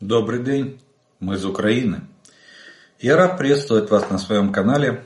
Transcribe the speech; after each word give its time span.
Добрый 0.00 0.42
день, 0.42 0.80
мы 1.18 1.34
из 1.34 1.44
Украины. 1.44 2.00
Я 3.00 3.18
рад 3.18 3.36
приветствовать 3.36 3.90
вас 3.90 4.08
на 4.08 4.16
своем 4.16 4.50
канале. 4.50 5.02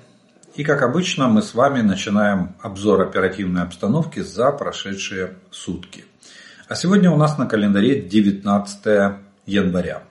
И 0.54 0.62
как 0.62 0.82
обычно 0.82 1.26
мы 1.26 1.42
с 1.42 1.52
вами 1.52 1.80
начинаем 1.80 2.54
обзор 2.60 3.00
оперативной 3.00 3.62
обстановки 3.62 4.20
за 4.20 4.52
прошедшие 4.52 5.34
сутки. 5.50 6.04
А 6.68 6.76
сегодня 6.76 7.10
у 7.10 7.16
нас 7.16 7.38
на 7.38 7.46
календаре 7.46 8.02
19 8.02 9.18
января. 9.46 10.04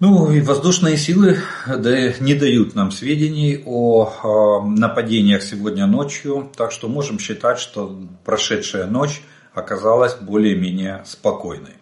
Ну 0.00 0.32
и 0.32 0.40
воздушные 0.40 0.96
силы 0.96 1.36
не 1.66 2.34
дают 2.34 2.74
нам 2.74 2.90
сведений 2.92 3.62
о 3.66 4.62
нападениях 4.64 5.42
сегодня 5.42 5.86
ночью, 5.86 6.50
так 6.56 6.72
что 6.72 6.88
можем 6.88 7.18
считать, 7.18 7.58
что 7.58 7.94
прошедшая 8.24 8.86
ночь 8.86 9.20
оказалась 9.52 10.14
более-менее 10.14 11.02
спокойной. 11.04 11.74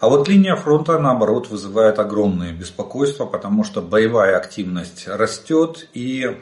А 0.00 0.08
вот 0.08 0.28
линия 0.28 0.56
фронта, 0.56 0.98
наоборот, 0.98 1.50
вызывает 1.50 1.98
огромное 1.98 2.54
беспокойство, 2.54 3.26
потому 3.26 3.64
что 3.64 3.82
боевая 3.82 4.38
активность 4.38 5.06
растет, 5.06 5.88
и 5.92 6.38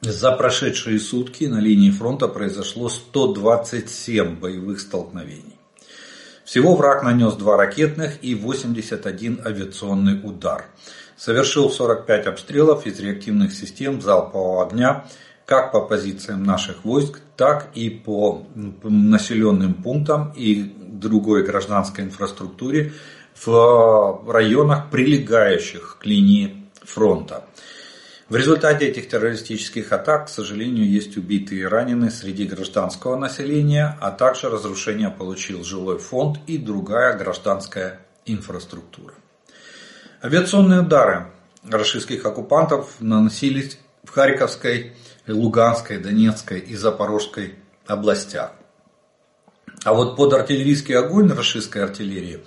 за 0.00 0.32
прошедшие 0.32 0.98
сутки 0.98 1.44
на 1.44 1.60
линии 1.60 1.92
фронта 1.92 2.26
произошло 2.26 2.88
127 2.88 4.34
боевых 4.40 4.80
столкновений. 4.80 5.60
Всего 6.44 6.74
враг 6.74 7.04
нанес 7.04 7.34
два 7.34 7.56
ракетных 7.56 8.24
и 8.24 8.34
81 8.34 9.42
авиационный 9.44 10.20
удар. 10.20 10.64
Совершил 11.16 11.70
45 11.70 12.26
обстрелов 12.26 12.84
из 12.84 12.98
реактивных 12.98 13.52
систем 13.52 14.00
залпового 14.00 14.66
огня 14.66 15.04
как 15.44 15.72
по 15.72 15.80
позициям 15.80 16.44
наших 16.44 16.84
войск, 16.84 17.20
так 17.36 17.70
и 17.74 17.90
по 17.90 18.46
населенным 18.82 19.74
пунктам 19.74 20.32
и 20.36 20.74
другой 21.00 21.42
гражданской 21.42 22.04
инфраструктуре 22.04 22.92
в 23.42 24.24
районах, 24.28 24.90
прилегающих 24.90 25.98
к 26.00 26.06
линии 26.06 26.66
фронта. 26.82 27.44
В 28.28 28.36
результате 28.36 28.86
этих 28.86 29.08
террористических 29.08 29.90
атак, 29.90 30.26
к 30.26 30.28
сожалению, 30.28 30.88
есть 30.88 31.16
убитые 31.16 31.62
и 31.62 31.64
раненые 31.64 32.12
среди 32.12 32.46
гражданского 32.46 33.16
населения, 33.16 33.98
а 34.00 34.12
также 34.12 34.48
разрушение 34.48 35.10
получил 35.10 35.64
жилой 35.64 35.98
фонд 35.98 36.38
и 36.46 36.56
другая 36.56 37.18
гражданская 37.18 38.00
инфраструктура. 38.26 39.14
Авиационные 40.22 40.82
удары 40.82 41.26
российских 41.68 42.24
оккупантов 42.24 43.00
наносились 43.00 43.78
в 44.04 44.10
Харьковской, 44.10 44.92
Луганской, 45.26 45.98
Донецкой 45.98 46.60
и 46.60 46.76
Запорожской 46.76 47.56
областях. 47.86 48.52
А 49.84 49.94
вот 49.94 50.16
под 50.16 50.32
артиллерийский 50.34 50.94
огонь 50.94 51.32
российской 51.32 51.82
артиллерии 51.82 52.40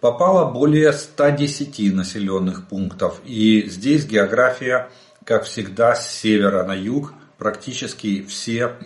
попало 0.00 0.50
более 0.50 0.92
110 0.92 1.94
населенных 1.94 2.68
пунктов. 2.68 3.20
И 3.24 3.64
здесь 3.68 4.04
география, 4.04 4.90
как 5.24 5.44
всегда, 5.44 5.94
с 5.94 6.10
севера 6.10 6.64
на 6.64 6.74
юг. 6.74 7.14
Практически 7.38 8.22
все 8.24 8.76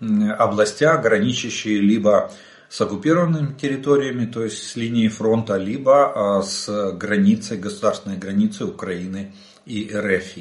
областя, 0.00 0.96
граничащие 0.98 1.80
либо 1.80 2.30
с 2.68 2.80
оккупированными 2.80 3.54
территориями, 3.54 4.26
то 4.26 4.44
есть 4.44 4.62
с 4.62 4.76
линией 4.76 5.08
фронта, 5.08 5.56
либо 5.56 6.38
а, 6.38 6.42
с 6.42 6.92
границей, 6.92 7.56
государственной 7.56 8.18
границей 8.18 8.66
Украины 8.66 9.32
и 9.64 9.90
РФ. 9.92 10.36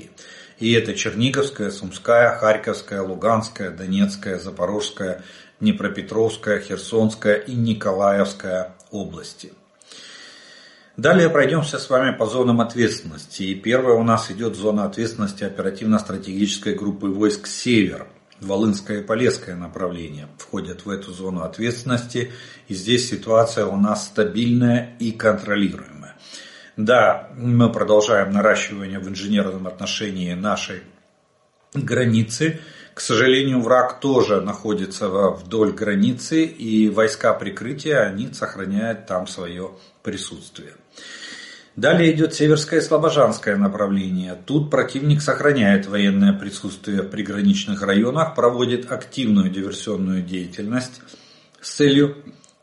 И 0.60 0.74
это 0.74 0.94
Черниговская, 0.94 1.72
Сумская, 1.72 2.36
Харьковская, 2.36 3.02
Луганская, 3.02 3.70
Донецкая, 3.70 4.40
Запорожская, 4.40 5.24
Днепропетровская, 5.60 6.60
Херсонская 6.60 7.36
и 7.36 7.54
Николаевская 7.56 8.76
области. 8.92 9.54
Далее 10.98 11.30
пройдемся 11.30 11.78
с 11.78 11.90
вами 11.90 12.16
по 12.16 12.26
зонам 12.26 12.60
ответственности. 12.60 13.44
И 13.44 13.56
первая 13.56 13.96
у 13.96 14.04
нас 14.04 14.32
идет 14.32 14.56
зона 14.56 14.86
ответственности 14.86 15.44
оперативно-стратегической 15.44 16.74
группы 16.74 17.08
войск 17.08 17.48
«Север». 17.48 18.08
Волынское 18.42 19.00
и 19.00 19.04
Полесское 19.04 19.56
направление 19.56 20.28
входят 20.38 20.86
в 20.86 20.90
эту 20.90 21.12
зону 21.12 21.42
ответственности. 21.42 22.32
И 22.68 22.74
здесь 22.74 23.10
ситуация 23.10 23.66
у 23.66 23.78
нас 23.78 24.06
стабильная 24.06 24.96
и 25.00 25.12
контролируемая. 25.12 26.16
Да, 26.78 27.30
мы 27.36 27.72
продолжаем 27.72 28.32
наращивание 28.32 29.00
в 29.00 29.10
инженерном 29.10 29.66
отношении 29.66 30.34
нашей 30.34 30.84
границы. 31.74 32.60
К 32.98 33.00
сожалению, 33.00 33.62
враг 33.62 34.00
тоже 34.00 34.42
находится 34.42 35.08
вдоль 35.08 35.72
границы, 35.72 36.46
и 36.46 36.90
войска 36.90 37.32
прикрытия, 37.36 38.00
они 38.00 38.34
сохраняют 38.34 39.06
там 39.06 39.28
свое 39.28 39.70
присутствие. 40.02 40.74
Далее 41.76 42.12
идет 42.12 42.34
Северское 42.34 42.80
и 42.80 42.84
Слобожанское 42.84 43.56
направление. 43.56 44.36
Тут 44.48 44.72
противник 44.72 45.22
сохраняет 45.22 45.86
военное 45.86 46.34
присутствие 46.34 47.04
в 47.04 47.10
приграничных 47.12 47.84
районах, 47.84 48.34
проводит 48.34 48.92
активную 48.92 49.52
диверсионную 49.52 50.24
деятельность 50.24 51.00
с 51.62 51.76
целью 51.76 52.18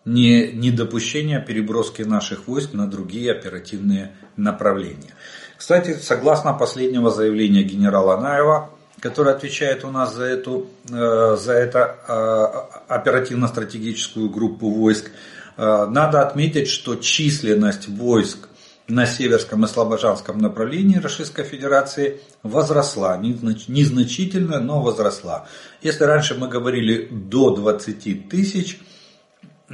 не, 0.05 0.51
недопущения 0.51 1.39
переброски 1.39 2.03
наших 2.03 2.49
войск 2.49 2.73
на 2.73 2.91
другие 2.91 3.31
оперативные 3.31 4.17
направления. 4.37 5.15
Кстати, 5.57 5.93
согласно 5.93 6.55
последнего 6.55 7.13
заявления 7.13 7.63
генерала 7.63 8.21
Наева, 8.21 8.75
который 9.05 9.35
отвечает 9.35 9.85
у 9.85 9.91
нас 9.91 10.15
за 10.15 10.25
эту, 10.25 10.67
э, 10.91 11.37
за 11.39 11.53
это 11.53 11.99
э, 12.09 12.95
оперативно-стратегическую 12.95 14.31
группу 14.31 14.71
войск, 14.71 15.11
э, 15.59 15.87
надо 15.91 16.23
отметить, 16.23 16.69
что 16.69 16.97
численность 16.97 17.87
войск 17.87 18.49
на 18.89 19.05
Северском 19.05 19.63
и 19.67 19.69
Слобожанском 19.69 20.39
направлении 20.39 20.97
Российской 20.97 21.45
Федерации 21.45 22.23
возросла. 22.43 23.19
Незначительно, 23.19 24.59
но 24.61 24.81
возросла. 24.81 25.47
Если 25.83 26.05
раньше 26.05 26.35
мы 26.35 26.49
говорили 26.49 27.07
до 27.11 27.51
20 27.51 28.31
тысяч, 28.31 28.81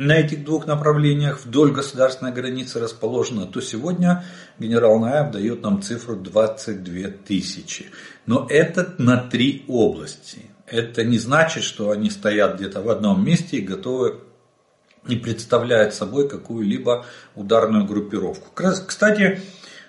на 0.01 0.13
этих 0.13 0.45
двух 0.45 0.67
направлениях 0.67 1.45
вдоль 1.45 1.73
государственной 1.73 2.33
границы 2.33 2.81
расположено, 2.81 3.47
то 3.47 3.61
сегодня 3.61 4.25
генерал 4.59 4.99
Наев 4.99 5.31
дает 5.31 5.63
нам 5.63 5.83
цифру 5.83 6.17
22 6.17 7.09
тысячи. 7.27 7.91
Но 8.25 8.47
это 8.49 8.95
на 8.97 9.19
три 9.19 9.63
области. 9.69 10.51
Это 10.67 11.05
не 11.05 11.19
значит, 11.19 11.65
что 11.65 11.91
они 11.91 12.09
стоят 12.09 12.57
где-то 12.57 12.81
в 12.81 12.89
одном 12.89 13.23
месте 13.23 13.59
и 13.59 13.61
готовы 13.61 14.21
и 15.07 15.17
представляют 15.17 15.93
собой 15.93 16.31
какую-либо 16.31 17.05
ударную 17.35 17.85
группировку. 17.85 18.49
Кстати, 18.55 19.43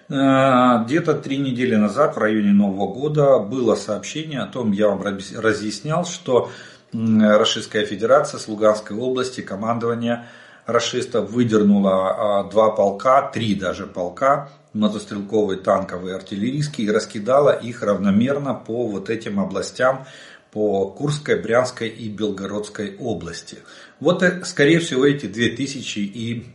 э, 0.10 0.84
где-то 0.86 1.14
три 1.14 1.38
недели 1.38 1.76
назад, 1.76 2.18
в 2.18 2.20
районе 2.20 2.52
Нового 2.52 2.94
года, 2.94 3.40
было 3.40 3.76
сообщение 3.76 4.42
о 4.42 4.48
том, 4.48 4.74
я 4.74 4.90
вам 4.90 5.04
разъяснял, 5.04 6.06
что 6.06 6.52
Российская 6.94 7.85
Федерация 7.85 8.40
с 8.40 8.47
Луганской 8.47 8.97
области, 8.97 9.41
командование 9.41 10.25
расистов 10.66 11.31
выдернуло 11.31 12.40
а, 12.40 12.44
два 12.44 12.72
полка, 12.72 13.22
три 13.22 13.56
даже 13.56 13.88
полка, 13.88 14.50
мотострелковые, 14.74 15.59
танковые, 15.59 16.16
артиллерийские, 16.16 16.88
и 16.88 16.91
раскидала 16.91 17.52
их 17.52 17.81
равномерно 17.81 18.53
по 18.53 18.88
вот 18.88 19.09
этим 19.09 19.40
областям, 19.40 20.06
по 20.52 20.90
Курской, 20.90 21.41
Брянской 21.41 21.88
и 21.88 22.09
Белгородской 22.09 22.97
области. 22.97 23.59
Вот, 24.02 24.22
э, 24.22 24.44
скорее 24.44 24.79
всего, 24.79 25.06
эти 25.06 25.25
2000 25.25 26.00
и 26.00 26.46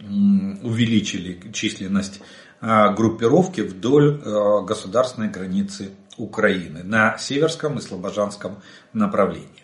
увеличили 0.63 1.41
численность 1.53 2.21
а, 2.61 2.93
группировки 2.93 3.63
вдоль 3.63 4.21
а, 4.25 4.61
государственной 4.63 5.29
границы 5.29 5.91
Украины 6.19 6.83
на 6.83 7.17
Северском 7.19 7.79
и 7.79 7.83
Слобожанском 7.83 8.63
направлении. 8.93 9.56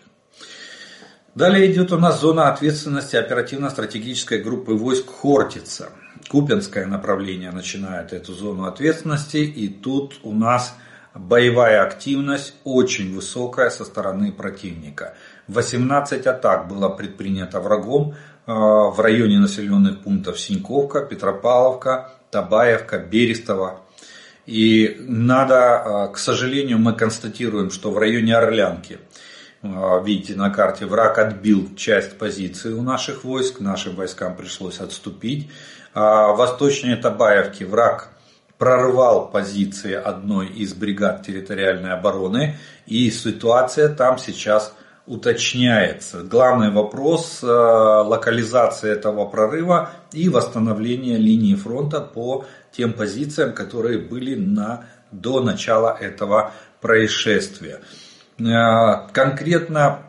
Далее 1.35 1.71
идет 1.71 1.91
у 1.91 1.97
нас 1.97 2.21
зона 2.21 2.49
ответственности 2.49 3.15
оперативно-стратегической 3.15 4.39
группы 4.39 4.73
войск 4.73 5.07
Хортица. 5.09 5.89
Купинское 6.29 6.85
направление 6.85 7.49
начинает 7.49 8.13
эту 8.13 8.33
зону 8.33 8.65
ответственности. 8.65 9.37
И 9.37 9.67
тут 9.67 10.19
у 10.21 10.31
нас 10.31 10.75
боевая 11.15 11.81
активность 11.81 12.53
очень 12.63 13.15
высокая 13.15 13.71
со 13.71 13.83
стороны 13.83 14.31
противника. 14.31 15.15
18 15.47 16.27
атак 16.27 16.67
было 16.67 16.89
предпринято 16.89 17.59
врагом 17.61 18.13
э, 18.13 18.51
в 18.51 18.99
районе 18.99 19.39
населенных 19.39 20.01
пунктов 20.03 20.39
Синьковка, 20.39 21.01
Петропавловка, 21.01 22.11
Табаевка, 22.29 22.99
Берестово. 22.99 23.81
И 24.45 24.97
надо, 24.99 25.55
э, 26.09 26.13
к 26.13 26.19
сожалению, 26.19 26.77
мы 26.77 26.93
констатируем, 26.93 27.71
что 27.71 27.89
в 27.89 27.97
районе 27.97 28.37
Орлянки– 28.37 28.99
видите 29.63 30.35
на 30.35 30.49
карте, 30.49 30.85
враг 30.85 31.17
отбил 31.17 31.73
часть 31.75 32.17
позиции 32.17 32.73
у 32.73 32.81
наших 32.81 33.23
войск, 33.23 33.61
нашим 33.61 33.95
войскам 33.95 34.35
пришлось 34.35 34.79
отступить. 34.79 35.49
А 35.93 36.33
восточнее 36.33 36.97
Табаевки 36.97 37.63
враг 37.63 38.09
прорвал 38.57 39.29
позиции 39.29 39.93
одной 39.93 40.47
из 40.47 40.73
бригад 40.73 41.25
территориальной 41.25 41.93
обороны, 41.93 42.57
и 42.85 43.09
ситуация 43.09 43.89
там 43.89 44.17
сейчас 44.17 44.73
уточняется. 45.05 46.23
Главный 46.23 46.71
вопрос 46.71 47.39
э, 47.43 47.47
локализации 47.47 48.89
этого 48.89 49.25
прорыва 49.25 49.91
и 50.13 50.29
восстановления 50.29 51.17
линии 51.17 51.55
фронта 51.55 51.99
по 51.99 52.45
тем 52.71 52.93
позициям, 52.93 53.53
которые 53.53 53.99
были 53.99 54.35
на, 54.35 54.85
до 55.11 55.41
начала 55.41 55.95
этого 55.99 56.53
происшествия. 56.79 57.81
Э, 58.45 59.07
конкретно 59.11 59.99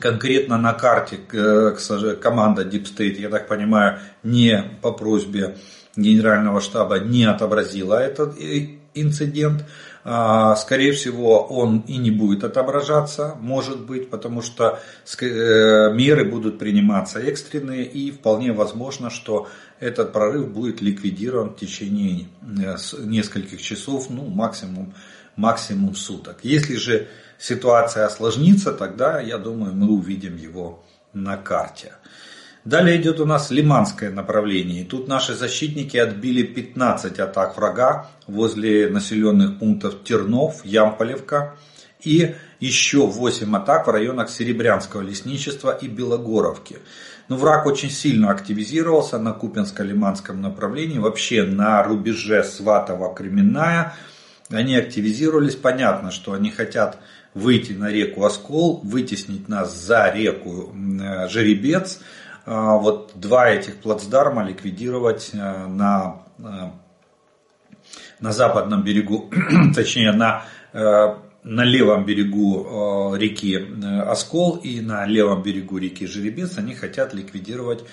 конкретно 0.00 0.58
на 0.58 0.74
карте 0.74 1.16
команда 2.20 2.62
Deep 2.62 2.84
State, 2.84 3.18
я 3.18 3.30
так 3.30 3.48
понимаю, 3.48 4.00
не 4.22 4.62
по 4.82 4.92
просьбе 4.92 5.56
генерального 5.96 6.60
штаба 6.60 6.98
не 6.98 7.24
отобразила 7.24 7.94
этот 7.94 8.36
инцидент. 8.94 9.64
А, 10.04 10.56
скорее 10.56 10.92
всего, 10.92 11.42
он 11.44 11.80
и 11.80 11.96
не 11.96 12.10
будет 12.10 12.42
отображаться, 12.44 13.36
может 13.40 13.84
быть, 13.84 14.08
потому 14.08 14.40
что 14.40 14.80
э, 15.20 15.92
меры 15.92 16.24
будут 16.24 16.58
приниматься 16.58 17.18
экстренные 17.20 17.84
и 17.84 18.10
вполне 18.10 18.52
возможно, 18.52 19.10
что 19.10 19.48
этот 19.80 20.12
прорыв 20.12 20.48
будет 20.48 20.80
ликвидирован 20.80 21.50
в 21.50 21.56
течение 21.56 22.26
э, 22.42 22.76
нескольких 23.00 23.60
часов, 23.60 24.08
ну 24.08 24.24
максимум, 24.26 24.94
максимум 25.38 25.94
суток. 25.94 26.40
Если 26.42 26.76
же 26.76 27.08
ситуация 27.38 28.04
осложнится, 28.04 28.72
тогда, 28.72 29.20
я 29.20 29.38
думаю, 29.38 29.74
мы 29.74 29.90
увидим 29.90 30.36
его 30.36 30.84
на 31.14 31.36
карте. 31.36 31.94
Далее 32.64 33.00
идет 33.00 33.20
у 33.20 33.24
нас 33.24 33.50
Лиманское 33.50 34.10
направление. 34.10 34.82
И 34.82 34.84
тут 34.84 35.08
наши 35.08 35.34
защитники 35.34 35.96
отбили 35.96 36.42
15 36.42 37.18
атак 37.20 37.56
врага 37.56 38.10
возле 38.26 38.90
населенных 38.90 39.58
пунктов 39.58 40.02
Тернов, 40.04 40.64
Ямполевка 40.64 41.56
и 42.02 42.34
еще 42.60 43.06
8 43.06 43.56
атак 43.56 43.86
в 43.86 43.90
районах 43.90 44.28
Серебрянского 44.28 45.02
лесничества 45.02 45.70
и 45.70 45.86
Белогоровки. 45.88 46.78
Но 47.28 47.36
враг 47.36 47.66
очень 47.66 47.90
сильно 47.90 48.30
активизировался 48.30 49.18
на 49.18 49.30
Купинско-Лиманском 49.30 50.34
направлении, 50.34 50.98
вообще 50.98 51.44
на 51.44 51.82
рубеже 51.82 52.42
Сватово-Кременная. 52.42 53.92
Они 54.50 54.76
активизировались, 54.76 55.56
понятно, 55.56 56.10
что 56.10 56.32
они 56.32 56.50
хотят 56.50 56.98
выйти 57.34 57.72
на 57.72 57.90
реку 57.90 58.24
Оскол, 58.24 58.80
вытеснить 58.82 59.48
нас 59.48 59.74
за 59.76 60.10
реку 60.10 60.74
э, 60.74 61.28
Жеребец, 61.28 62.00
а, 62.46 62.78
вот 62.78 63.12
два 63.14 63.50
этих 63.50 63.76
плацдарма 63.76 64.44
ликвидировать 64.44 65.30
э, 65.34 65.66
на, 65.66 66.22
э, 66.38 66.70
на 68.20 68.32
западном 68.32 68.82
берегу, 68.82 69.30
точнее 69.74 70.12
на, 70.12 70.44
на 70.72 71.64
левом 71.64 72.04
берегу 72.04 73.14
реки 73.16 73.58
Оскол 74.06 74.56
и 74.56 74.80
на 74.80 75.06
левом 75.06 75.42
берегу 75.42 75.78
реки 75.78 76.06
Жеребец, 76.06 76.58
они 76.58 76.74
хотят 76.74 77.14
ликвидировать 77.14 77.84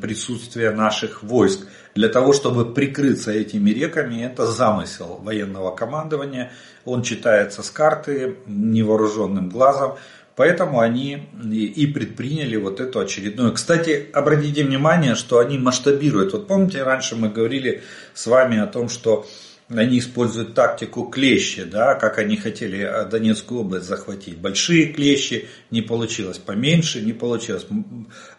присутствие 0.00 0.70
наших 0.70 1.22
войск. 1.22 1.66
Для 1.94 2.08
того, 2.08 2.32
чтобы 2.32 2.72
прикрыться 2.72 3.32
этими 3.32 3.70
реками, 3.70 4.22
это 4.22 4.46
замысел 4.46 5.20
военного 5.22 5.74
командования. 5.74 6.52
Он 6.84 7.02
читается 7.02 7.62
с 7.62 7.70
карты 7.70 8.36
невооруженным 8.46 9.48
глазом. 9.48 9.96
Поэтому 10.36 10.80
они 10.80 11.28
и 11.50 11.86
предприняли 11.86 12.56
вот 12.56 12.78
эту 12.78 13.00
очередную. 13.00 13.52
Кстати, 13.54 14.10
обратите 14.12 14.64
внимание, 14.64 15.14
что 15.14 15.38
они 15.38 15.56
масштабируют. 15.56 16.34
Вот 16.34 16.46
помните, 16.46 16.82
раньше 16.82 17.16
мы 17.16 17.30
говорили 17.30 17.82
с 18.12 18.26
вами 18.26 18.58
о 18.58 18.66
том, 18.66 18.90
что 18.90 19.26
они 19.68 19.98
используют 19.98 20.54
тактику 20.54 21.04
клещи, 21.04 21.64
да, 21.64 21.94
как 21.94 22.18
они 22.18 22.36
хотели 22.36 22.80
э, 22.80 23.04
Донецкую 23.06 23.62
область 23.62 23.86
захватить. 23.86 24.38
Большие 24.38 24.92
клещи 24.92 25.48
не 25.70 25.82
получилось, 25.82 26.38
поменьше 26.38 27.00
не 27.00 27.12
получилось, 27.12 27.66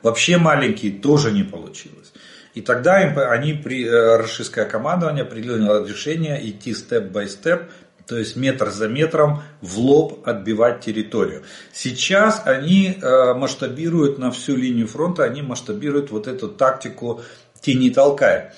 вообще 0.02 0.38
маленькие 0.38 0.94
тоже 0.94 1.32
не 1.32 1.44
получилось. 1.44 2.14
И 2.54 2.62
тогда 2.62 3.04
им, 3.04 3.20
они, 3.20 3.54
при, 3.54 3.86
э, 3.86 4.18
российское 4.18 4.66
командование 4.66 5.26
приняло 5.26 5.86
решение 5.86 6.50
идти 6.50 6.74
степ-бай-степ, 6.74 7.64
то 8.08 8.18
есть 8.18 8.38
метр 8.38 8.70
за 8.70 8.88
метром 8.88 9.44
в 9.62 9.80
лоб 9.80 10.26
отбивать 10.26 10.80
территорию. 10.80 11.44
Сейчас 11.74 12.42
они 12.46 12.98
э, 13.02 13.34
масштабируют 13.34 14.18
на 14.18 14.32
всю 14.32 14.56
линию 14.56 14.88
фронта, 14.88 15.26
они 15.26 15.42
масштабируют 15.42 16.10
вот 16.10 16.28
эту 16.28 16.48
тактику 16.48 17.22
тени 17.60 17.90
толкая. 17.90 18.56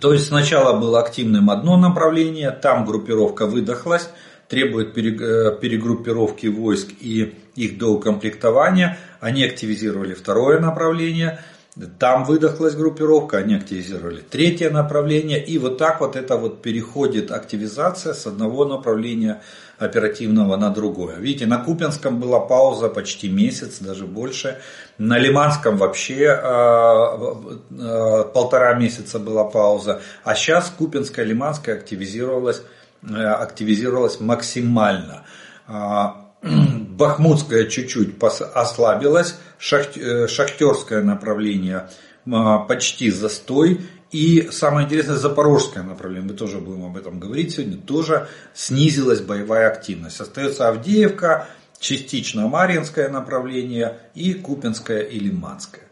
То 0.00 0.12
есть 0.12 0.28
сначала 0.28 0.78
было 0.78 1.00
активным 1.00 1.50
одно 1.50 1.76
направление, 1.76 2.50
там 2.50 2.84
группировка 2.84 3.46
выдохлась, 3.46 4.08
требует 4.48 4.96
э, 4.96 5.58
перегруппировки 5.60 6.46
войск 6.46 6.88
и 7.00 7.34
их 7.54 7.78
доукомплектования. 7.78 8.98
Они 9.20 9.44
активизировали 9.44 10.14
второе 10.14 10.60
направление– 10.60 11.40
там 11.98 12.24
выдохлась 12.24 12.74
группировка, 12.74 13.38
они 13.38 13.54
активизировали 13.54 14.20
третье 14.20 14.68
направление. 14.68 15.42
И 15.42 15.56
вот 15.56 15.78
так 15.78 16.00
вот 16.00 16.16
это 16.16 16.36
вот 16.36 16.60
переходит 16.60 17.30
активизация 17.30 18.12
с 18.12 18.26
одного 18.26 18.66
направления 18.66 19.40
оперативного 19.78 20.56
на 20.56 20.68
другое. 20.68 21.16
Видите, 21.16 21.46
на 21.46 21.58
Купинском 21.58 22.20
была 22.20 22.40
пауза 22.40 22.88
почти 22.88 23.30
месяц, 23.30 23.78
даже 23.78 24.04
больше. 24.04 24.60
На 25.04 25.18
Лиманском 25.18 25.78
вообще 25.78 26.26
э, 26.26 26.28
э, 26.30 28.24
полтора 28.32 28.74
месяца 28.74 29.18
была 29.18 29.42
пауза. 29.42 30.00
А 30.22 30.36
сейчас 30.36 30.70
Купинская, 30.70 31.24
Лиманская 31.24 31.74
активизировалась, 31.74 32.62
э, 33.02 33.12
активизировалась 33.12 34.20
максимально. 34.20 35.24
Бахмутская 36.42 37.66
чуть-чуть 37.66 38.14
ослабилась, 38.54 39.34
шахтерское 39.58 41.02
направление 41.02 41.88
а, 42.30 42.58
почти 42.58 43.10
застой. 43.10 43.80
И 44.12 44.50
самое 44.52 44.86
интересное, 44.86 45.16
запорожское 45.16 45.82
направление, 45.82 46.30
мы 46.30 46.36
тоже 46.36 46.58
будем 46.58 46.84
об 46.84 46.96
этом 46.96 47.18
говорить 47.18 47.54
сегодня, 47.54 47.78
тоже 47.78 48.28
снизилась 48.54 49.20
боевая 49.20 49.68
активность. 49.68 50.20
Остается 50.20 50.68
Авдеевка, 50.68 51.48
частично 51.82 52.48
Марьинское 52.48 53.10
направление 53.10 53.98
и 54.14 54.32
Купинское 54.32 55.00
и 55.00 55.18
Лиманское. 55.18 55.84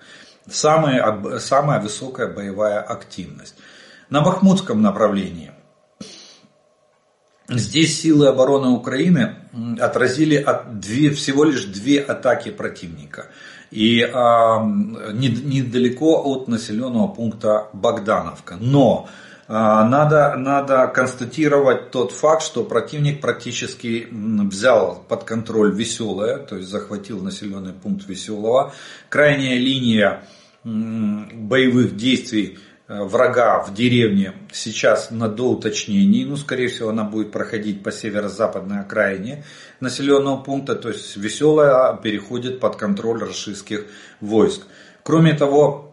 Самая, 0.49 1.39
самая 1.39 1.81
высокая 1.81 2.29
боевая 2.29 2.81
активность. 2.81 3.57
На 4.09 4.23
Бахмутском 4.23 4.81
направлении 4.81 5.53
Здесь 7.53 8.01
силы 8.01 8.29
обороны 8.29 8.69
Украины 8.69 9.35
отразили 9.81 10.37
от 10.37 10.79
две, 10.79 11.11
всего 11.11 11.43
лишь 11.43 11.65
две 11.65 11.99
атаки 11.99 12.51
противника. 12.51 13.27
И 13.73 14.03
а, 14.03 14.63
недалеко 14.63 16.23
от 16.25 16.47
населенного 16.47 17.09
пункта 17.09 17.67
Богдановка. 17.73 18.57
Но 18.61 19.09
надо, 19.53 20.37
надо 20.37 20.87
констатировать 20.87 21.91
тот 21.91 22.13
факт, 22.13 22.43
что 22.43 22.65
противник 22.65 23.21
практически 23.21 24.07
взял 24.11 25.03
под 25.09 25.25
контроль 25.25 25.75
Веселое, 25.75 26.39
то 26.39 26.57
есть 26.57 26.69
захватил 26.69 27.21
населенный 27.21 27.73
пункт 27.73 28.09
Веселого. 28.09 28.73
Крайняя 29.09 29.59
линия 29.59 30.23
боевых 30.63 31.97
действий 31.97 32.59
Э, 32.91 33.05
врага 33.05 33.61
в 33.61 33.73
деревне 33.73 34.33
сейчас 34.53 35.13
на 35.13 35.29
доуточнении. 35.29 36.25
Ну, 36.25 36.37
скорее 36.37 36.67
всего, 36.67 36.89
она 36.89 37.05
будет 37.05 37.31
проходить 37.31 37.85
по 37.85 37.93
северо-западной 37.93 38.81
окраине 38.81 39.45
населенного 39.79 40.43
пункта. 40.43 40.75
То 40.75 40.89
есть 40.89 41.17
веселая 41.17 41.97
переходит 41.99 42.59
под 42.59 42.75
контроль 42.75 43.21
российских 43.21 43.87
войск. 44.21 44.63
Кроме 45.05 45.35
того, 45.35 45.90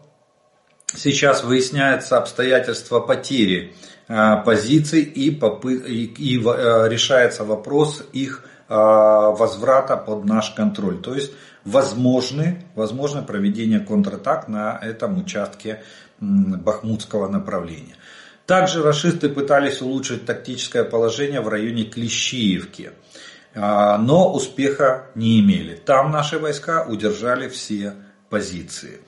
сейчас 0.94 1.44
выясняется 1.44 2.18
обстоятельства 2.18 3.00
потери 3.00 3.74
э, 4.08 4.36
позиций 4.44 5.02
и, 5.02 5.30
попы... 5.30 5.74
и, 5.74 6.38
э, 6.38 6.88
решается 6.88 7.44
вопрос 7.44 8.04
их 8.12 8.44
возврата 8.70 9.96
под 9.96 10.26
наш 10.26 10.50
контроль. 10.50 11.00
То 11.00 11.14
есть 11.14 11.32
возможны, 11.64 12.66
возможно 12.74 13.22
проведение 13.22 13.80
контратак 13.80 14.46
на 14.46 14.78
этом 14.82 15.18
участке 15.18 15.82
бахмутского 16.20 17.28
направления. 17.28 17.96
Также 18.44 18.82
расисты 18.82 19.30
пытались 19.30 19.80
улучшить 19.80 20.26
тактическое 20.26 20.84
положение 20.84 21.40
в 21.40 21.48
районе 21.48 21.84
Клещиевки, 21.84 22.90
но 23.54 24.30
успеха 24.34 25.06
не 25.14 25.40
имели. 25.40 25.74
Там 25.74 26.10
наши 26.10 26.38
войска 26.38 26.84
удержали 26.84 27.48
все 27.48 27.94
позиции. 28.28 29.00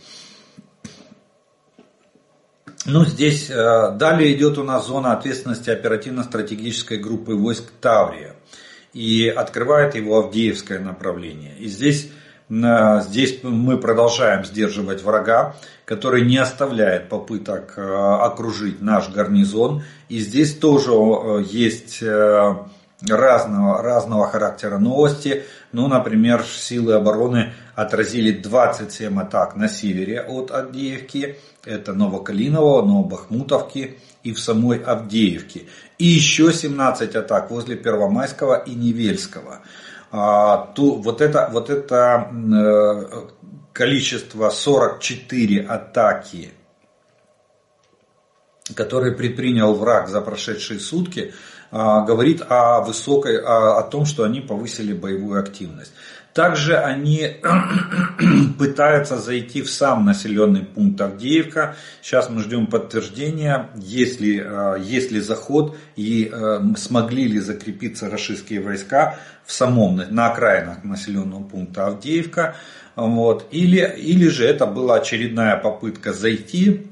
Ну, 2.93 3.05
здесь 3.05 3.49
э, 3.49 3.93
далее 3.93 4.35
идет 4.35 4.59
у 4.59 4.65
нас 4.65 4.89
зона 4.89 5.13
ответственности 5.13 5.71
оперативно-стратегической 5.71 6.99
группы 6.99 7.35
войск 7.35 7.71
Таврия. 7.81 8.35
И 8.93 9.29
открывает 9.29 9.95
его 9.95 10.19
Авдеевское 10.19 10.81
направление. 10.81 11.57
И 11.59 11.69
здесь 11.69 12.11
Здесь 12.51 13.45
мы 13.45 13.79
продолжаем 13.79 14.45
сдерживать 14.45 15.05
врага, 15.05 15.55
который 15.85 16.27
не 16.27 16.37
оставляет 16.37 17.09
попыток 17.09 17.75
э, 17.77 17.81
окружить 17.81 18.83
наш 18.83 19.09
гарнизон. 19.09 19.85
И 20.09 20.19
здесь 20.19 20.57
тоже 20.57 20.91
э, 20.91 21.45
есть 21.49 22.03
э, 22.03 22.55
разного, 23.09 23.83
разного 23.83 24.27
характера 24.29 24.79
новости. 24.79 25.45
Ну, 25.73 25.89
например, 25.89 26.43
силы 26.45 26.95
обороны 26.95 27.53
отразили 27.75 28.33
27 28.33 29.21
атак 29.21 29.57
на 29.57 29.69
севере 29.69 30.21
от 30.21 30.51
Авдеевки. 30.51 31.37
Это 31.65 31.93
Новокалиново, 31.93 32.83
Новобахмутовки 32.83 33.99
и 34.23 34.33
в 34.33 34.41
самой 34.41 34.79
Авдеевке. 34.79 35.67
И 35.99 36.07
еще 36.07 36.53
17 36.53 37.17
атак 37.17 37.51
возле 37.51 37.77
Первомайского 37.77 38.57
и 38.59 38.75
Невельского. 38.75 39.61
А, 40.13 40.73
то, 40.75 40.97
вот 40.97 41.21
это, 41.21 41.49
вот 41.53 41.71
это 41.71 42.29
э, 42.33 43.29
количество 43.73 44.51
44 44.51 45.63
атаки, 45.63 46.51
которые 48.75 49.15
предпринял 49.15 49.75
враг 49.75 50.09
за 50.09 50.21
прошедшие 50.21 50.81
сутки, 50.81 51.33
говорит 51.71 52.43
о 52.49 52.81
высокой, 52.81 53.41
о, 53.41 53.79
о 53.79 53.83
том, 53.83 54.05
что 54.05 54.25
они 54.25 54.41
повысили 54.41 54.93
боевую 54.93 55.41
активность. 55.41 55.93
Также 56.33 56.77
они 56.77 57.39
пытаются 58.59 59.19
зайти 59.19 59.63
в 59.63 59.71
сам 59.71 60.05
населенный 60.05 60.63
пункт 60.63 61.01
Авдеевка. 61.01 61.75
Сейчас 62.03 62.31
мы 62.31 62.43
ждем 62.43 62.67
подтверждения, 62.67 63.71
есть 63.75 64.21
ли, 64.21 64.41
а, 64.41 64.77
есть 64.77 65.11
ли 65.11 65.21
заход 65.21 65.77
и 65.97 66.31
а, 66.33 66.63
смогли 66.77 67.27
ли 67.27 67.41
закрепиться 67.41 68.09
российские 68.09 68.61
войска 68.61 69.17
в 69.45 69.53
самом, 69.53 70.01
на 70.11 70.31
окраинах 70.31 70.85
населенного 70.85 71.43
пункта 71.43 71.89
Авдеевка. 71.89 72.55
Вот. 72.95 73.49
Или, 73.51 73.81
или 73.99 74.29
же 74.29 74.45
это 74.47 74.67
была 74.67 74.97
очередная 74.97 75.57
попытка 75.57 76.13
зайти 76.13 76.87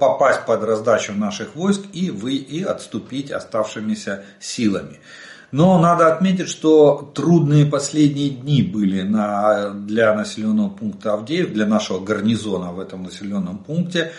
попасть 0.00 0.44
под 0.46 0.64
раздачу 0.64 1.12
наших 1.12 1.54
войск 1.54 1.82
и, 1.92 2.10
вы, 2.10 2.34
и 2.34 2.62
отступить 2.62 3.30
оставшимися 3.30 4.24
силами. 4.40 5.00
Но 5.52 5.78
надо 5.78 6.12
отметить, 6.12 6.48
что 6.48 7.12
трудные 7.14 7.66
последние 7.66 8.30
дни 8.30 8.62
были 8.62 9.02
на, 9.02 9.70
для 9.70 10.12
населенного 10.14 10.70
пункта 10.70 11.14
Авдеев, 11.14 11.52
для 11.52 11.66
нашего 11.66 12.00
гарнизона 12.00 12.72
в 12.72 12.80
этом 12.80 13.04
населенном 13.04 13.58
пункте. 13.58 14.12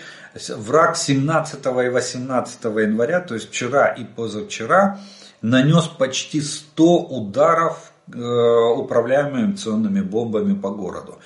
Враг 0.56 0.96
17 0.96 1.66
и 1.66 1.88
18 1.88 2.64
января, 2.64 3.20
то 3.20 3.34
есть 3.34 3.50
вчера 3.50 3.88
и 3.88 4.04
позавчера, 4.04 4.98
нанес 5.42 5.84
почти 5.84 6.40
100 6.40 6.98
ударов 7.04 7.92
э, 8.12 8.18
управляемыми 8.18 9.44
авиационными 9.44 10.00
бомбами 10.00 10.54
по 10.54 10.70
городу. 10.70 11.18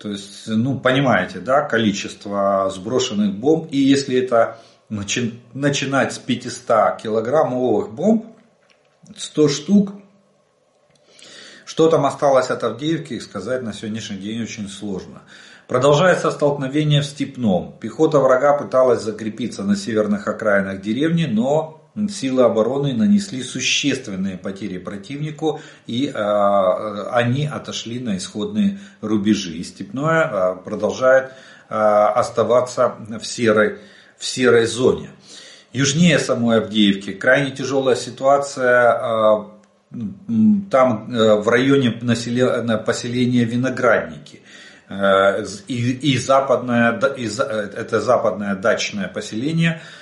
То 0.00 0.08
есть, 0.08 0.46
ну, 0.46 0.80
понимаете, 0.80 1.40
да, 1.40 1.60
количество 1.60 2.70
сброшенных 2.74 3.34
бомб. 3.34 3.68
И 3.70 3.76
если 3.76 4.16
это 4.16 4.58
начи- 4.88 5.38
начинать 5.52 6.14
с 6.14 6.18
500 6.18 6.96
килограммовых 7.02 7.92
бомб, 7.92 8.24
100 9.14 9.48
штук, 9.48 9.92
что 11.66 11.90
там 11.90 12.06
осталось 12.06 12.48
от 12.48 12.64
Авдеевки, 12.64 13.18
сказать 13.18 13.62
на 13.62 13.74
сегодняшний 13.74 14.16
день 14.16 14.42
очень 14.42 14.70
сложно. 14.70 15.20
Продолжается 15.68 16.30
столкновение 16.30 17.02
в 17.02 17.06
Степном. 17.06 17.76
Пехота 17.78 18.20
врага 18.20 18.56
пыталась 18.56 19.02
закрепиться 19.02 19.64
на 19.64 19.76
северных 19.76 20.26
окраинах 20.26 20.80
деревни, 20.80 21.26
но 21.26 21.79
силы 22.08 22.44
обороны 22.44 22.94
нанесли 22.94 23.42
существенные 23.42 24.38
потери 24.38 24.78
противнику, 24.78 25.60
и 25.86 26.06
э, 26.06 27.08
они 27.10 27.46
отошли 27.46 27.98
на 27.98 28.16
исходные 28.16 28.78
рубежи. 29.00 29.52
И 29.52 29.64
Степное 29.64 30.24
э, 30.24 30.56
продолжает 30.64 31.32
э, 31.68 31.74
оставаться 31.74 32.96
в 33.20 33.26
серой, 33.26 33.78
в 34.16 34.24
серой 34.24 34.66
зоне. 34.66 35.10
Южнее 35.72 36.18
самой 36.18 36.58
Авдеевки 36.58 37.12
крайне 37.12 37.52
тяжелая 37.52 37.96
ситуация 37.96 39.46
там 40.70 41.06
в 41.08 41.48
районе 41.48 41.90
поселения 41.92 43.44
Виноградники. 43.44 44.40
И, 45.68 45.92
и 45.92 46.18
западное, 46.18 46.98
и, 47.16 47.26
это 47.26 48.00
западное 48.00 48.56
дачное 48.56 49.06
поселение– 49.06 49.80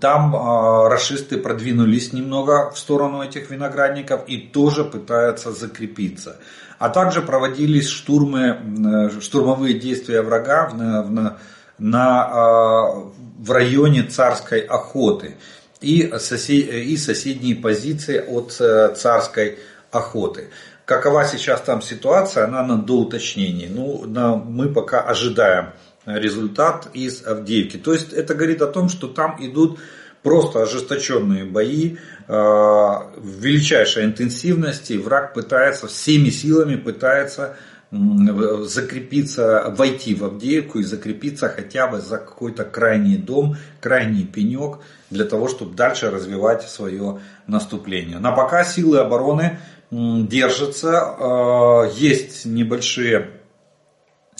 там 0.00 0.34
э, 0.34 0.88
расисты 0.88 1.36
продвинулись 1.36 2.14
немного 2.14 2.70
в 2.70 2.78
сторону 2.78 3.22
этих 3.22 3.50
виноградников 3.50 4.22
и 4.26 4.38
тоже 4.38 4.84
пытаются 4.84 5.52
закрепиться. 5.52 6.36
А 6.78 6.88
также 6.88 7.20
проводились 7.20 7.88
штурмы, 7.88 8.56
э, 8.56 9.20
штурмовые 9.20 9.78
действия 9.78 10.22
врага 10.22 10.70
на, 10.72 11.04
на, 11.04 11.38
на, 11.78 12.28
э, 12.30 13.10
в 13.40 13.50
районе 13.50 14.04
царской 14.04 14.60
охоты 14.60 15.36
и, 15.82 16.14
сосед, 16.18 16.72
и 16.72 16.96
соседние 16.96 17.54
позиции 17.54 18.24
от 18.26 18.56
э, 18.60 18.94
царской 18.94 19.58
охоты. 19.90 20.48
Какова 20.86 21.26
сейчас 21.26 21.60
там 21.60 21.82
ситуация, 21.82 22.44
она 22.44 22.62
на 22.62 22.78
доуточнении. 22.78 23.68
Ну, 23.70 24.06
на, 24.06 24.36
мы 24.36 24.70
пока 24.70 25.02
ожидаем 25.02 25.74
результат 26.16 26.88
из 26.94 27.26
Авдеевки. 27.26 27.76
То 27.76 27.92
есть 27.92 28.12
это 28.12 28.34
говорит 28.34 28.62
о 28.62 28.66
том, 28.66 28.88
что 28.88 29.08
там 29.08 29.36
идут 29.40 29.78
просто 30.22 30.62
ожесточенные 30.62 31.44
бои 31.44 31.96
э, 31.96 32.32
в 32.32 33.40
величайшей 33.40 34.04
интенсивности. 34.04 34.94
Враг 34.94 35.34
пытается 35.34 35.86
всеми 35.86 36.30
силами 36.30 36.76
пытается 36.76 37.56
закрепиться, 37.90 39.72
войти 39.74 40.14
в 40.14 40.22
Авдеевку 40.22 40.80
и 40.80 40.82
закрепиться 40.82 41.48
хотя 41.48 41.86
бы 41.86 42.00
за 42.00 42.18
какой-то 42.18 42.64
крайний 42.64 43.16
дом, 43.16 43.56
крайний 43.80 44.26
пенек, 44.26 44.80
для 45.08 45.24
того, 45.24 45.48
чтобы 45.48 45.74
дальше 45.74 46.10
развивать 46.10 46.68
свое 46.68 47.20
наступление. 47.46 48.18
На 48.18 48.32
пока 48.32 48.62
силы 48.62 48.98
обороны 48.98 49.58
держатся, 49.90 51.14
э, 51.18 51.90
есть 51.96 52.44
небольшие, 52.44 53.30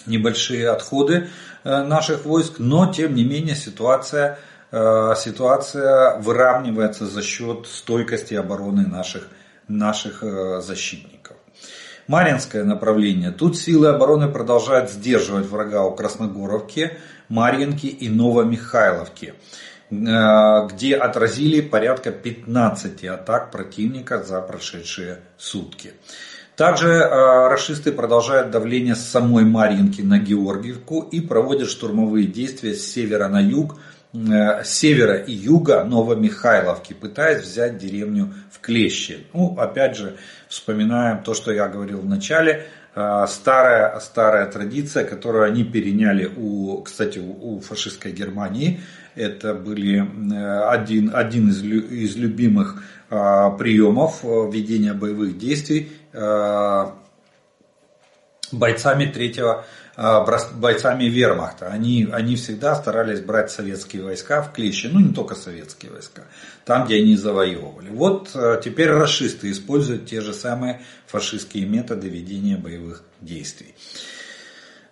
небольшие 0.05 0.69
отходы 0.69 1.29
Э, 1.29 1.48
наших 1.69 2.25
войск, 2.25 2.59
но 2.59 2.93
тем 2.93 3.15
не 3.15 3.25
менее 3.25 3.55
ситуация, 3.55 4.39
э, 4.71 5.15
ситуация 5.17 6.19
выравнивается 6.19 7.07
за 7.07 7.23
счет 7.23 7.67
стойкости 7.67 8.35
обороны 8.35 8.87
наших, 8.87 9.29
наших 9.69 10.23
э, 10.23 10.61
защитников. 10.61 11.37
Маринское 12.07 12.65
направление. 12.65 13.31
Тут 13.33 13.59
силы 13.59 13.89
обороны 13.89 14.29
продолжают 14.29 14.91
сдерживать 14.91 15.47
врага 15.47 15.85
у 15.85 15.95
Красногоровки, 15.95 16.93
Марьинки 17.29 17.87
и 17.87 18.09
Новомихайловки, 18.09 19.35
где 19.91 20.97
отразили 20.97 21.61
порядка 21.61 22.11
15 22.11 23.05
атак 23.05 23.51
противника 23.51 24.23
за 24.23 24.41
прошедшие 24.41 25.21
сутки. 25.37 25.93
Также 26.59 26.88
э, 26.88 27.49
расисты 27.49 27.93
продолжают 27.93 28.50
давление 28.50 28.97
с 28.97 29.05
самой 29.05 29.45
Марьинки 29.45 30.00
на 30.03 30.19
Георгиевку 30.19 31.03
и 31.03 31.21
проводят 31.21 31.71
штурмовые 31.71 32.27
действия 32.27 32.75
с 32.75 32.85
севера 32.85 33.29
на 33.29 33.41
юг, 33.41 33.77
э, 34.12 34.65
с 34.65 34.69
севера 34.69 35.15
и 35.15 35.33
юга 35.33 35.85
Новомихайловки, 35.85 36.95
пытаясь 36.95 37.45
взять 37.45 37.79
деревню 37.79 38.35
в 38.50 38.59
клещи. 38.59 39.25
Ну, 39.33 39.55
опять 39.57 39.97
же, 39.97 40.17
вспоминаем 40.49 41.23
то, 41.23 41.33
что 41.33 41.53
я 41.53 41.69
говорил 41.69 42.00
в 42.00 42.07
начале, 42.07 42.67
э, 42.97 43.27
старая, 43.29 43.97
старая 44.00 44.50
традиция, 44.50 45.05
которую 45.05 45.45
они 45.45 45.62
переняли 45.62 46.29
у, 46.37 46.83
кстати, 46.83 47.21
у 47.21 47.61
фашистской 47.61 48.11
Германии. 48.11 48.81
Это 49.15 49.55
были 49.55 49.99
э, 50.00 50.69
один, 50.71 51.12
один 51.15 51.50
из, 51.50 51.62
из 51.62 52.17
любимых 52.17 52.83
э, 53.11 53.17
приемов 53.59 54.25
э, 54.25 54.50
ведения 54.53 54.93
боевых 54.93 55.38
действий 55.38 55.93
бойцами 58.53 59.07
третьего, 59.07 59.65
э, 59.97 60.27
бойцами 60.55 61.05
вермахта. 61.05 61.67
Они, 61.67 62.09
они 62.11 62.37
всегда 62.37 62.75
старались 62.75 63.21
брать 63.21 63.50
советские 63.50 64.03
войска 64.03 64.43
в 64.43 64.53
клещи, 64.53 64.87
ну 64.87 65.00
не 65.00 65.12
только 65.12 65.35
советские 65.35 65.93
войска, 65.93 66.23
там, 66.65 66.87
где 66.87 66.97
они 66.97 67.17
завоевывали. 67.17 67.91
Вот 67.91 68.31
э, 68.35 68.61
теперь 68.62 68.91
расисты 68.91 69.50
используют 69.50 70.07
те 70.07 70.21
же 70.21 70.33
самые 70.33 70.83
фашистские 71.07 71.67
методы 71.67 72.09
ведения 72.09 72.57
боевых 72.57 73.03
действий. 73.21 73.75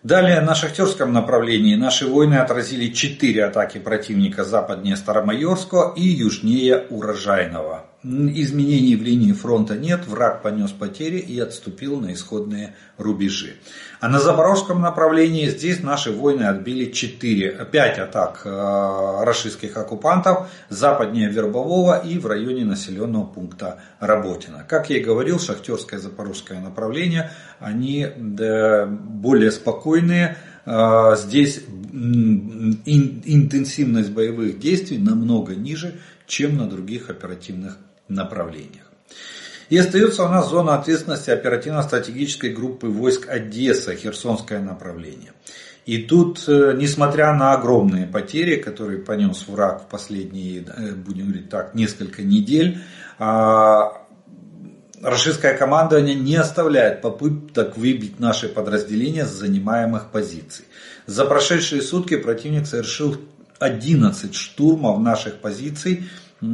Далее 0.03 0.41
на 0.41 0.55
шахтерском 0.55 1.13
направлении 1.13 1.75
наши 1.75 2.07
воины 2.07 2.35
отразили 2.35 2.93
4 2.93 3.45
атаки 3.45 3.79
противника 3.79 4.45
западнее 4.45 4.95
Старомайорского 4.95 5.95
и 5.97 6.03
южнее 6.03 6.87
Урожайного. 6.91 7.86
Изменений 8.09 8.95
в 8.95 9.03
линии 9.03 9.33
фронта 9.33 9.75
нет, 9.77 10.07
враг 10.07 10.41
понес 10.41 10.71
потери 10.71 11.19
и 11.19 11.41
отступил 11.41 11.99
на 11.99 12.13
исходные 12.13 12.77
рубежи. 12.99 13.55
А 13.99 14.09
на 14.09 14.21
Запорожском 14.21 14.81
направлении 14.81 15.49
здесь 15.49 15.83
наши 15.83 16.13
воины 16.13 16.45
отбили 16.45 16.93
4, 16.93 17.67
5 17.73 17.99
атак 17.99 18.43
э, 18.45 19.25
российских 19.25 19.77
оккупантов 19.77 20.49
западнее 20.69 21.29
Вербового 21.29 21.99
и 21.99 22.21
в 22.21 22.27
районе 22.27 22.65
населенного 22.65 23.25
пункта 23.25 23.81
Работина. 23.99 24.65
Как 24.69 24.89
я 24.89 24.99
и 24.99 25.03
говорил, 25.03 25.41
шахтерское 25.41 25.99
запорожское 25.99 26.61
направление, 26.61 27.33
они 27.59 28.07
более 28.17 29.51
спокойные, 29.51 30.37
э, 30.65 31.17
здесь 31.17 31.65
интенсивность 32.85 34.11
боевых 34.11 34.61
действий 34.61 34.99
намного 34.99 35.57
ниже, 35.57 35.99
чем 36.29 36.57
на 36.57 36.69
других 36.69 37.11
оперативных 37.11 37.79
направлениях. 38.09 38.85
И 39.69 39.77
остается 39.77 40.25
у 40.25 40.29
нас 40.29 40.49
зона 40.49 40.77
ответственности 40.77 41.31
оперативно-стратегической 41.31 42.51
группы 42.51 42.87
войск 42.87 43.29
Одесса, 43.29 43.97
Херсонское 43.97 44.61
направление. 44.61 45.33
И 45.87 45.99
тут, 45.99 46.45
э, 46.49 46.75
несмотря 46.77 47.33
на 47.33 47.53
огромные 47.53 48.07
потери, 48.07 48.57
которые 48.57 48.99
понес 49.01 49.47
враг 49.49 49.83
в 49.83 49.87
последние, 49.87 50.65
э, 50.65 50.93
будем 50.93 51.27
говорить 51.27 51.49
так, 51.49 51.75
несколько 51.75 52.23
недель, 52.23 52.79
а, 53.19 54.03
Рашистское 55.03 55.57
командование 55.57 56.15
не 56.15 56.37
оставляет 56.37 57.03
попыток 57.03 57.77
выбить 57.77 58.19
наши 58.19 58.49
подразделения 58.49 59.27
с 59.27 59.31
занимаемых 59.31 60.11
позиций. 60.11 60.65
За 61.07 61.27
прошедшие 61.27 61.83
сутки 61.83 62.17
противник 62.17 62.67
совершил 62.67 63.17
11 63.59 64.35
штурмов 64.35 65.01
наших 65.01 65.37
позиций 65.37 66.09
э, 66.41 66.47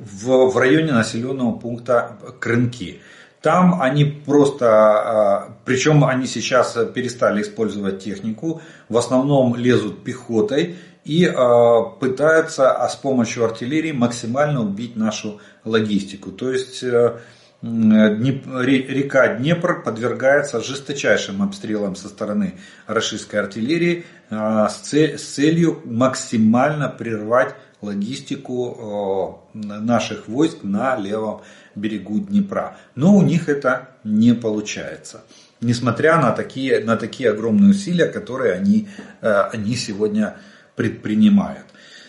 в, 0.00 0.50
в 0.50 0.56
районе 0.56 0.92
населенного 0.92 1.52
пункта 1.52 2.16
Крынки. 2.40 3.00
Там 3.42 3.80
они 3.80 4.04
просто, 4.04 4.66
а, 4.68 5.56
причем 5.64 6.04
они 6.04 6.26
сейчас 6.26 6.76
перестали 6.94 7.42
использовать 7.42 8.02
технику, 8.02 8.60
в 8.88 8.98
основном 8.98 9.56
лезут 9.56 10.04
пехотой 10.04 10.76
и 11.04 11.24
а, 11.24 11.82
пытаются 11.82 12.72
а 12.72 12.88
с 12.88 12.96
помощью 12.96 13.44
артиллерии 13.44 13.92
максимально 13.92 14.62
убить 14.62 14.96
нашу 14.96 15.40
логистику. 15.64 16.32
То 16.32 16.50
есть 16.52 16.82
э, 16.82 17.16
река 17.62 19.36
Днепр 19.36 19.82
подвергается 19.82 20.60
жесточайшим 20.60 21.42
обстрелам 21.42 21.96
со 21.96 22.08
стороны 22.08 22.54
российской 22.86 23.36
артиллерии 23.36 24.04
с 24.30 25.14
целью 25.34 25.80
максимально 25.84 26.88
прервать 26.88 27.54
логистику 27.82 29.48
наших 29.54 30.28
войск 30.28 30.58
на 30.62 30.96
левом 30.96 31.42
берегу 31.74 32.20
Днепра. 32.20 32.76
Но 32.94 33.16
у 33.16 33.22
них 33.22 33.48
это 33.48 33.88
не 34.04 34.34
получается. 34.34 35.22
Несмотря 35.60 36.16
на 36.20 36.32
такие, 36.32 36.84
на 36.84 36.96
такие 36.96 37.30
огромные 37.30 37.70
усилия, 37.70 38.06
которые 38.06 38.54
они, 38.54 38.88
э, 39.20 39.30
они 39.52 39.76
сегодня 39.76 40.36
предпринимают. 40.74 41.66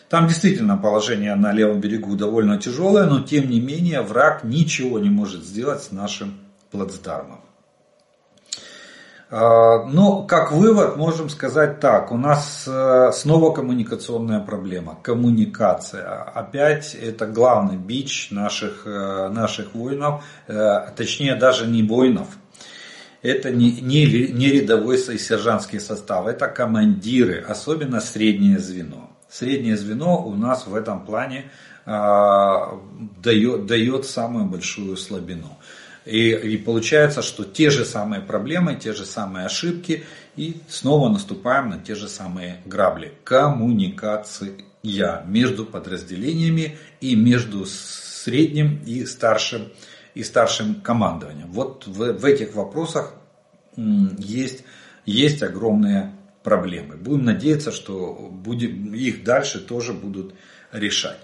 Там 0.08 0.28
действительно 0.28 0.78
положение 0.78 1.36
на 1.36 1.52
левом 1.52 1.82
берегу 1.82 2.16
довольно 2.16 2.58
тяжелое, 2.58 3.06
но 3.06 3.22
тем 3.22 3.50
не 3.50 3.60
менее 3.60 4.02
враг 4.02 4.44
ничего 4.44 5.00
не 5.00 5.10
может 5.10 5.44
сделать 5.44 5.84
с 5.84 5.92
нашим 5.92 6.40
плацдармом. 6.70 7.42
А, 9.34 9.86
но 9.86 10.24
как 10.24 10.52
вывод 10.52 10.98
можем 10.98 11.30
сказать 11.30 11.80
так, 11.80 12.12
у 12.12 12.18
нас 12.18 12.66
э, 12.68 13.12
снова 13.14 13.54
коммуникационная 13.54 14.42
проблема, 14.42 14.98
коммуникация. 15.02 16.24
Опять 16.24 16.94
это 16.96 17.28
главный 17.28 17.78
бич 17.78 18.30
наших, 18.30 18.86
э, 18.86 19.30
наших 19.30 19.74
воинов, 19.74 20.22
э, 20.48 20.82
точнее 20.98 21.36
даже 21.36 21.66
не 21.66 21.82
воинов, 21.82 22.28
это 23.22 23.52
не, 23.52 23.72
не, 23.72 24.06
не 24.06 24.48
рядовой 24.48 24.98
и 24.98 25.18
сержантский 25.18 25.80
состав, 25.80 26.28
это 26.28 26.50
командиры, 26.50 27.40
особенно 27.48 28.02
среднее 28.02 28.60
звено. 28.60 29.12
Среднее 29.30 29.78
звено 29.78 30.22
у 30.28 30.36
нас 30.36 30.68
в 30.68 30.76
этом 30.76 31.06
плане 31.06 31.50
дает, 31.86 33.66
дает 33.66 34.06
самую 34.06 34.46
большую 34.46 34.98
слабину. 34.98 35.58
И, 36.06 36.32
и 36.32 36.58
получается, 36.58 37.22
что 37.22 37.44
те 37.44 37.70
же 37.70 37.86
самые 37.86 38.22
проблемы, 38.22 38.76
те 38.76 38.94
же 38.94 39.06
самые 39.06 39.46
ошибки, 39.46 40.04
и 40.36 40.58
снова 40.68 41.10
наступаем 41.10 41.70
на 41.70 41.78
те 41.78 41.96
же 41.96 42.08
самые 42.08 42.62
грабли. 42.66 43.14
Коммуникация 43.24 44.54
между 44.84 45.66
подразделениями 45.66 46.78
и 47.02 47.16
между 47.16 47.66
средним 47.66 48.82
и 48.86 49.06
старшим, 49.06 49.72
и 50.16 50.24
старшим 50.24 50.82
командованием. 50.82 51.52
Вот 51.52 51.86
в, 51.86 52.14
в 52.14 52.26
этих 52.26 52.56
вопросах 52.56 53.14
есть, 53.76 54.64
есть 55.06 55.44
огромные 55.44 56.14
проблемы. 56.44 56.98
Будем 56.98 57.26
надеяться, 57.26 57.72
что 57.72 58.14
будем, 58.32 58.94
их 58.96 59.24
дальше 59.24 59.60
тоже 59.60 59.94
будут 59.94 60.34
решать. 60.72 61.20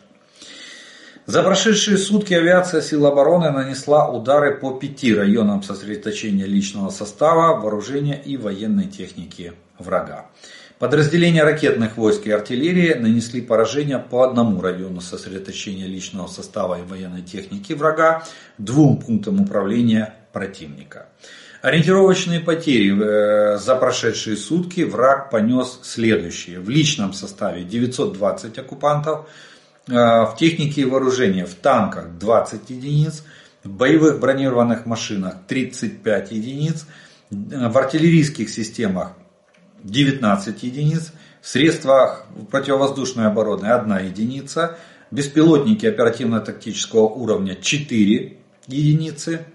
За 1.28 1.44
прошедшие 1.44 1.98
сутки 1.98 2.34
авиация 2.34 2.80
сил 2.80 3.06
обороны 3.06 3.52
нанесла 3.52 4.10
удары 4.10 4.56
по 4.56 4.72
пяти 4.80 5.14
районам 5.14 5.62
сосредоточения 5.62 6.46
личного 6.46 6.90
состава, 6.90 7.60
вооружения 7.60 8.18
и 8.24 8.38
военной 8.38 8.86
техники 8.86 9.52
врага. 9.78 10.28
Подразделения 10.80 11.44
ракетных 11.44 11.98
войск 11.98 12.28
и 12.28 12.32
артиллерии 12.32 12.94
нанесли 12.94 13.42
поражение 13.42 14.00
по 14.00 14.24
одному 14.24 14.62
району 14.62 15.02
сосредоточения 15.02 15.86
личного 15.86 16.28
состава 16.28 16.80
и 16.80 16.84
военной 16.84 17.24
техники 17.24 17.74
врага, 17.74 18.24
двум 18.58 18.98
пунктам 18.98 19.42
управления 19.42 20.14
противника. 20.32 21.08
Ориентировочные 21.62 22.40
потери 22.40 22.98
э, 22.98 23.58
за 23.58 23.76
прошедшие 23.76 24.38
сутки 24.38 24.82
враг 24.82 25.30
понес 25.30 25.82
следующие. 25.84 26.62
В 26.62 26.70
личном 26.70 27.12
составе 27.12 27.66
920 27.66 28.58
оккупантов, 28.60 29.28
в 29.88 30.36
технике 30.38 30.82
и 30.82 30.86
вооружении 30.86 31.44
в 31.44 31.56
танках 31.56 32.18
20 32.18 32.70
единиц, 32.70 33.24
в 33.64 33.70
боевых 33.70 34.20
бронированных 34.20 34.86
машинах 34.86 35.36
35 35.48 36.32
единиц, 36.32 36.86
в 37.30 37.78
артиллерийских 37.78 38.50
системах 38.50 39.14
19 39.84 40.64
единиц, 40.64 41.14
в 41.42 41.48
средствах 41.48 42.26
противовоздушной 42.52 43.28
обороны 43.28 43.68
1 43.68 44.08
единица, 44.08 44.78
беспилотники 45.12 45.86
оперативно-тактического 45.86 47.08
уровня 47.08 47.56
4 47.56 48.38
единицы 48.68 49.46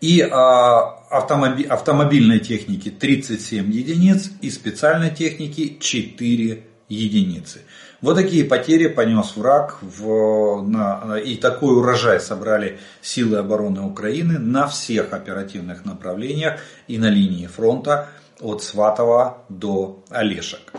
и 0.00 0.20
а, 0.20 1.04
автомоби- 1.10 1.66
автомобильной 1.66 2.40
техники 2.40 2.90
37 2.90 3.70
единиц 3.70 4.30
и 4.40 4.50
специальной 4.50 5.10
техники 5.10 5.76
4 5.78 6.64
единицы. 6.88 7.60
Вот 8.02 8.16
такие 8.16 8.44
потери 8.44 8.88
понес 8.88 9.36
враг 9.36 9.78
в, 9.80 10.60
на, 10.62 11.16
и 11.18 11.36
такой 11.36 11.76
урожай 11.76 12.18
собрали 12.18 12.80
силы 13.00 13.38
обороны 13.38 13.82
Украины 13.82 14.40
на 14.40 14.66
всех 14.66 15.12
оперативных 15.12 15.84
направлениях 15.84 16.58
и 16.88 16.98
на 16.98 17.08
линии 17.08 17.46
фронта 17.46 18.08
от 18.40 18.64
Сватова 18.64 19.44
до 19.48 20.02
Олешек. 20.10 20.72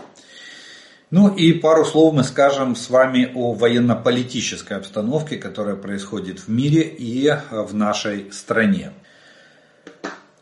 Ну 1.10 1.34
и 1.34 1.52
пару 1.52 1.86
слов 1.86 2.12
мы 2.12 2.24
скажем 2.24 2.76
с 2.76 2.90
вами 2.90 3.32
о 3.34 3.54
военно-политической 3.54 4.76
обстановке, 4.76 5.36
которая 5.36 5.76
происходит 5.76 6.40
в 6.40 6.48
мире 6.48 6.82
и 6.82 7.32
в 7.50 7.74
нашей 7.74 8.32
стране. 8.32 8.92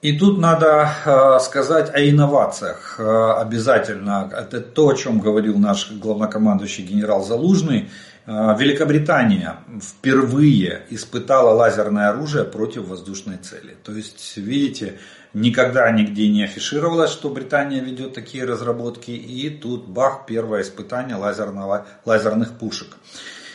И 0.03 0.19
тут 0.19 0.39
надо 0.39 0.91
э, 1.05 1.39
сказать 1.39 1.95
о 1.95 2.01
инновациях. 2.01 2.97
Э, 2.99 3.35
обязательно. 3.41 4.29
Это 4.37 4.61
то, 4.61 4.89
о 4.89 4.95
чем 4.95 5.21
говорил 5.21 5.57
наш 5.59 5.93
главнокомандующий 5.93 6.85
генерал 6.85 7.23
Залужный. 7.23 7.89
Э, 8.27 8.57
Великобритания 8.59 9.59
впервые 9.81 10.83
испытала 10.91 11.55
лазерное 11.55 12.09
оружие 12.09 12.43
против 12.43 12.89
воздушной 12.89 13.37
цели. 13.37 13.77
То 13.85 13.93
есть, 13.93 14.37
видите, 14.37 14.99
никогда 15.35 15.89
нигде 15.93 16.29
не 16.29 16.43
афишировалось, 16.43 17.13
что 17.13 17.31
Британия 17.31 17.81
ведет 17.81 18.13
такие 18.13 18.45
разработки. 18.45 19.13
И 19.13 19.51
тут 19.51 19.87
бах, 19.87 20.27
первое 20.27 20.63
испытание 20.63 21.15
лазерного, 21.15 21.87
лазерных 22.05 22.59
пушек. 22.59 22.97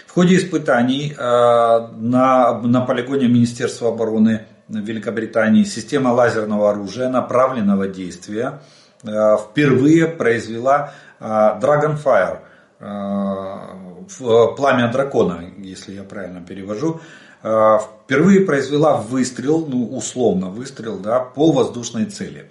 В 0.06 0.14
ходе 0.14 0.38
испытаний 0.38 1.14
на, 1.18 2.60
на 2.62 2.82
полигоне 2.82 3.28
Министерства 3.28 3.90
обороны 3.90 4.48
Великобритании 4.70 5.64
система 5.64 6.10
лазерного 6.10 6.72
оружия 6.72 7.10
направленного 7.10 7.88
действия 7.88 8.60
э, 9.04 9.38
впервые 9.38 10.08
произвела 10.08 10.94
э, 11.20 11.26
Dragonfire, 11.26 12.40
э, 12.80 14.56
пламя 14.56 14.92
дракона, 14.92 15.44
если 15.58 15.94
я 15.94 16.04
правильно 16.04 16.42
перевожу, 16.42 17.02
впервые 17.42 18.42
произвела 18.42 18.96
выстрел, 18.96 19.66
ну 19.68 19.86
условно 19.96 20.48
выстрел, 20.48 20.98
да, 20.98 21.20
по 21.20 21.52
воздушной 21.52 22.06
цели. 22.06 22.50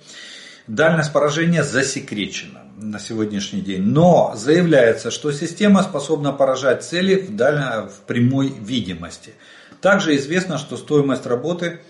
Дальность 0.67 1.13
поражения 1.13 1.65
засекречена 1.65 2.63
на 2.77 2.99
сегодняшний 2.99 3.63
день, 3.63 3.83
но 3.83 4.35
заявляется, 4.37 5.11
что 5.11 5.33
система 5.33 5.83
способна 5.83 6.33
поражать 6.33 6.85
цели 6.85 7.15
в, 7.15 7.35
дально, 7.35 7.89
в 7.89 8.01
прямой 8.07 8.49
видимости. 8.49 9.33
Также 9.81 10.17
известно, 10.17 10.59
что 10.59 10.77
стоимость 10.77 11.27
работы 11.27 11.81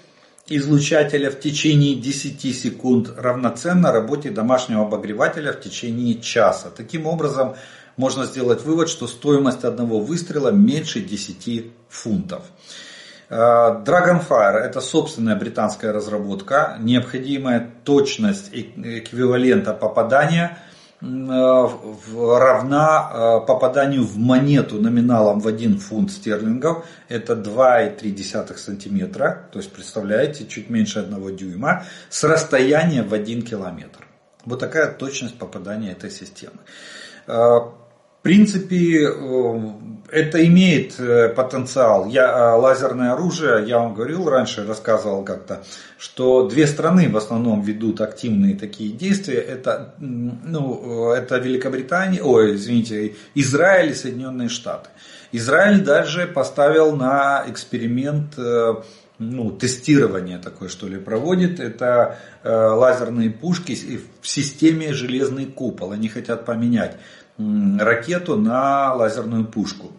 излучателя 0.48 1.30
в 1.30 1.40
течение 1.40 1.96
10 1.96 2.56
секунд 2.56 3.12
равноценно 3.16 3.92
работе 3.92 4.30
домашнего 4.30 4.82
обогревателя 4.82 5.52
в 5.52 5.60
течение 5.60 6.20
часа. 6.20 6.70
Таким 6.70 7.06
образом, 7.06 7.56
можно 7.96 8.26
сделать 8.26 8.62
вывод, 8.62 8.88
что 8.88 9.06
стоимость 9.06 9.64
одного 9.64 10.00
выстрела 10.00 10.50
меньше 10.50 11.00
10 11.00 11.72
фунтов. 11.88 12.42
Э, 13.28 13.82
Dragonfire– 13.84 14.58
это 14.64 14.80
собственная 14.80 15.36
британская 15.36 15.92
разработка. 15.92 16.76
Необходимая 16.80 17.68
точность 17.84 18.50
эквивалента 18.52 19.72
попадания 19.72 20.58
равна 21.00 23.40
попаданию 23.46 24.04
в 24.04 24.18
монету 24.18 24.80
номиналом 24.80 25.40
в 25.40 25.48
1 25.48 25.78
фунт 25.78 26.10
стерлингов. 26.10 26.86
Это 27.08 27.34
2,3 27.34 28.56
сантиметра. 28.56 29.48
То 29.52 29.58
есть, 29.58 29.72
представляете, 29.72 30.46
чуть 30.46 30.70
меньше 30.70 31.00
1 31.00 31.36
дюйма. 31.36 31.84
С 32.08 32.24
расстояния 32.24 33.02
в 33.02 33.12
1 33.12 33.42
километр. 33.42 34.06
Вот 34.44 34.60
такая 34.60 34.92
точность 34.92 35.38
попадания 35.38 35.92
этой 35.92 36.10
системы 36.10 36.60
принципе, 38.26 39.04
э, 39.04 39.72
это 40.10 40.44
имеет 40.46 40.98
э, 40.98 41.28
потенциал. 41.28 42.06
Я, 42.06 42.26
э, 42.26 42.56
лазерное 42.56 43.12
оружие, 43.12 43.66
я 43.66 43.78
вам 43.78 43.94
говорил 43.94 44.28
раньше, 44.28 44.66
рассказывал 44.66 45.24
как-то, 45.24 45.64
что 45.98 46.48
две 46.48 46.66
страны 46.66 47.08
в 47.08 47.16
основном 47.16 47.62
ведут 47.62 48.00
активные 48.00 48.54
такие 48.56 48.92
действия. 48.92 49.40
Это, 49.40 49.94
ну, 49.98 51.10
это 51.12 51.38
Великобритания, 51.38 52.22
ой, 52.22 52.54
извините, 52.54 53.14
Израиль 53.34 53.90
и 53.90 53.94
Соединенные 53.94 54.48
Штаты. 54.48 54.90
Израиль 55.32 55.82
даже 55.82 56.26
поставил 56.26 56.94
на 56.94 57.44
эксперимент 57.48 58.36
ну, 59.18 59.50
тестирование 59.50 60.38
такое, 60.38 60.68
что 60.68 60.88
ли, 60.88 60.98
проводит. 60.98 61.58
Это 61.58 62.18
э, 62.42 62.50
лазерные 62.50 63.30
пушки 63.30 64.00
в 64.20 64.28
системе 64.28 64.92
железный 64.92 65.46
купол. 65.46 65.92
Они 65.92 66.08
хотят 66.08 66.44
поменять 66.44 66.96
ракету 67.38 68.36
на 68.36 68.94
лазерную 68.94 69.44
пушку. 69.44 69.92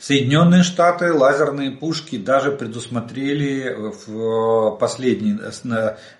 Соединенные 0.00 0.62
Штаты 0.62 1.12
лазерные 1.12 1.72
пушки 1.72 2.16
даже 2.16 2.52
предусмотрели 2.52 3.76
в 4.06 4.78
последний, 4.80 5.38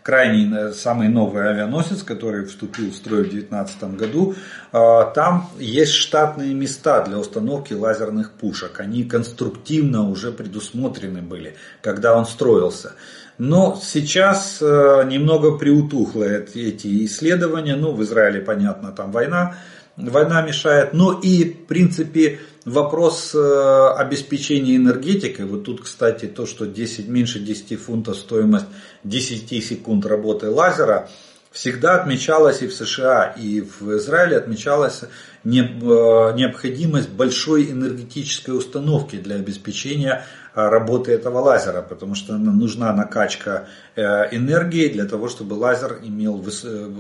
крайний, 0.03 0.75
самый 0.75 1.09
новый 1.09 1.49
авианосец, 1.49 2.03
который 2.03 2.45
вступил 2.45 2.91
в 2.91 2.95
строй 2.95 3.21
в 3.21 3.31
2019 3.31 3.97
году. 3.97 4.35
Там 4.71 5.49
есть 5.59 5.95
штатные 5.95 6.53
места 6.53 7.03
для 7.07 7.19
установки 7.19 7.73
лазерных 7.73 8.33
пушек. 8.33 8.81
Они 8.81 9.05
конструктивно 9.05 10.11
уже 10.11 10.31
предусмотрены 10.31 11.23
были, 11.23 11.57
когда 11.81 12.15
он 12.19 12.27
строился. 12.27 12.93
Но 13.39 13.81
сейчас 13.83 14.59
э, 14.61 15.05
немного 15.07 15.57
приутухло 15.57 16.25
эти 16.25 17.07
исследования. 17.07 17.75
Ну, 17.75 17.93
в 17.93 18.03
Израиле, 18.03 18.43
понятно, 18.43 18.93
там 18.93 19.13
война 19.13 19.55
война 19.97 20.43
мешает. 20.43 20.93
Но 20.93 21.19
и, 21.21 21.45
в 21.45 21.67
принципе, 21.67 22.41
вопрос 22.65 23.35
э, 23.35 23.95
обеспечения 23.97 24.77
энергетикой, 24.77 25.47
вот 25.47 25.65
тут, 25.65 25.83
кстати, 25.83 26.27
то, 26.27 26.47
что 26.47 26.67
10, 26.67 27.09
меньше 27.09 27.41
10 27.41 27.81
фунтов 27.81 28.17
стоимость 28.17 28.67
10 29.05 29.65
секунд 29.65 30.07
работы 30.07 30.51
лазера, 30.51 31.09
всегда 31.51 32.01
отмечалась 32.01 32.63
и 32.63 32.69
в 32.69 32.75
США, 32.75 33.25
и 33.25 33.61
в 33.61 33.97
Израиле 33.97 34.37
отмечалась 34.37 35.03
э, 35.03 35.09
необходимость 35.45 37.11
большой 37.11 37.71
энергетической 37.71 38.57
установки 38.57 39.17
для 39.17 39.37
обеспечения 39.37 40.25
э, 40.55 40.69
работы 40.69 41.13
этого 41.13 41.39
лазера, 41.41 41.83
потому 41.83 42.15
что 42.15 42.37
нужна 42.37 42.93
накачка 42.93 43.69
энергии 43.97 44.89
для 44.89 45.07
того, 45.07 45.29
чтобы 45.29 45.55
лазер 45.55 45.99
имел 46.03 46.45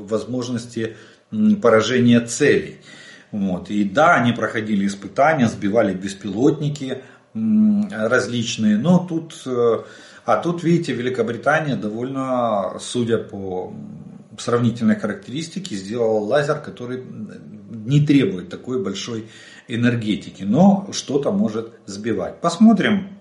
возможности 0.08 0.96
поражения 1.62 2.20
целей. 2.20 2.79
Вот. 3.32 3.70
И 3.70 3.84
да, 3.84 4.14
они 4.14 4.32
проходили 4.32 4.86
испытания, 4.86 5.48
сбивали 5.48 5.94
беспилотники 5.94 7.02
различные, 7.32 8.76
но 8.76 8.98
тут, 8.98 9.42
э, 9.46 9.82
а 10.24 10.36
тут, 10.38 10.64
видите, 10.64 10.92
Великобритания 10.92 11.76
довольно, 11.76 12.76
судя 12.80 13.18
по 13.18 13.72
сравнительной 14.36 14.96
характеристике, 14.96 15.76
сделала 15.76 16.18
лазер, 16.24 16.58
который 16.60 17.04
не 17.70 18.04
требует 18.04 18.48
такой 18.48 18.82
большой 18.82 19.28
энергетики, 19.68 20.42
но 20.42 20.88
что-то 20.92 21.30
может 21.30 21.72
сбивать. 21.86 22.40
Посмотрим. 22.40 23.20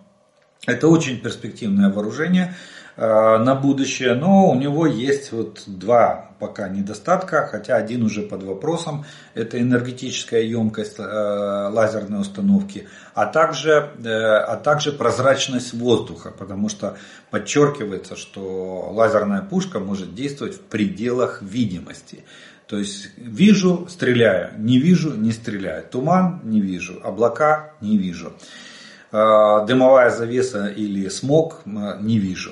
Это 0.66 0.88
очень 0.88 1.20
перспективное 1.20 1.92
вооружение. 1.92 2.56
Э, 3.02 3.38
на 3.38 3.56
будущее, 3.56 4.14
но 4.14 4.50
у 4.50 4.56
него 4.56 4.86
есть 4.86 5.32
вот 5.32 5.64
два 5.68 6.32
пока 6.38 6.68
недостатка, 6.68 7.48
хотя 7.48 7.78
один 7.78 8.04
уже 8.04 8.24
под 8.24 8.44
вопросом, 8.44 9.06
это 9.36 9.58
энергетическая 9.58 10.42
емкость 10.42 11.00
э, 11.00 11.04
лазерной 11.04 12.20
установки, 12.20 12.90
а 13.14 13.26
также, 13.26 13.92
э, 14.04 14.10
а 14.10 14.58
также 14.58 14.92
прозрачность 14.92 15.74
воздуха, 15.74 16.34
потому 16.38 16.68
что 16.68 16.98
подчеркивается, 17.32 18.18
что 18.18 18.90
лазерная 18.92 19.44
пушка 19.44 19.80
может 19.80 20.14
действовать 20.14 20.56
в 20.56 20.62
пределах 20.64 21.42
видимости. 21.42 22.26
То 22.68 22.78
есть 22.78 23.12
вижу, 23.16 23.88
стреляю, 23.90 24.52
не 24.58 24.78
вижу, 24.78 25.14
не 25.16 25.32
стреляю. 25.32 25.86
Туман 25.90 26.42
не 26.44 26.60
вижу, 26.60 27.00
облака 27.02 27.76
не 27.80 27.98
вижу. 27.98 28.34
Дымовая 29.12 30.10
завеса 30.10 30.68
или 30.68 31.08
смог 31.08 31.62
не 31.66 32.20
вижу 32.20 32.52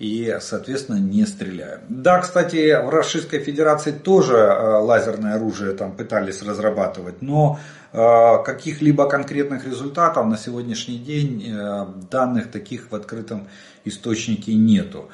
и, 0.00 0.38
соответственно, 0.40 0.96
не 0.96 1.26
стреляем. 1.26 1.80
Да, 1.90 2.20
кстати, 2.20 2.74
в 2.82 2.88
Российской 2.88 3.38
Федерации 3.38 3.92
тоже 3.92 4.34
э, 4.34 4.78
лазерное 4.78 5.34
оружие 5.34 5.72
там 5.72 5.92
пытались 5.92 6.42
разрабатывать, 6.42 7.20
но 7.20 7.60
э, 7.92 7.98
каких-либо 8.42 9.06
конкретных 9.06 9.66
результатов 9.66 10.26
на 10.26 10.38
сегодняшний 10.38 10.96
день 10.96 11.44
э, 11.46 11.86
данных 12.10 12.50
таких 12.50 12.90
в 12.90 12.94
открытом 12.94 13.46
источнике 13.84 14.54
нету 14.54 15.10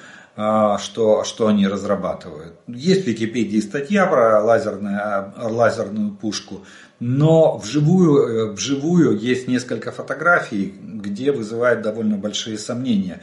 что, 0.79 1.25
что 1.25 1.46
они 1.46 1.66
разрабатывают. 1.66 2.57
Есть 2.66 3.05
в 3.05 3.07
Википедии 3.07 3.59
статья 3.59 4.05
про 4.05 4.44
лазерную, 4.44 5.33
лазерную 5.38 6.11
пушку, 6.11 6.66
но 7.01 7.57
вживую, 7.57 8.53
вживую 8.53 9.18
есть 9.18 9.49
несколько 9.49 9.92
фотографий, 9.92 10.75
где 10.79 11.33
вызывает 11.33 11.81
довольно 11.81 12.18
большие 12.18 12.59
сомнения 12.59 13.22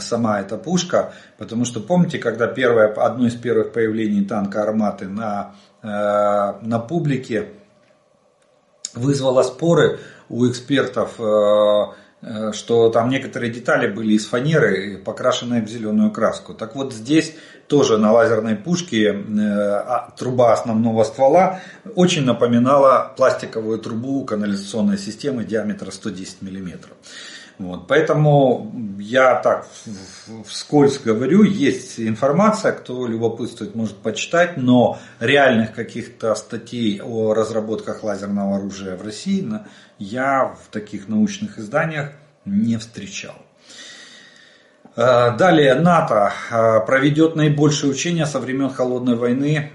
сама 0.00 0.40
эта 0.40 0.56
пушка, 0.56 1.12
потому 1.38 1.64
что 1.64 1.80
помните, 1.80 2.18
когда 2.18 2.46
первое, 2.46 2.92
одно 2.92 3.26
из 3.26 3.34
первых 3.34 3.72
появлений 3.72 4.24
танка 4.24 4.62
Арматы 4.62 5.08
на, 5.08 5.54
э, 5.82 5.86
на 5.86 6.78
публике 6.78 7.48
вызвало 8.94 9.42
споры 9.42 9.98
у 10.28 10.48
экспертов, 10.48 11.18
э, 11.18 11.86
э, 12.22 12.52
что 12.52 12.90
там 12.90 13.08
некоторые 13.08 13.52
детали 13.52 13.88
были 13.88 14.14
из 14.14 14.26
фанеры, 14.26 14.98
покрашенные 15.04 15.62
в 15.62 15.68
зеленую 15.68 16.10
краску. 16.10 16.54
Так 16.54 16.74
вот 16.74 16.92
здесь 16.92 17.34
тоже 17.68 17.98
на 17.98 18.12
лазерной 18.12 18.56
пушке 18.56 19.12
а, 19.12 20.10
труба 20.18 20.52
основного 20.52 21.02
ствола 21.04 21.60
очень 21.94 22.24
напоминала 22.24 23.12
пластиковую 23.16 23.78
трубу 23.78 24.24
канализационной 24.24 24.98
системы 24.98 25.44
диаметра 25.44 25.90
110 25.90 26.42
миллиметров. 26.42 26.96
Вот, 27.58 27.86
поэтому 27.86 28.72
я 28.98 29.36
так 29.36 29.68
вскользь 30.44 30.98
говорю, 30.98 31.44
есть 31.44 32.00
информация, 32.00 32.72
кто 32.72 33.06
любопытствует, 33.06 33.76
может 33.76 33.96
почитать, 33.98 34.56
но 34.56 34.98
реальных 35.20 35.72
каких-то 35.72 36.34
статей 36.34 37.00
о 37.00 37.32
разработках 37.32 38.02
лазерного 38.02 38.56
оружия 38.56 38.96
в 38.96 39.02
России 39.02 39.48
я 39.98 40.46
в 40.46 40.72
таких 40.72 41.06
научных 41.06 41.58
изданиях 41.58 42.10
не 42.44 42.76
встречал. 42.76 43.36
Э, 44.96 45.36
далее 45.36 45.74
НАТО 45.74 46.32
э, 46.50 46.80
проведет 46.86 47.36
наибольшее 47.36 47.90
учение 47.90 48.26
со 48.26 48.38
времен 48.38 48.70
Холодной 48.70 49.16
войны. 49.16 49.70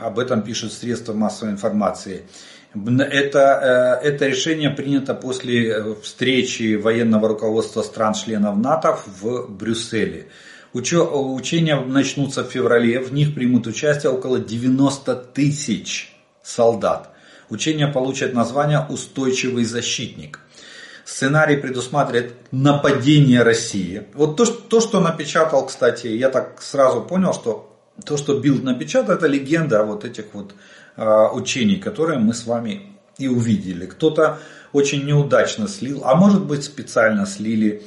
Об 0.00 0.18
этом 0.18 0.42
пишут 0.42 0.72
средства 0.72 1.14
массовой 1.14 1.52
информации. 1.52 2.24
Это, 2.86 4.00
э, 4.02 4.08
это 4.08 4.26
решение 4.26 4.70
принято 4.70 5.14
после 5.14 5.68
э, 5.68 5.94
встречи 6.02 6.76
военного 6.76 7.28
руководства 7.28 7.82
стран-членов 7.82 8.56
НАТО 8.58 8.98
в 9.20 9.48
Брюсселе. 9.48 10.28
Учения 10.72 11.80
начнутся 11.80 12.44
в 12.44 12.50
феврале, 12.50 13.00
в 13.00 13.12
них 13.12 13.34
примут 13.34 13.66
участие 13.66 14.12
около 14.12 14.38
90 14.38 15.14
тысяч 15.34 16.14
солдат. 16.42 17.10
Учения 17.48 17.88
получат 17.88 18.34
название 18.34 18.86
«Устойчивый 18.88 19.64
защитник». 19.64 20.40
Сценарий 21.06 21.56
предусматривает 21.56 22.34
нападение 22.50 23.42
России. 23.42 24.02
Вот 24.12 24.36
то, 24.36 24.44
то, 24.44 24.80
что 24.80 25.00
напечатал, 25.00 25.66
кстати, 25.66 26.06
я 26.08 26.28
так 26.28 26.60
сразу 26.60 27.00
понял, 27.00 27.32
что 27.32 27.74
то, 28.04 28.18
что 28.18 28.38
Билд 28.38 28.62
напечатал, 28.62 29.14
это 29.14 29.26
легенда 29.26 29.84
вот 29.84 30.04
этих 30.04 30.26
вот 30.34 30.52
учений, 30.98 31.76
которые 31.76 32.18
мы 32.18 32.34
с 32.34 32.46
вами 32.46 32.82
и 33.18 33.28
увидели. 33.28 33.86
Кто-то 33.86 34.38
очень 34.72 35.04
неудачно 35.04 35.68
слил, 35.68 36.02
а 36.04 36.14
может 36.14 36.44
быть 36.44 36.64
специально 36.64 37.26
слили 37.26 37.82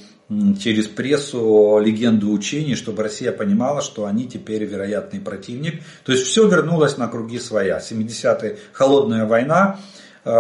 через 0.60 0.88
прессу 0.88 1.80
легенду 1.80 2.32
учений, 2.32 2.76
чтобы 2.76 3.04
Россия 3.04 3.32
понимала, 3.32 3.82
что 3.82 4.06
они 4.06 4.28
теперь 4.28 4.64
вероятный 4.64 5.20
противник. 5.20 5.82
То 6.06 6.14
есть 6.14 6.26
все 6.26 6.48
вернулось 6.48 6.98
на 6.98 7.08
круги 7.08 7.38
своя. 7.38 7.80
70-е 7.80 8.58
холодная 8.72 9.26
война, 9.26 9.80
э, 10.24 10.32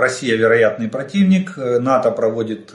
Россия 0.00 0.36
вероятный 0.36 0.88
противник, 0.88 1.56
НАТО 1.56 2.10
проводит 2.10 2.72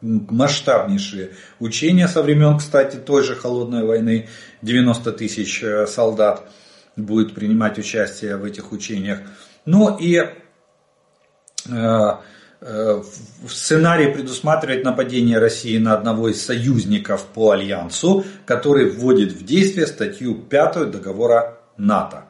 масштабнейшие 0.00 1.30
учения 1.58 2.06
со 2.06 2.22
времен, 2.22 2.58
кстати, 2.58 2.96
той 2.96 3.24
же 3.24 3.34
холодной 3.34 3.84
войны, 3.84 4.28
90 4.62 5.12
тысяч 5.12 5.62
э, 5.62 5.86
солдат. 5.86 6.48
Будет 6.96 7.34
принимать 7.34 7.78
участие 7.78 8.36
в 8.36 8.44
этих 8.44 8.72
учениях. 8.72 9.20
Но 9.64 9.96
и 10.00 10.22
в 11.68 13.48
сценарии 13.48 14.12
предусматривает 14.12 14.84
нападение 14.84 15.38
России 15.38 15.76
на 15.78 15.94
одного 15.94 16.30
из 16.30 16.44
союзников 16.44 17.26
по 17.26 17.50
альянсу, 17.50 18.24
который 18.46 18.88
вводит 18.88 19.32
в 19.32 19.44
действие 19.44 19.86
статью 19.86 20.34
5 20.36 20.90
договора 20.90 21.58
НАТО. 21.76 22.24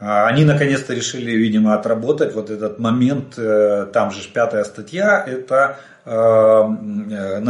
А, 0.00 0.26
они 0.26 0.44
наконец-то 0.44 0.92
решили, 0.92 1.30
видимо, 1.30 1.74
отработать 1.74 2.34
вот 2.34 2.50
этот 2.50 2.78
момент, 2.78 3.38
э, 3.38 3.86
там 3.92 4.10
же 4.10 4.28
пятая 4.28 4.64
статья, 4.64 5.24
это 5.24 5.78
э, 6.04 6.10
э, 6.10 7.40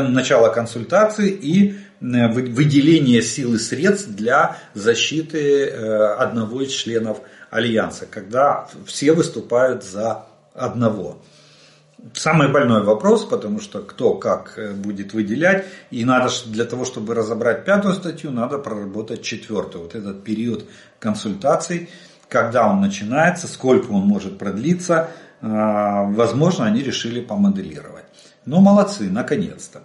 начало 0.00 0.48
консультаций 0.50 1.28
и 1.28 1.76
выделение 2.02 3.22
сил 3.22 3.54
и 3.54 3.58
средств 3.58 4.08
для 4.08 4.58
защиты 4.74 5.68
одного 5.68 6.62
из 6.62 6.70
членов 6.72 7.20
Альянса, 7.50 8.06
когда 8.06 8.68
все 8.86 9.12
выступают 9.12 9.84
за 9.84 10.26
одного. 10.54 11.22
Самый 12.14 12.48
больной 12.50 12.82
вопрос, 12.82 13.24
потому 13.24 13.60
что 13.60 13.80
кто 13.80 14.14
как 14.14 14.54
э, 14.56 14.72
будет 14.72 15.14
выделять. 15.14 15.66
И 15.90 16.04
надо 16.04 16.30
для 16.46 16.64
того, 16.64 16.84
чтобы 16.84 17.14
разобрать 17.14 17.64
пятую 17.64 17.94
статью, 17.94 18.32
надо 18.32 18.58
проработать 18.58 19.22
четвертую. 19.22 19.84
Вот 19.84 19.94
этот 19.94 20.24
период 20.24 20.64
консультаций, 20.98 21.90
когда 22.28 22.68
он 22.68 22.80
начинается, 22.80 23.46
сколько 23.46 23.92
он 23.92 24.02
может 24.02 24.36
продлиться, 24.36 25.10
э, 25.40 25.46
возможно, 25.46 26.64
они 26.64 26.82
решили 26.82 27.20
помоделировать. 27.20 28.04
Ну, 28.46 28.60
молодцы, 28.60 29.08
наконец-то. 29.08 29.82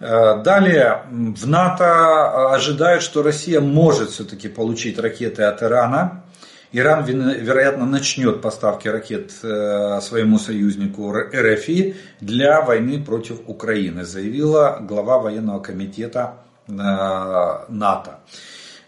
Э, 0.00 0.42
далее, 0.42 1.02
в 1.10 1.46
НАТО 1.46 2.52
ожидают, 2.54 3.02
что 3.02 3.22
Россия 3.22 3.60
может 3.60 4.10
все-таки 4.10 4.48
получить 4.48 4.98
ракеты 4.98 5.42
от 5.42 5.62
Ирана. 5.62 6.24
Иран, 6.72 7.04
вероятно, 7.04 7.84
начнет 7.84 8.40
поставки 8.40 8.88
ракет 8.88 9.32
э, 9.42 10.00
своему 10.00 10.38
союзнику 10.38 11.12
РФИ 11.12 11.96
для 12.20 12.62
войны 12.62 13.02
против 13.02 13.40
Украины, 13.46 14.04
заявила 14.04 14.78
глава 14.80 15.18
военного 15.18 15.60
комитета 15.60 16.36
э, 16.66 16.72
НАТО. 16.72 18.20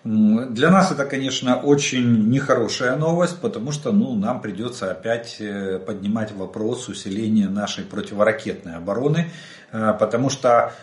Для 0.04 0.70
нас 0.70 0.90
это, 0.90 1.04
конечно, 1.04 1.56
очень 1.56 2.28
нехорошая 2.28 2.96
новость, 2.96 3.40
потому 3.40 3.70
что 3.70 3.92
ну, 3.92 4.16
нам 4.16 4.40
придется 4.40 4.90
опять 4.90 5.36
э, 5.38 5.78
поднимать 5.78 6.32
вопрос 6.32 6.88
усиления 6.88 7.48
нашей 7.48 7.84
противоракетной 7.84 8.76
обороны, 8.76 9.30
потому 9.70 10.28
что 10.28 10.74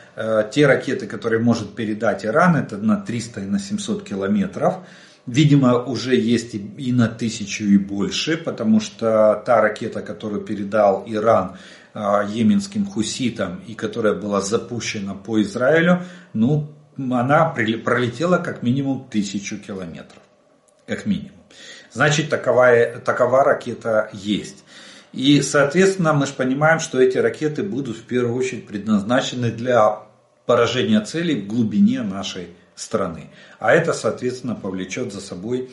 те 0.51 0.65
ракеты, 0.65 1.05
которые 1.05 1.41
может 1.41 1.75
передать 1.75 2.25
Иран, 2.25 2.55
это 2.55 2.77
на 2.77 2.95
300 2.95 3.41
и 3.41 3.45
на 3.45 3.60
700 3.60 4.03
километров, 4.03 4.79
Видимо, 5.27 5.84
уже 5.84 6.15
есть 6.15 6.55
и 6.55 6.91
на 6.91 7.08
тысячу 7.08 7.63
и 7.65 7.77
больше, 7.77 8.36
потому 8.36 8.79
что 8.79 9.43
та 9.45 9.62
ракета, 9.62 10.01
которую 10.01 10.41
передал 10.41 11.03
Иран 11.05 11.58
йеменским 11.93 12.88
хуситам 12.88 13.62
и 13.67 13.75
которая 13.75 14.15
была 14.15 14.41
запущена 14.41 15.13
по 15.13 15.39
Израилю, 15.43 16.01
ну, 16.34 16.71
она 17.12 17.46
пролетела 17.46 18.38
как 18.38 18.64
минимум 18.64 19.08
тысячу 19.10 19.58
километров. 19.58 20.22
Как 20.86 21.06
минимум. 21.06 21.32
Значит, 21.92 22.30
такова, 22.30 23.00
такова 23.04 23.44
ракета 23.44 24.10
есть. 24.14 24.64
И, 25.12 25.42
соответственно, 25.42 26.14
мы 26.14 26.28
же 26.28 26.34
понимаем, 26.34 26.80
что 26.80 27.02
эти 27.02 27.18
ракеты 27.18 27.64
будут 27.64 27.98
в 27.98 28.04
первую 28.04 28.36
очередь 28.36 28.68
предназначены 28.68 29.52
для 29.52 30.04
поражения 30.46 31.02
целей 31.02 31.42
в 31.42 31.48
глубине 31.48 32.04
нашей 32.04 32.50
страны. 32.76 33.32
А 33.60 33.72
это, 33.72 33.94
соответственно, 33.94 34.56
повлечет 34.56 35.12
за 35.12 35.22
собой 35.22 35.72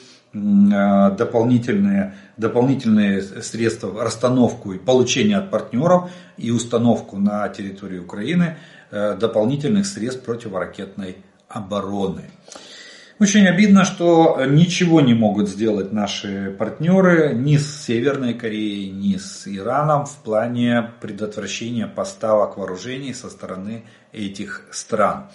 дополнительные, 1.17 2.15
дополнительные 2.37 3.23
средства, 3.23 4.03
расстановку 4.03 4.73
и 4.73 4.79
получение 4.79 5.39
от 5.39 5.51
партнеров 5.51 6.11
и 6.37 6.51
установку 6.51 7.17
на 7.17 7.49
территории 7.49 7.99
Украины 7.99 8.57
э, 8.91 9.17
дополнительных 9.19 9.87
средств 9.87 10.25
противоракетной 10.25 11.17
обороны. 11.49 12.31
Очень 13.19 13.49
обидно, 13.49 13.87
что 13.87 14.45
ничего 14.47 15.01
не 15.01 15.15
могут 15.15 15.49
сделать 15.49 15.91
наши 15.91 16.55
партнеры 16.59 17.33
ни 17.35 17.57
с 17.57 17.85
Северной 17.85 18.35
Кореей, 18.35 18.91
ни 18.91 19.17
с 19.17 19.49
Ираном 19.49 20.05
в 20.05 20.17
плане 20.17 20.91
предотвращения 21.01 21.87
поставок 21.87 22.59
вооружений 22.59 23.15
со 23.15 23.31
стороны 23.31 23.85
этих 24.13 24.67
стран 24.71 25.31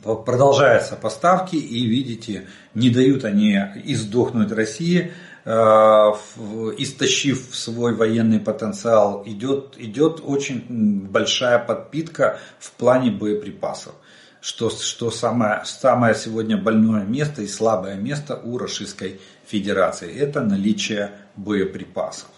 продолжаются 0.00 0.96
поставки 0.96 1.56
и 1.56 1.86
видите, 1.86 2.46
не 2.74 2.90
дают 2.90 3.24
они 3.24 3.58
издохнуть 3.84 4.52
России, 4.52 5.12
э, 5.44 5.50
истощив 5.50 7.48
свой 7.52 7.94
военный 7.94 8.40
потенциал, 8.40 9.22
идет, 9.26 9.74
идет 9.78 10.20
очень 10.24 11.06
большая 11.08 11.58
подпитка 11.58 12.38
в 12.58 12.72
плане 12.72 13.10
боеприпасов. 13.10 13.94
Что, 14.40 14.70
что 14.70 15.10
самое, 15.10 15.62
самое 15.64 16.14
сегодня 16.16 16.56
больное 16.56 17.04
место 17.04 17.42
и 17.42 17.46
слабое 17.46 17.94
место 17.94 18.40
у 18.42 18.58
Российской 18.58 19.20
Федерации. 19.46 20.12
Это 20.12 20.40
наличие 20.40 21.12
боеприпасов. 21.36 22.28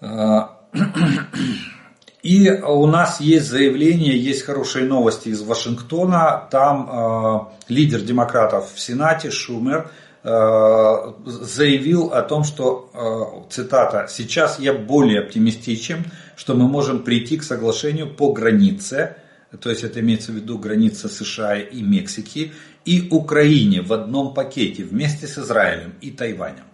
И 2.22 2.50
у 2.50 2.86
нас 2.86 3.20
есть 3.20 3.48
заявление, 3.48 4.16
есть 4.18 4.42
хорошие 4.42 4.84
новости 4.84 5.30
из 5.30 5.40
Вашингтона. 5.40 6.48
Там 6.50 6.90
э, 6.90 7.72
лидер 7.72 8.02
демократов 8.02 8.72
в 8.74 8.80
Сенате 8.80 9.30
Шумер 9.30 9.90
э, 10.22 11.12
заявил 11.24 12.12
о 12.12 12.20
том, 12.22 12.44
что, 12.44 12.90
э, 12.92 13.50
цитата, 13.50 14.06
«Сейчас 14.10 14.58
я 14.58 14.74
более 14.74 15.20
оптимистичен, 15.20 16.04
что 16.36 16.54
мы 16.54 16.68
можем 16.68 17.04
прийти 17.04 17.38
к 17.38 17.42
соглашению 17.42 18.14
по 18.14 18.32
границе, 18.32 19.16
то 19.58 19.70
есть 19.70 19.82
это 19.82 20.00
имеется 20.00 20.32
в 20.32 20.34
виду 20.34 20.58
граница 20.58 21.08
США 21.08 21.56
и 21.56 21.80
Мексики, 21.80 22.52
и 22.84 23.08
Украине 23.10 23.80
в 23.80 23.94
одном 23.94 24.34
пакете 24.34 24.84
вместе 24.84 25.26
с 25.26 25.38
Израилем 25.38 25.94
и 26.02 26.10
Тайванем». 26.10 26.64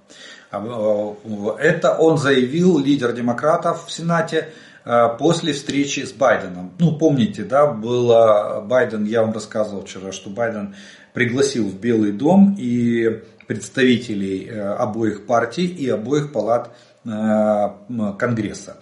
Э, 0.51 1.15
это 1.61 1.95
он 1.95 2.19
заявил, 2.19 2.79
лидер 2.79 3.13
демократов 3.13 3.87
в 3.87 3.93
Сенате, 3.93 4.49
после 5.19 5.53
встречи 5.53 6.01
с 6.01 6.13
Байденом. 6.13 6.73
Ну, 6.79 6.97
помните, 6.97 7.43
да, 7.43 7.67
было 7.67 8.65
Байден, 8.65 9.05
я 9.05 9.23
вам 9.23 9.33
рассказывал 9.33 9.85
вчера, 9.85 10.13
что 10.13 10.31
Байден 10.31 10.77
пригласил 11.13 11.69
в 11.69 11.81
Белый 11.81 12.13
дом 12.13 12.55
и 12.57 13.23
представителей 13.49 14.47
э, 14.47 14.61
обоих 14.61 15.27
партий 15.27 15.67
и 15.67 15.89
обоих 15.89 16.33
палат 16.33 16.71
э, 17.05 17.09
Конгресса 18.19 18.77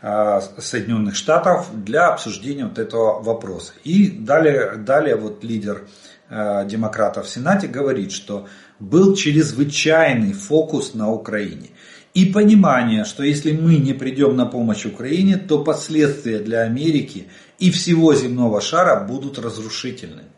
Соединенных 0.00 1.14
Штатов 1.14 1.68
для 1.72 2.08
обсуждения 2.08 2.64
вот 2.64 2.78
этого 2.78 3.22
вопроса. 3.22 3.72
И 3.84 4.10
далее, 4.10 4.74
далее 4.76 5.14
вот 5.14 5.44
лидер 5.44 5.86
демократов 6.28 7.26
в 7.26 7.28
Сенате 7.28 7.68
говорит, 7.68 8.10
что 8.10 8.48
был 8.80 9.14
чрезвычайный 9.14 10.32
фокус 10.32 10.94
на 10.94 11.12
Украине 11.12 11.70
и 12.14 12.26
понимание, 12.26 13.04
что 13.04 13.22
если 13.22 13.52
мы 13.52 13.76
не 13.76 13.94
придем 13.94 14.36
на 14.36 14.44
помощь 14.44 14.84
Украине, 14.84 15.36
то 15.36 15.64
последствия 15.64 16.40
для 16.40 16.62
Америки 16.62 17.28
и 17.58 17.70
всего 17.70 18.14
земного 18.14 18.60
шара 18.60 19.00
будут 19.00 19.38
разрушительными. 19.38 20.28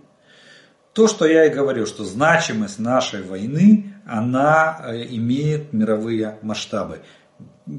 То, 0.93 1.09
что 1.09 1.27
я 1.27 1.47
и 1.47 1.51
говорю, 1.51 1.87
что 1.87 2.05
значимость 2.05 2.79
нашей 2.79 3.23
войны, 3.23 3.95
она 4.07 4.81
э, 4.85 5.07
имеет 5.11 5.73
мировые 5.73 6.39
масштабы. 6.43 7.01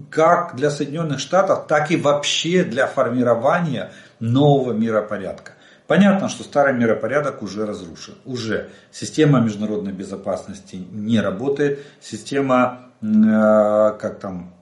Как 0.09 0.55
для 0.57 0.69
Соединенных 0.69 1.19
Штатов, 1.19 1.67
так 1.67 1.91
и 1.91 1.95
вообще 1.95 2.63
для 2.63 2.87
формирования 2.87 3.91
нового 4.19 4.73
миропорядка. 4.73 5.53
Понятно, 5.87 6.27
что 6.27 6.43
старый 6.43 6.73
миропорядок 6.73 7.43
уже 7.43 7.65
разрушен. 7.65 8.15
Уже 8.25 8.69
система 8.91 9.39
международной 9.39 9.93
безопасности 9.93 10.75
не 10.91 11.21
работает. 11.21 11.85
Система 12.01 12.84
как 13.01 14.19
там, 14.19 14.53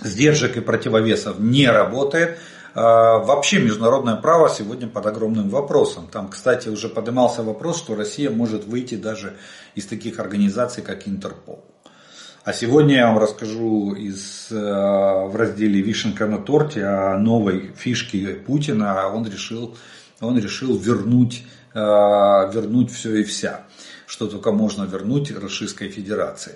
сдержек 0.00 0.56
и 0.56 0.60
противовесов 0.60 1.38
не 1.38 1.68
работает. 1.68 2.38
Э, 2.74 2.80
вообще 3.24 3.60
международное 3.60 4.16
право 4.16 4.48
сегодня 4.48 4.88
под 4.88 5.06
огромным 5.06 5.48
вопросом. 5.48 6.08
Там, 6.10 6.28
кстати, 6.28 6.68
уже 6.68 6.88
поднимался 6.88 7.42
вопрос, 7.42 7.78
что 7.78 7.94
Россия 7.94 8.30
может 8.30 8.64
выйти 8.64 8.96
даже 8.96 9.36
из 9.74 9.86
таких 9.86 10.18
организаций, 10.18 10.82
как 10.82 11.06
Интерпол. 11.06 11.64
А 12.44 12.52
сегодня 12.52 12.96
я 12.96 13.06
вам 13.06 13.18
расскажу 13.18 13.94
из, 13.94 14.48
э, 14.50 14.54
в 14.56 15.36
разделе 15.36 15.80
«Вишенка 15.80 16.26
на 16.26 16.38
торте» 16.38 16.84
о 16.84 17.16
новой 17.16 17.72
фишке 17.76 18.34
Путина. 18.34 19.08
Он 19.08 19.24
решил, 19.24 19.76
он 20.20 20.38
решил 20.38 20.76
вернуть, 20.76 21.44
вернуть 21.74 22.92
все 22.92 23.16
и 23.16 23.24
вся, 23.24 23.62
что 24.06 24.26
только 24.26 24.52
можно 24.52 24.84
вернуть 24.84 25.30
Российской 25.30 25.88
Федерации. 25.88 26.54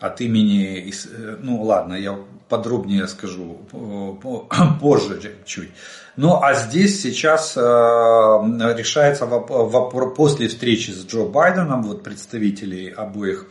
от 0.00 0.20
имени, 0.20 0.92
ну 1.40 1.62
ладно, 1.62 1.94
я 1.94 2.18
подробнее 2.48 3.08
скажу 3.08 3.58
позже 4.80 5.20
чуть. 5.44 5.70
Ну 6.16 6.40
а 6.40 6.54
здесь 6.54 7.02
сейчас 7.02 7.56
решается 7.56 9.26
вопрос 9.26 10.16
после 10.16 10.46
встречи 10.48 10.92
с 10.92 11.04
Джо 11.04 11.24
Байденом, 11.24 11.82
вот 11.82 12.02
представителей 12.04 12.90
обоих 12.90 13.46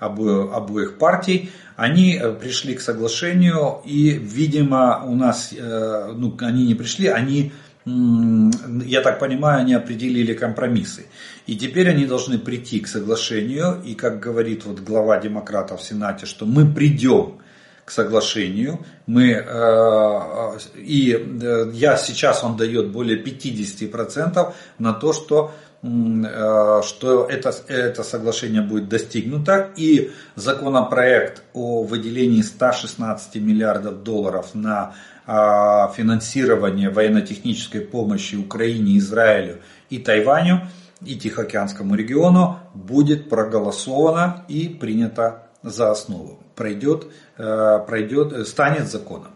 обоих, 0.00 0.52
обоих 0.52 0.98
партий, 0.98 1.50
они 1.76 2.16
э, 2.16 2.32
пришли 2.32 2.74
к 2.74 2.80
соглашению 2.80 3.80
и, 3.84 4.10
видимо, 4.10 5.04
у 5.04 5.14
нас, 5.14 5.52
э, 5.56 6.12
ну, 6.16 6.36
они 6.40 6.66
не 6.66 6.74
пришли, 6.74 7.06
они, 7.06 7.52
я 7.86 9.00
так 9.02 9.18
понимаю, 9.18 9.60
они 9.60 9.74
определили 9.74 10.34
компромиссы. 10.34 11.06
И 11.50 11.56
теперь 11.56 11.90
они 11.90 12.06
должны 12.06 12.38
прийти 12.38 12.78
к 12.78 12.86
соглашению, 12.86 13.82
и, 13.84 13.96
как 13.96 14.20
говорит 14.20 14.64
вот 14.64 14.78
глава 14.78 15.18
демократов 15.18 15.80
в 15.80 15.82
Сенате, 15.82 16.24
что 16.24 16.46
мы 16.46 16.64
придем 16.64 17.40
к 17.84 17.90
соглашению, 17.90 18.86
мы, 19.06 19.32
э, 19.32 20.58
и 20.76 21.72
я 21.72 21.96
сейчас 21.96 22.44
он 22.44 22.56
дает 22.56 22.92
более 22.92 23.18
50% 23.18 24.54
на 24.78 24.92
то, 24.92 25.12
что 25.12 25.52
Э, 25.82 26.82
что 26.84 27.24
это, 27.24 27.54
это 27.68 28.02
соглашение 28.02 28.60
будет 28.60 28.90
достигнуто 28.90 29.70
и 29.76 30.10
законопроект 30.34 31.42
о 31.54 31.84
выделении 31.84 32.42
116 32.42 33.36
миллиардов 33.36 34.02
долларов 34.02 34.54
на 34.54 34.94
финансирование 35.26 36.90
военно-технической 36.90 37.82
помощи 37.82 38.34
Украине, 38.34 38.98
Израилю 38.98 39.58
и 39.88 39.98
Тайваню 39.98 40.62
и 41.04 41.16
Тихоокеанскому 41.16 41.94
региону 41.94 42.58
будет 42.74 43.28
проголосовано 43.28 44.44
и 44.48 44.68
принято 44.68 45.46
за 45.62 45.90
основу. 45.90 46.38
Пройдет, 46.54 47.06
э, 47.38 47.78
пройдет, 47.86 48.46
станет 48.46 48.90
законом. 48.90 49.32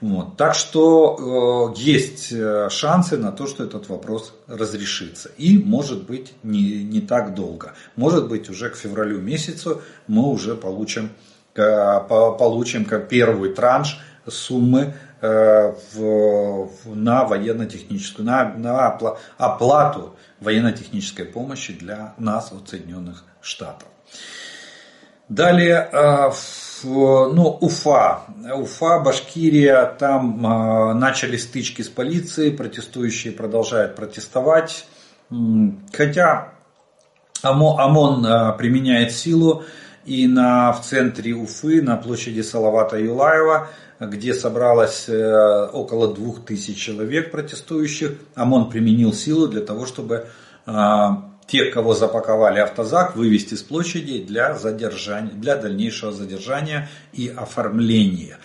Вот. 0.00 0.36
Так 0.36 0.54
что 0.54 1.74
э, 1.74 1.80
есть 1.80 2.30
э, 2.30 2.68
шансы 2.70 3.16
на 3.16 3.32
то, 3.32 3.46
что 3.46 3.64
этот 3.64 3.88
вопрос 3.88 4.32
разрешится. 4.46 5.30
И 5.36 5.58
может 5.58 6.04
быть 6.04 6.34
не, 6.44 6.84
не 6.84 7.00
так 7.00 7.34
долго. 7.34 7.72
Может 7.96 8.28
быть 8.28 8.48
уже 8.48 8.70
к 8.70 8.76
февралю 8.76 9.20
месяцу 9.20 9.82
мы 10.06 10.28
уже 10.28 10.54
получим, 10.54 11.10
э, 11.56 12.00
получим 12.08 12.84
как 12.84 13.08
первый 13.08 13.52
транш 13.52 13.98
суммы 14.28 14.94
э, 15.20 15.72
в, 15.94 16.68
на 16.94 17.24
военно-техническую, 17.24 18.24
на, 18.24 18.54
на 18.54 18.86
оплату 19.36 20.14
военно-технической 20.40 21.24
помощи 21.24 21.72
для 21.72 22.14
нас 22.18 22.52
от 22.52 22.68
Соединенных 22.68 23.24
Штатов. 23.40 23.88
Далее 25.28 25.88
э, 25.92 26.30
ну, 26.84 27.58
Уфа. 27.60 28.22
Уфа, 28.54 29.00
Башкирия, 29.00 29.84
там 29.98 30.46
э, 30.46 30.94
начали 30.94 31.36
стычки 31.36 31.82
с 31.82 31.88
полицией, 31.88 32.56
протестующие 32.56 33.32
продолжают 33.32 33.94
протестовать. 33.94 34.86
Хотя 35.92 36.54
ОМОН 37.42 38.26
э, 38.26 38.52
применяет 38.58 39.12
силу, 39.12 39.64
и 40.08 40.26
на, 40.26 40.72
в 40.72 40.80
центре 40.80 41.34
Уфы, 41.34 41.82
на 41.82 41.96
площади 41.96 42.40
Салавата 42.40 42.98
Юлаева, 42.98 43.68
где 44.00 44.32
собралось 44.32 45.06
э, 45.08 45.68
около 45.72 46.14
двух 46.14 46.46
тысяч 46.46 46.78
человек 46.78 47.30
протестующих, 47.30 48.12
ОМОН 48.34 48.70
применил 48.70 49.12
силу 49.12 49.48
для 49.48 49.60
того, 49.60 49.84
чтобы 49.84 50.26
э, 50.66 51.08
тех, 51.46 51.74
кого 51.74 51.94
запаковали 51.94 52.58
автозак, 52.58 53.16
вывести 53.16 53.54
с 53.54 53.62
площади 53.62 54.24
для, 54.24 54.54
задержания, 54.54 55.32
для 55.32 55.56
дальнейшего 55.56 56.10
задержания 56.10 56.88
и 57.12 57.28
оформления. 57.28 58.38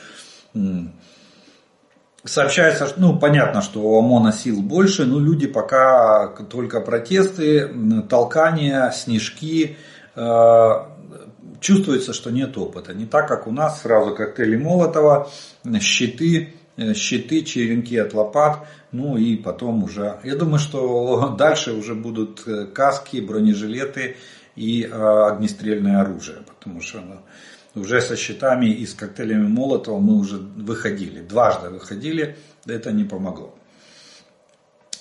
Сообщается, 2.26 2.92
ну, 2.98 3.18
понятно, 3.18 3.62
что 3.62 3.80
у 3.82 4.00
ОМОНа 4.00 4.34
сил 4.34 4.62
больше, 4.62 5.06
но 5.06 5.18
люди 5.18 5.48
пока 5.48 6.28
только 6.50 6.82
протесты, 6.82 7.70
толкания, 8.10 8.92
снежки, 8.92 9.78
э, 10.16 10.93
чувствуется, 11.64 12.14
что 12.14 12.30
нет 12.30 12.58
опыта. 12.58 12.94
Не 12.94 13.06
так, 13.06 13.28
как 13.28 13.48
у 13.48 13.52
нас 13.52 13.82
сразу 13.82 14.14
коктейли 14.14 14.58
Молотова, 14.58 15.32
щиты, 15.80 16.54
Э, 16.76 16.96
щиты, 16.96 17.44
черенки 17.44 17.96
от 17.98 18.14
лопат, 18.16 18.68
ну 18.92 19.16
и 19.16 19.36
потом 19.36 19.84
уже, 19.84 20.20
я 20.24 20.36
думаю, 20.36 20.58
что 20.58 21.36
дальше 21.38 21.74
уже 21.74 21.94
будут 21.94 22.48
э, 22.48 22.66
каски, 22.66 23.18
бронежилеты 23.22 24.18
и 24.56 24.84
э, 24.84 24.88
огнестрельное 24.92 26.02
оружие, 26.02 26.40
потому 26.48 26.82
что 26.82 27.04
уже 27.76 28.02
со 28.02 28.16
щитами 28.16 28.66
и 28.66 28.88
с 28.88 28.96
коктейлями 28.96 29.48
Молотова 29.48 30.00
мы 30.00 30.16
уже 30.16 30.38
выходили, 30.38 31.22
дважды 31.22 31.70
выходили, 31.70 32.38
это 32.66 32.92
не 32.92 33.04
помогло. 33.04 33.54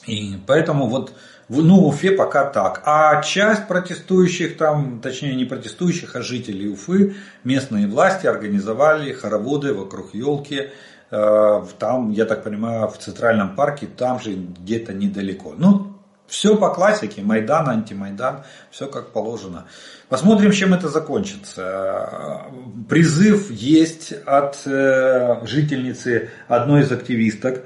И 0.06 0.36
поэтому 0.46 0.88
вот 0.88 1.14
ну, 1.60 1.80
в 1.80 1.86
Уфе 1.88 2.12
пока 2.12 2.44
так. 2.44 2.82
А 2.86 3.20
часть 3.22 3.68
протестующих 3.68 4.56
там, 4.56 5.00
точнее 5.02 5.34
не 5.34 5.44
протестующих, 5.44 6.16
а 6.16 6.22
жителей 6.22 6.68
Уфы, 6.68 7.14
местные 7.44 7.86
власти 7.86 8.26
организовали 8.26 9.12
хороводы 9.12 9.74
вокруг 9.74 10.14
елки, 10.14 10.70
Э, 11.12 11.62
там, 11.78 12.10
я 12.10 12.24
так 12.24 12.42
понимаю, 12.42 12.88
в 12.88 12.96
Центральном 12.96 13.54
парке, 13.54 13.86
там 13.86 14.18
же 14.18 14.32
где-то 14.32 14.94
недалеко. 14.94 15.54
Ну, 15.54 15.98
все 16.26 16.56
по 16.56 16.70
классике, 16.70 17.20
Майдан, 17.20 17.68
антимайдан, 17.68 18.44
все 18.70 18.86
как 18.86 19.12
положено. 19.12 19.66
Посмотрим, 20.08 20.52
чем 20.52 20.72
это 20.72 20.88
закончится. 20.88 22.46
Призыв 22.88 23.50
есть 23.50 24.14
от 24.24 24.62
э, 24.64 25.44
жительницы 25.44 26.30
одной 26.48 26.80
из 26.80 26.92
активисток, 26.92 27.62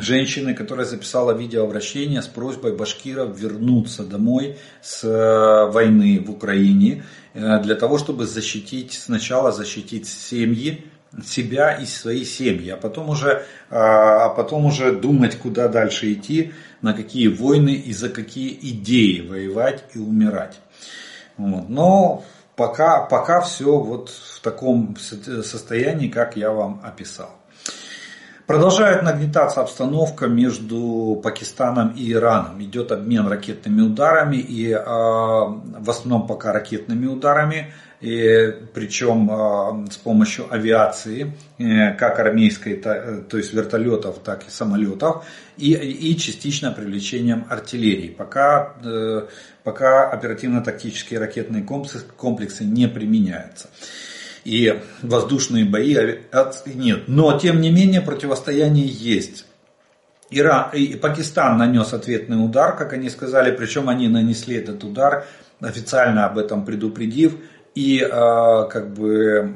женщины, 0.00 0.54
которая 0.54 0.86
записала 0.86 1.32
видеообращение 1.32 2.22
с 2.22 2.26
просьбой 2.26 2.76
башкиров 2.76 3.38
вернуться 3.38 4.04
домой 4.04 4.58
с 4.82 5.04
э, 5.04 5.70
войны 5.70 6.22
в 6.24 6.30
Украине 6.30 7.04
для 7.34 7.74
того, 7.74 7.98
чтобы 7.98 8.26
защитить, 8.26 8.92
сначала 8.92 9.50
защитить 9.50 10.06
семьи, 10.06 10.84
себя 11.22 11.72
и 11.74 11.86
свои 11.86 12.24
семьи, 12.24 12.70
а 12.70 12.76
потом 12.76 13.10
уже, 13.10 13.44
а, 13.70 14.26
а 14.26 14.28
потом 14.30 14.66
уже 14.66 14.92
думать, 14.92 15.36
куда 15.38 15.68
дальше 15.68 16.12
идти, 16.12 16.52
на 16.82 16.92
какие 16.92 17.28
войны 17.28 17.74
и 17.74 17.92
за 17.92 18.08
какие 18.08 18.58
идеи 18.70 19.20
воевать 19.20 19.84
и 19.94 19.98
умирать. 19.98 20.60
Вот. 21.36 21.68
Но 21.68 22.24
пока, 22.56 23.02
пока 23.02 23.40
все 23.40 23.78
вот 23.78 24.10
в 24.10 24.40
таком 24.40 24.96
состоянии, 24.96 26.08
как 26.08 26.36
я 26.36 26.50
вам 26.50 26.80
описал. 26.84 27.30
Продолжает 28.46 29.02
нагнетаться 29.02 29.62
обстановка 29.62 30.26
между 30.26 31.18
Пакистаном 31.22 31.94
и 31.96 32.12
Ираном. 32.12 32.62
Идет 32.62 32.92
обмен 32.92 33.26
ракетными 33.26 33.80
ударами 33.80 34.36
и 34.36 34.70
э, 34.70 34.78
в 34.84 35.90
основном 35.90 36.26
пока 36.26 36.52
ракетными 36.52 37.06
ударами 37.06 37.72
и, 38.04 38.54
причем 38.74 39.30
а, 39.30 39.86
с 39.90 39.96
помощью 39.96 40.52
авиации, 40.52 41.32
э, 41.58 41.94
как 41.94 42.18
армейской, 42.18 42.74
э, 42.84 43.22
то 43.28 43.38
есть 43.38 43.54
вертолетов, 43.54 44.18
так 44.22 44.46
и 44.46 44.50
самолетов, 44.50 45.24
и, 45.56 45.72
и 45.72 46.16
частично 46.18 46.70
привлечением 46.70 47.46
артиллерии. 47.48 48.08
Пока, 48.08 48.74
э, 48.84 49.26
пока 49.62 50.10
оперативно-тактические 50.10 51.18
ракетные 51.18 51.62
комплексы, 51.62 52.04
комплексы 52.16 52.64
не 52.64 52.88
применяются. 52.88 53.70
И 54.44 54.80
воздушные 55.02 55.64
бои 55.64 55.96
нет. 56.66 57.04
Но, 57.06 57.38
тем 57.38 57.60
не 57.60 57.70
менее, 57.70 58.00
противостояние 58.00 58.86
есть. 58.86 59.46
Иран, 60.30 60.70
и 60.72 60.94
Пакистан 60.96 61.58
нанес 61.58 61.92
ответный 61.92 62.44
удар, 62.44 62.76
как 62.76 62.92
они 62.92 63.08
сказали, 63.08 63.54
причем 63.54 63.88
они 63.88 64.08
нанесли 64.08 64.56
этот 64.56 64.82
удар, 64.82 65.26
официально 65.60 66.26
об 66.26 66.38
этом 66.38 66.64
предупредив, 66.64 67.36
и 67.74 68.00
э, 68.00 68.08
как 68.08 68.92
бы 68.94 69.54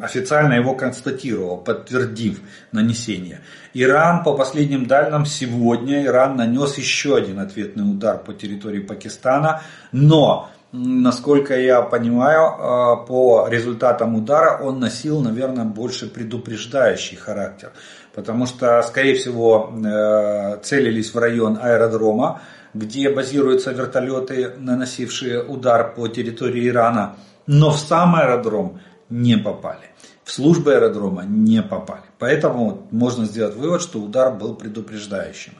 официально 0.00 0.54
его 0.54 0.74
констатировал, 0.74 1.58
подтвердив 1.58 2.40
нанесение. 2.72 3.40
Иран, 3.72 4.24
по 4.24 4.36
последним 4.36 4.86
данным, 4.86 5.24
сегодня 5.24 6.04
Иран 6.04 6.36
нанес 6.36 6.76
еще 6.76 7.16
один 7.16 7.38
ответный 7.38 7.88
удар 7.88 8.18
по 8.18 8.34
территории 8.34 8.80
Пакистана, 8.80 9.62
но, 9.92 10.50
насколько 10.72 11.58
я 11.58 11.82
понимаю, 11.82 12.48
э, 12.48 13.06
по 13.06 13.46
результатам 13.48 14.14
удара 14.16 14.58
он 14.62 14.80
носил, 14.80 15.20
наверное, 15.20 15.64
больше 15.64 16.08
предупреждающий 16.08 17.16
характер, 17.16 17.72
потому 18.14 18.46
что, 18.46 18.82
скорее 18.82 19.14
всего, 19.14 19.72
э, 19.72 20.58
целились 20.62 21.14
в 21.14 21.18
район 21.18 21.58
аэродрома, 21.62 22.40
где 22.74 23.10
базируются 23.10 23.72
вертолеты, 23.72 24.54
наносившие 24.58 25.42
удар 25.42 25.94
по 25.94 26.08
территории 26.08 26.68
Ирана– 26.68 27.16
но 27.46 27.70
в 27.70 27.78
сам 27.78 28.16
аэродром 28.16 28.80
не 29.10 29.36
попали. 29.36 29.90
В 30.24 30.30
службы 30.30 30.74
аэродрома 30.74 31.24
не 31.24 31.62
попали. 31.62 32.04
Поэтому 32.18 32.86
можно 32.90 33.24
сделать 33.24 33.56
вывод, 33.56 33.82
что 33.82 34.00
удар 34.00 34.32
был 34.32 34.54
предупреждающим. 34.54 35.52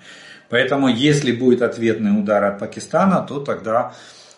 Поэтому 0.49 0.89
если 0.89 1.32
будет 1.32 1.62
ответный 1.62 2.18
удар 2.18 2.45
от 2.45 2.59
Пакистана, 2.59 3.26
то 3.26 3.41
тогда 3.41 3.95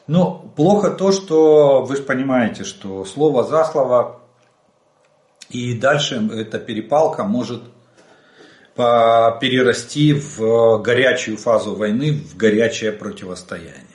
Но 0.07 0.53
плохо 0.57 0.91
то, 0.91 1.13
что 1.13 1.83
вы 1.83 1.97
же 1.97 2.03
понимаете, 2.03 2.65
что 2.65 3.05
слово 3.05 3.45
за 3.45 3.65
слово 3.65 4.21
и 5.49 5.75
дальше 5.75 6.29
эта 6.33 6.59
перепалка 6.59 7.25
может 7.25 7.63
перерасти 8.77 10.13
в 10.13 10.83
горячую 10.83 11.37
фазу 11.37 11.75
войны, 11.77 12.13
в 12.13 12.37
горячее 12.37 12.93
противостояние. 12.93 13.95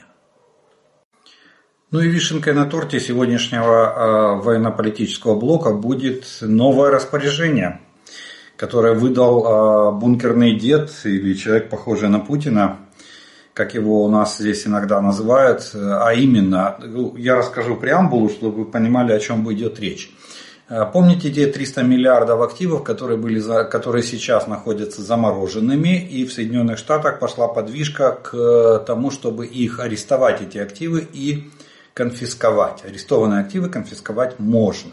Ну 1.92 2.00
и 2.00 2.08
вишенкой 2.08 2.54
на 2.54 2.66
торте 2.66 3.00
сегодняшнего 3.00 4.38
э, 4.38 4.44
военно-политического 4.44 5.36
блока 5.36 5.74
будет 5.74 6.24
новое 6.42 6.92
распоряжение, 6.92 7.82
которое 8.56 8.94
выдал 8.94 9.44
э, 9.44 10.00
бункерный 10.00 10.56
дед 10.56 10.92
или 11.04 11.34
человек, 11.34 11.70
похожий 11.70 12.10
на 12.10 12.20
Путина, 12.20 12.78
как 13.60 13.74
его 13.74 14.06
у 14.06 14.10
нас 14.10 14.38
здесь 14.38 14.66
иногда 14.66 15.02
называют, 15.02 15.72
а 15.76 16.14
именно, 16.14 16.78
ну, 16.82 17.14
я 17.18 17.36
расскажу 17.36 17.76
преамбулу, 17.76 18.30
чтобы 18.30 18.64
вы 18.64 18.72
понимали, 18.72 19.12
о 19.12 19.20
чем 19.20 19.52
идет 19.52 19.82
речь. 19.82 20.10
Э, 20.70 20.86
помните 20.86 21.30
те 21.30 21.46
300 21.48 21.84
миллиардов 21.84 22.40
активов, 22.42 22.86
которые, 22.86 23.18
были, 23.18 23.42
которые 23.70 24.04
сейчас 24.04 24.48
находятся 24.48 25.02
замороженными, 25.02 26.08
и 26.08 26.24
в 26.24 26.32
Соединенных 26.32 26.78
Штатах 26.78 27.20
пошла 27.20 27.50
подвижка 27.50 28.12
к 28.12 28.86
тому, 28.88 29.12
чтобы 29.12 29.46
их 29.46 29.82
арестовать, 29.82 30.42
эти 30.42 30.58
активы, 30.58 31.06
и 31.12 31.52
конфисковать. 31.94 32.86
Арестованные 32.86 33.42
активы 33.42 33.68
конфисковать 33.68 34.40
можно. 34.40 34.92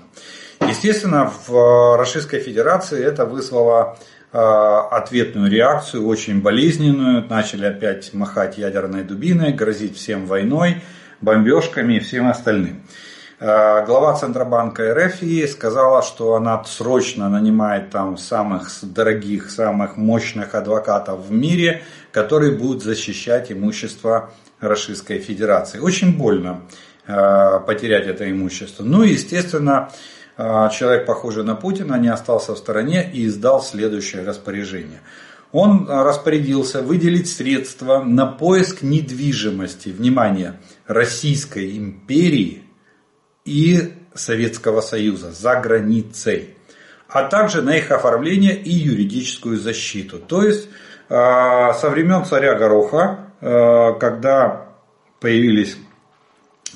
Естественно, 0.61 1.33
в 1.47 1.97
Российской 1.97 2.41
Федерации 2.41 3.01
это 3.01 3.27
вызвало 3.27 3.97
э, 3.97 4.16
ответную 4.39 5.51
реакцию, 5.51 6.07
очень 6.07 6.43
болезненную. 6.43 7.25
Начали 7.29 7.67
опять 7.67 8.13
махать 8.13 8.59
ядерной 8.59 9.03
дубиной, 9.03 9.53
грозить 9.53 9.97
всем 9.97 10.27
войной, 10.27 10.83
бомбежками 11.21 11.95
и 11.95 12.01
всем 12.01 12.29
остальным. 12.29 12.83
Э, 13.39 13.85
глава 13.85 14.15
Центробанка 14.15 14.95
РФ 14.95 15.51
сказала, 15.51 16.03
что 16.03 16.37
она 16.37 16.65
срочно 16.65 17.29
нанимает 17.29 17.91
там 17.91 18.17
самых 18.17 18.71
дорогих, 18.83 19.51
самых 19.51 19.99
мощных 19.99 20.55
адвокатов 20.55 21.27
в 21.27 21.33
мире, 21.33 21.83
которые 22.13 22.53
будут 22.53 22.83
защищать 22.83 23.53
имущество 23.53 24.31
Российской 24.59 25.19
Федерации. 25.19 25.81
Очень 25.81 26.17
больно 26.17 26.63
э, 27.07 27.61
потерять 27.67 28.07
это 28.07 28.31
имущество. 28.31 28.83
Ну 28.85 29.03
и, 29.03 29.11
естественно, 29.11 29.91
э, 29.91 30.16
человек, 30.37 31.07
похожий 31.07 31.45
на 31.45 31.55
Путина, 31.55 31.97
не 31.97 32.09
остался 32.09 32.55
в 32.55 32.59
стороне 32.59 33.11
и 33.13 33.27
издал 33.27 33.63
следующее 33.63 34.25
распоряжение. 34.25 35.01
Он 35.53 35.89
распорядился 35.89 36.83
выделить 36.83 37.31
средства 37.31 38.03
на 38.03 38.27
поиск 38.27 38.83
недвижимости, 38.83 39.89
внимание, 39.89 40.61
Российской 40.87 41.79
империи 41.79 42.65
и 43.45 43.95
Советского 44.15 44.81
Союза 44.81 45.33
за 45.33 45.61
границей, 45.61 46.57
а 47.09 47.25
также 47.25 47.63
на 47.63 47.77
их 47.77 47.91
оформление 47.91 48.57
и 48.57 48.71
юридическую 48.71 49.59
защиту. 49.59 50.19
То 50.19 50.43
есть 50.43 50.69
со 51.09 51.89
времен 51.91 52.25
царя 52.25 52.55
Гороха 52.57 53.27
когда 53.41 54.69
появились 55.21 55.77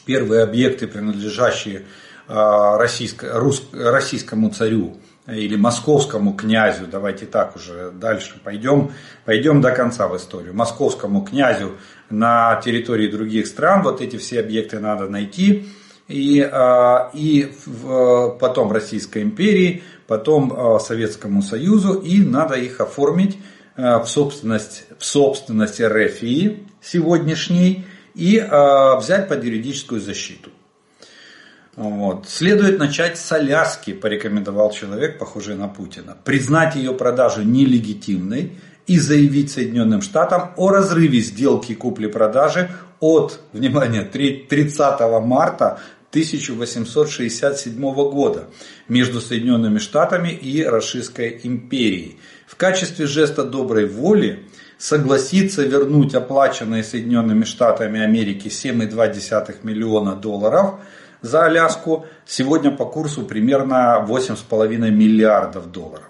первые 0.05 0.43
объекты, 0.43 0.87
принадлежащие 0.87 1.87
российско, 2.33 3.39
рус, 3.39 3.69
российскому 3.73 4.51
царю 4.51 4.97
или 5.27 5.57
московскому 5.57 6.35
князю, 6.35 6.87
давайте 6.91 7.27
так 7.27 7.57
уже 7.57 7.91
дальше 7.91 8.41
пойдем, 8.43 8.93
пойдем 9.25 9.61
до 9.61 9.73
конца 9.73 10.09
в 10.09 10.17
историю, 10.17 10.55
московскому 10.55 11.23
князю 11.23 11.73
на 12.09 12.61
территории 12.65 13.09
других 13.09 13.47
стран, 13.47 13.83
вот 13.83 14.01
эти 14.01 14.17
все 14.17 14.41
объекты 14.41 14.79
надо 14.81 15.09
найти, 15.09 15.69
и, 16.09 16.41
э, 16.41 16.99
и 17.15 17.53
потом 18.41 18.73
Российской 18.73 19.23
империи, 19.23 19.83
потом 20.07 20.79
Советскому 20.81 21.43
Союзу, 21.43 21.95
и 21.95 22.21
надо 22.21 22.55
их 22.55 22.81
оформить 22.81 23.39
Э, 23.81 23.99
в 23.99 24.07
собственность, 24.07 24.85
в 24.99 25.05
собственность 25.05 25.81
РФИ 25.81 26.67
сегодняшней. 26.83 27.87
И 28.15 28.37
э, 28.37 28.97
взять 28.99 29.29
под 29.29 29.45
юридическую 29.45 30.01
защиту. 30.01 30.51
Вот. 31.81 32.29
Следует 32.29 32.79
начать 32.79 33.17
с 33.17 33.33
Аляски, 33.33 33.95
порекомендовал 33.95 34.71
человек, 34.71 35.19
похожий 35.19 35.55
на 35.55 35.67
Путина. 35.67 36.15
Признать 36.25 36.77
ее 36.77 36.93
продажу 36.93 37.41
нелегитимной 37.43 38.53
и 38.87 38.99
заявить 38.99 39.51
Соединенным 39.51 40.03
Штатам 40.03 40.53
о 40.59 40.69
разрыве 40.69 41.21
сделки 41.21 41.75
купли-продажи 41.75 42.71
от, 43.01 43.41
внимание, 43.55 44.05
30 44.05 45.01
марта 45.25 45.81
1867 46.11 47.81
года 47.81 48.51
между 48.87 49.19
Соединенными 49.23 49.79
Штатами 49.79 50.29
и 50.33 50.63
Российской 50.63 51.41
империей 51.45 52.19
в 52.47 52.57
качестве 52.57 53.07
жеста 53.07 53.43
доброй 53.43 53.87
воли 53.87 54.45
согласится 54.77 55.63
вернуть 55.63 56.15
оплаченные 56.15 56.85
Соединенными 56.85 57.45
Штатами 57.45 58.03
Америки 58.03 58.49
7,2 58.49 59.55
миллиона 59.63 60.15
долларов 60.15 60.81
за 61.23 61.45
Аляску, 61.45 62.07
сегодня 62.27 62.71
по 62.71 62.85
курсу 62.87 63.25
примерно 63.25 64.05
8,5 64.09 64.91
миллиардов 64.91 65.71
долларов. 65.71 66.05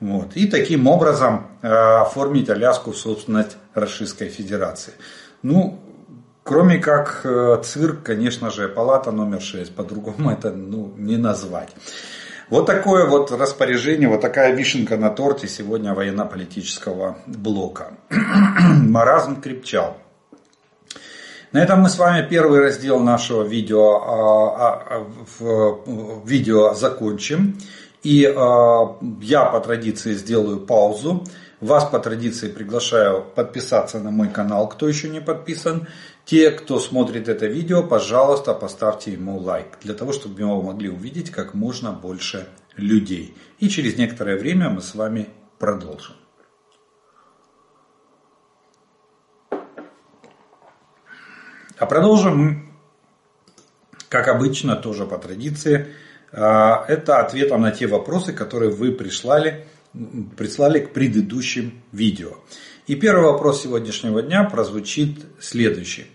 Вот. 0.00 0.36
И 0.36 0.46
таким 0.46 0.86
образом 0.86 1.48
э, 1.60 1.68
оформить 1.68 2.48
Аляску 2.50 2.92
в 2.92 2.96
собственность 2.96 3.56
Российской 3.74 4.28
Федерации. 4.28 4.92
Ну, 5.42 5.80
кроме 6.44 6.78
как 6.78 7.22
э, 7.24 7.60
цирк, 7.64 8.04
конечно 8.04 8.50
же, 8.50 8.68
палата 8.68 9.10
номер 9.10 9.40
6, 9.40 9.74
по-другому 9.74 10.30
это 10.38 10.50
ну, 10.50 10.94
не 10.96 11.16
назвать. 11.16 11.70
Вот 12.48 12.64
такое 12.64 13.06
вот 13.06 13.30
распоряжение, 13.30 14.08
вот 14.08 14.22
такая 14.22 14.54
вишенка 14.54 14.96
на 14.96 15.10
торте 15.10 15.48
сегодня 15.48 15.92
военно-политического 15.92 17.18
блока. 17.26 17.92
Маразм 18.88 19.40
крепчал. 19.42 19.98
На 21.52 21.62
этом 21.62 21.80
мы 21.80 21.88
с 21.88 21.96
вами 21.96 22.26
первый 22.28 22.60
раздел 22.60 23.00
нашего 23.00 23.42
видео, 23.42 24.02
а, 24.02 25.06
а, 25.40 26.22
видео 26.26 26.74
закончим. 26.74 27.58
И 28.02 28.26
а, 28.26 28.98
я 29.22 29.46
по 29.46 29.60
традиции 29.60 30.12
сделаю 30.12 30.60
паузу. 30.60 31.24
Вас 31.60 31.84
по 31.86 31.98
традиции 31.98 32.48
приглашаю 32.48 33.24
подписаться 33.34 33.98
на 33.98 34.10
мой 34.10 34.28
канал, 34.28 34.68
кто 34.68 34.86
еще 34.86 35.08
не 35.08 35.20
подписан. 35.20 35.88
Те, 36.26 36.50
кто 36.50 36.78
смотрит 36.78 37.28
это 37.28 37.46
видео, 37.46 37.82
пожалуйста, 37.82 38.52
поставьте 38.52 39.12
ему 39.12 39.38
лайк, 39.38 39.78
для 39.82 39.94
того, 39.94 40.12
чтобы 40.12 40.40
его 40.40 40.60
могли 40.60 40.90
увидеть 40.90 41.30
как 41.30 41.54
можно 41.54 41.92
больше 41.92 42.46
людей. 42.76 43.34
И 43.58 43.70
через 43.70 43.96
некоторое 43.96 44.36
время 44.36 44.68
мы 44.68 44.82
с 44.82 44.94
вами 44.94 45.28
продолжим. 45.58 46.17
А 51.78 51.86
продолжим 51.86 52.68
как 54.08 54.28
обычно, 54.28 54.76
тоже 54.76 55.06
по 55.06 55.18
традиции. 55.18 55.88
А, 56.32 56.84
это 56.88 57.20
ответом 57.20 57.62
на 57.62 57.70
те 57.70 57.86
вопросы, 57.86 58.32
которые 58.32 58.70
вы 58.70 58.92
прислали, 58.92 59.66
прислали 60.36 60.80
к 60.80 60.92
предыдущим 60.92 61.82
видео. 61.92 62.32
И 62.86 62.94
первый 62.94 63.30
вопрос 63.30 63.62
сегодняшнего 63.62 64.22
дня 64.22 64.44
прозвучит 64.44 65.26
следующий. 65.40 66.06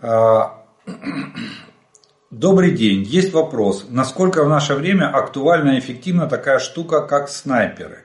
А, 0.00 0.64
добрый 2.30 2.72
день. 2.72 3.02
Есть 3.02 3.32
вопрос. 3.32 3.86
Насколько 3.88 4.44
в 4.44 4.48
наше 4.48 4.74
время 4.74 5.08
актуальна 5.08 5.72
и 5.72 5.80
эффективна 5.80 6.28
такая 6.28 6.58
штука, 6.58 7.02
как 7.02 7.28
снайперы? 7.28 8.04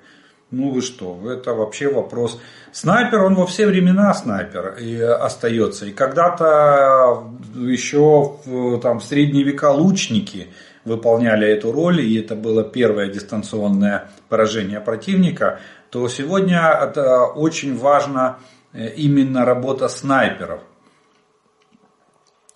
Ну 0.54 0.70
вы 0.70 0.84
что, 0.84 1.20
это 1.32 1.56
вообще 1.56 1.92
вопрос. 1.92 2.40
Снайпер, 2.72 3.24
он 3.24 3.34
во 3.34 3.48
все 3.48 3.66
времена 3.66 4.14
снайпер 4.14 4.76
и 4.80 5.02
остается. 5.02 5.88
И 5.88 5.92
когда-то 5.92 7.24
еще 7.56 8.38
в, 8.46 8.80
там, 8.80 9.00
в 9.00 9.04
средние 9.04 9.44
века 9.44 9.72
лучники 9.72 10.50
выполняли 10.86 11.48
эту 11.48 11.72
роль, 11.72 12.02
и 12.02 12.20
это 12.20 12.36
было 12.36 12.64
первое 12.64 13.08
дистанционное 13.08 14.12
поражение 14.30 14.80
противника, 14.80 15.60
то 15.90 16.08
сегодня 16.08 16.70
это 16.70 17.26
очень 17.26 17.76
важно 17.76 18.38
э, 18.74 18.94
именно 18.94 19.46
работа 19.46 19.88
снайперов. 19.88 20.62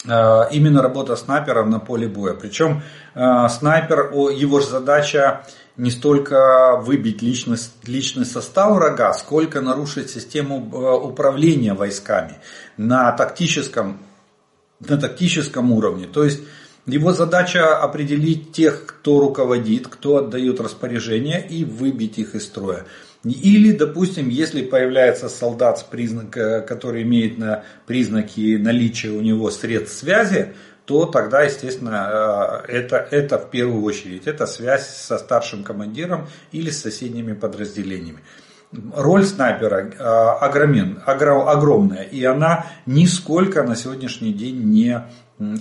Э, 0.07 0.43
именно 0.51 0.83
работа 0.83 1.15
снайперов 1.15 1.65
на 1.65 1.79
поле 1.79 2.07
боя. 2.07 2.35
Причем 2.35 2.83
э, 3.15 3.47
снайпер, 3.49 4.11
его 4.13 4.59
же 4.59 4.67
задача 4.67 5.41
не 5.77 5.91
столько 5.91 6.77
выбить 6.81 7.21
личность, 7.21 7.71
личный 7.85 8.25
состав 8.25 8.75
врага, 8.75 9.13
сколько 9.13 9.61
нарушить 9.61 10.09
систему 10.09 10.57
управления 11.03 11.73
войсками 11.73 12.39
на 12.77 13.11
тактическом, 13.11 13.99
на 14.79 14.97
тактическом 14.97 15.71
уровне. 15.71 16.07
То 16.07 16.23
есть 16.23 16.41
его 16.87 17.13
задача 17.13 17.77
определить 17.77 18.53
тех, 18.53 18.85
кто 18.85 19.19
руководит, 19.19 19.87
кто 19.87 20.17
отдает 20.17 20.59
распоряжение 20.59 21.45
и 21.47 21.63
выбить 21.63 22.17
их 22.17 22.33
из 22.33 22.45
строя. 22.45 22.85
Или, 23.23 23.71
допустим, 23.71 24.29
если 24.29 24.61
появляется 24.61 25.27
солдат, 25.27 25.85
признак, 25.91 26.31
который 26.65 27.03
имеет 27.03 27.37
на 27.37 27.63
признаки 27.85 28.55
наличия 28.55 29.09
у 29.09 29.21
него 29.21 29.51
средств 29.51 29.99
связи, 29.99 30.53
то 30.87 31.05
тогда, 31.05 31.41
естественно, 31.41 32.63
это, 32.65 32.95
это 33.11 33.37
в 33.37 33.49
первую 33.49 33.83
очередь, 33.83 34.25
это 34.25 34.47
связь 34.47 34.87
со 34.87 35.17
старшим 35.17 35.65
командиром 35.65 36.29
или 36.53 36.69
с 36.69 36.81
соседними 36.81 37.33
подразделениями. 37.33 38.19
Роль 38.95 39.25
снайпера 39.25 39.91
огромен, 40.39 41.01
огромная, 41.05 42.03
и 42.03 42.23
она 42.23 42.67
нисколько 42.85 43.63
на 43.63 43.75
сегодняшний 43.75 44.31
день 44.31 44.63
не 44.63 45.01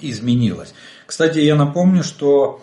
изменилась. 0.00 0.74
Кстати, 1.06 1.40
я 1.40 1.56
напомню, 1.56 2.04
что 2.04 2.62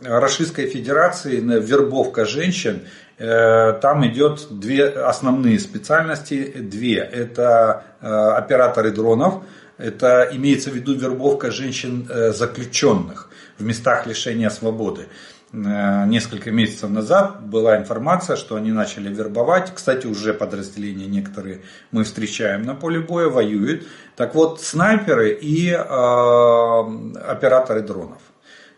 Российской 0.00 0.66
Федерации 0.66 1.40
вербовка 1.40 2.24
женщин, 2.24 2.82
э, 3.18 3.72
там 3.82 4.06
идет 4.06 4.46
две 4.48 4.86
основные 4.86 5.58
специальности, 5.58 6.52
две. 6.56 6.98
Это 6.98 7.82
э, 8.00 8.06
операторы 8.06 8.92
дронов, 8.92 9.42
это 9.78 10.28
имеется 10.32 10.70
в 10.70 10.74
виду 10.74 10.94
вербовка 10.94 11.50
женщин 11.50 12.06
э, 12.10 12.32
в 12.32 13.64
местах 13.64 14.06
лишения 14.06 14.50
свободы. 14.50 15.06
Несколько 15.50 16.50
месяцев 16.50 16.90
назад 16.90 17.46
была 17.46 17.78
информация, 17.78 18.36
что 18.36 18.56
они 18.56 18.70
начали 18.70 19.08
вербовать. 19.08 19.72
Кстати, 19.74 20.06
уже 20.06 20.34
подразделения 20.34 21.06
некоторые 21.06 21.62
мы 21.90 22.04
встречаем 22.04 22.64
на 22.64 22.74
поле 22.74 23.00
боя, 23.00 23.30
воюют. 23.30 23.86
Так 24.14 24.34
вот, 24.34 24.60
снайперы 24.60 25.30
и 25.30 25.70
э, 25.70 25.78
операторы 25.78 27.80
дронов. 27.80 28.20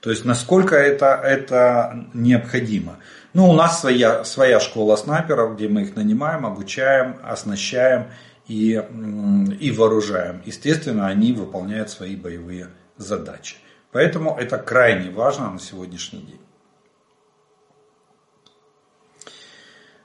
То 0.01 0.11
есть, 0.11 0.24
насколько 0.24 0.76
это, 0.76 1.20
это 1.24 2.07
необходимо. 2.14 2.98
Ну, 3.34 3.51
у 3.51 3.53
нас 3.53 3.80
своя, 3.80 4.24
своя 4.24 4.61
школа 4.61 4.94
снайперов, 4.94 5.57
где 5.57 5.68
мы 5.68 5.82
их 5.82 5.96
нанимаем, 5.96 6.46
обучаем, 6.46 7.16
оснащаем 7.24 8.07
и, 8.51 8.82
и 9.61 9.70
вооружаем. 9.70 10.42
Естественно, 10.44 11.07
они 11.07 11.32
выполняют 11.32 11.88
свои 11.88 12.16
боевые 12.16 12.70
задачи. 12.96 13.57
Поэтому 13.92 14.36
это 14.36 14.59
крайне 14.59 15.11
важно 15.11 15.51
на 15.53 15.61
сегодняшний 15.61 16.22
день. 16.22 16.40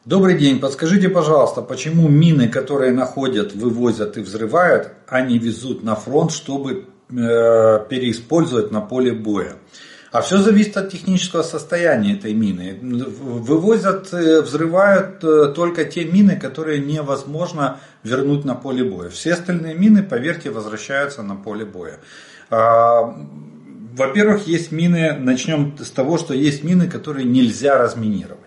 Добрый 0.06 0.38
день, 0.38 0.60
подскажите, 0.60 1.10
пожалуйста, 1.10 1.64
почему 1.64 2.08
мины, 2.08 2.48
которые 2.48 2.91
находят, 2.91 3.56
вывозят 3.56 4.18
и 4.18 4.22
взрывают, 4.22 4.91
они 5.08 5.39
везут 5.39 5.82
на 5.82 5.96
фронт, 5.96 6.32
чтобы 6.32 6.86
э, 7.10 7.16
переиспользовать 7.89 8.70
на 8.70 8.82
поле 8.82 9.14
боя? 9.14 9.56
А 10.16 10.22
все 10.22 10.38
зависит 10.38 10.78
от 10.78 10.93
технического 10.93 11.43
состояния 11.43 12.13
этой 12.13 12.34
мины. 12.34 12.78
Вывозят, 12.82 14.13
э, 14.13 14.41
взрывают 14.43 15.22
э, 15.26 15.51
только 15.53 15.84
те 15.84 16.05
мины, 16.05 16.39
которые 16.39 16.80
невозможно 16.80 17.82
вернуть 18.01 18.45
на 18.45 18.55
поле 18.55 18.86
боя. 18.86 19.09
Все 19.09 19.34
остальные 19.34 19.76
мины, 19.76 20.03
поверьте, 20.03 20.51
возвращаются 20.51 21.22
на 21.22 21.36
поле 21.36 21.66
боя. 21.66 21.99
А, 22.49 23.13
во-первых, 23.97 24.47
есть 24.47 24.72
мины, 24.72 25.18
начнем 25.20 25.78
с 25.78 25.91
того, 25.91 26.18
что 26.18 26.34
есть 26.34 26.63
мины, 26.63 26.89
которые 26.89 27.26
нельзя 27.26 27.78
разминировать. 27.78 28.39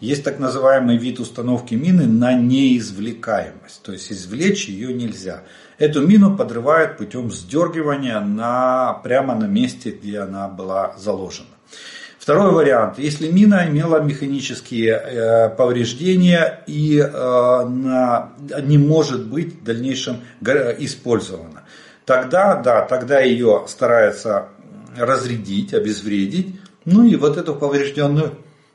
Есть 0.00 0.24
так 0.24 0.38
называемый 0.38 0.96
вид 0.96 1.20
установки 1.20 1.74
мины 1.74 2.06
на 2.06 2.32
неизвлекаемость, 2.32 3.82
то 3.82 3.92
есть 3.92 4.10
извлечь 4.10 4.66
ее 4.68 4.94
нельзя. 4.94 5.42
Эту 5.78 6.06
мину 6.06 6.36
подрывают 6.36 6.96
путем 6.96 7.30
сдергивания 7.30 8.18
на, 8.20 8.94
прямо 9.04 9.34
на 9.34 9.44
месте, 9.44 9.90
где 9.90 10.20
она 10.20 10.48
была 10.48 10.94
заложена. 10.96 11.48
Второй 12.18 12.50
вариант. 12.50 12.98
Если 12.98 13.30
мина 13.30 13.68
имела 13.68 14.00
механические 14.00 14.92
э, 14.92 15.48
повреждения 15.50 16.64
и 16.66 16.98
э, 16.98 17.08
на, 17.08 18.32
не 18.62 18.78
может 18.78 19.26
быть 19.26 19.60
в 19.60 19.64
дальнейшем 19.64 20.22
использована, 20.42 21.64
тогда, 22.04 22.56
да, 22.56 22.80
тогда 22.80 23.20
ее 23.20 23.64
старается 23.68 24.48
разрядить, 24.96 25.74
обезвредить. 25.74 26.58
Ну 26.86 27.04
и 27.04 27.16
вот 27.16 27.36
эту 27.36 27.54
поврежденную 27.54 28.32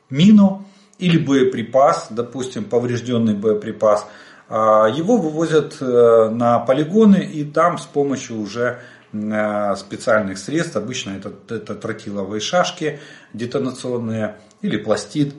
мину 0.10 0.68
или 1.00 1.18
боеприпас, 1.18 2.08
допустим, 2.12 2.64
поврежденный 2.64 3.34
боеприпас, 3.34 4.06
его 4.54 5.18
вывозят 5.18 5.78
э, 5.80 6.30
на 6.30 6.60
полигоны 6.60 7.24
и 7.24 7.46
там 7.46 7.78
с 7.78 7.86
помощью 7.86 8.40
уже 8.40 8.82
э, 9.14 9.76
специальных 9.78 10.38
средств, 10.38 10.76
обычно 10.76 11.12
это, 11.12 11.34
это 11.54 11.76
тротиловые 11.76 12.42
шашки 12.42 13.00
детонационные 13.34 14.36
или 14.62 14.76
пластид, 14.78 15.36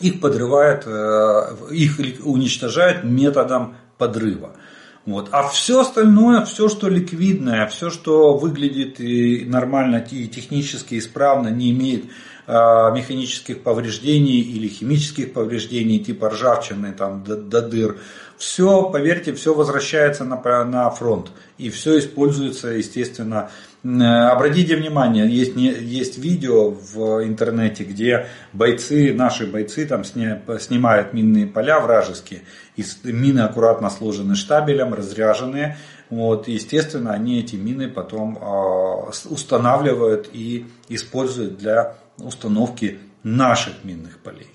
их 0.00 0.20
подрывают, 0.20 0.84
э, 0.86 1.56
их 1.70 2.00
уничтожают 2.24 3.04
методом 3.04 3.76
подрыва. 3.96 4.56
Вот. 5.04 5.28
А 5.32 5.48
все 5.48 5.80
остальное, 5.80 6.44
все, 6.44 6.68
что 6.68 6.88
ликвидное, 6.88 7.66
все, 7.66 7.90
что 7.90 8.36
выглядит 8.36 9.00
и 9.00 9.44
нормально 9.44 10.04
и 10.10 10.28
технически 10.28 10.98
исправно, 10.98 11.48
не 11.48 11.70
имеет 11.72 12.04
механических 12.48 13.62
повреждений 13.62 14.40
или 14.40 14.66
химических 14.66 15.32
повреждений 15.32 15.98
типа 16.00 16.30
ржавчины 16.30 16.92
там, 16.92 17.22
до, 17.22 17.36
до 17.36 17.62
дыр. 17.62 17.98
Все, 18.42 18.90
поверьте, 18.90 19.32
все 19.34 19.54
возвращается 19.54 20.24
на, 20.24 20.64
на 20.64 20.90
фронт. 20.90 21.30
И 21.58 21.70
все 21.70 22.00
используется, 22.00 22.70
естественно. 22.70 23.50
Э, 23.84 23.88
обратите 23.88 24.74
внимание, 24.74 25.28
есть, 25.28 25.54
не, 25.54 25.68
есть 25.68 26.18
видео 26.18 26.70
в 26.70 27.24
интернете, 27.24 27.84
где 27.84 28.26
бойцы, 28.52 29.14
наши 29.14 29.46
бойцы 29.46 29.86
там 29.86 30.02
сня, 30.02 30.42
снимают 30.58 31.12
минные 31.12 31.46
поля 31.46 31.78
вражеские. 31.78 32.42
И 32.76 32.84
мины 33.04 33.40
аккуратно 33.40 33.90
сложены 33.90 34.34
штабелем, 34.34 34.92
разряженные. 34.92 35.76
Вот, 36.10 36.48
естественно, 36.48 37.12
они 37.12 37.38
эти 37.38 37.54
мины 37.54 37.88
потом 37.88 38.36
э, 38.36 39.10
устанавливают 39.30 40.28
и 40.32 40.66
используют 40.88 41.58
для 41.58 41.96
установки 42.18 42.98
наших 43.22 43.84
минных 43.84 44.18
полей. 44.18 44.50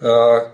Э, 0.00 0.50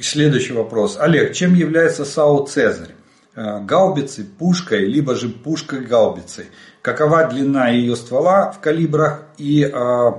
следующий 0.00 0.52
вопрос. 0.52 0.96
Олег, 0.98 1.34
чем 1.34 1.54
является 1.54 2.04
САУ 2.04 2.46
«Цезарь»? 2.46 2.94
Э, 3.34 3.60
гаубицей, 3.60 4.24
пушкой, 4.24 4.86
либо 4.86 5.14
же 5.14 5.30
пушкой-гаубицей. 5.30 6.46
Какова 6.82 7.24
длина 7.24 7.68
ее 7.68 7.96
ствола 7.96 8.50
в 8.52 8.60
калибрах? 8.60 9.22
И 9.38 9.62
э, 9.62 10.12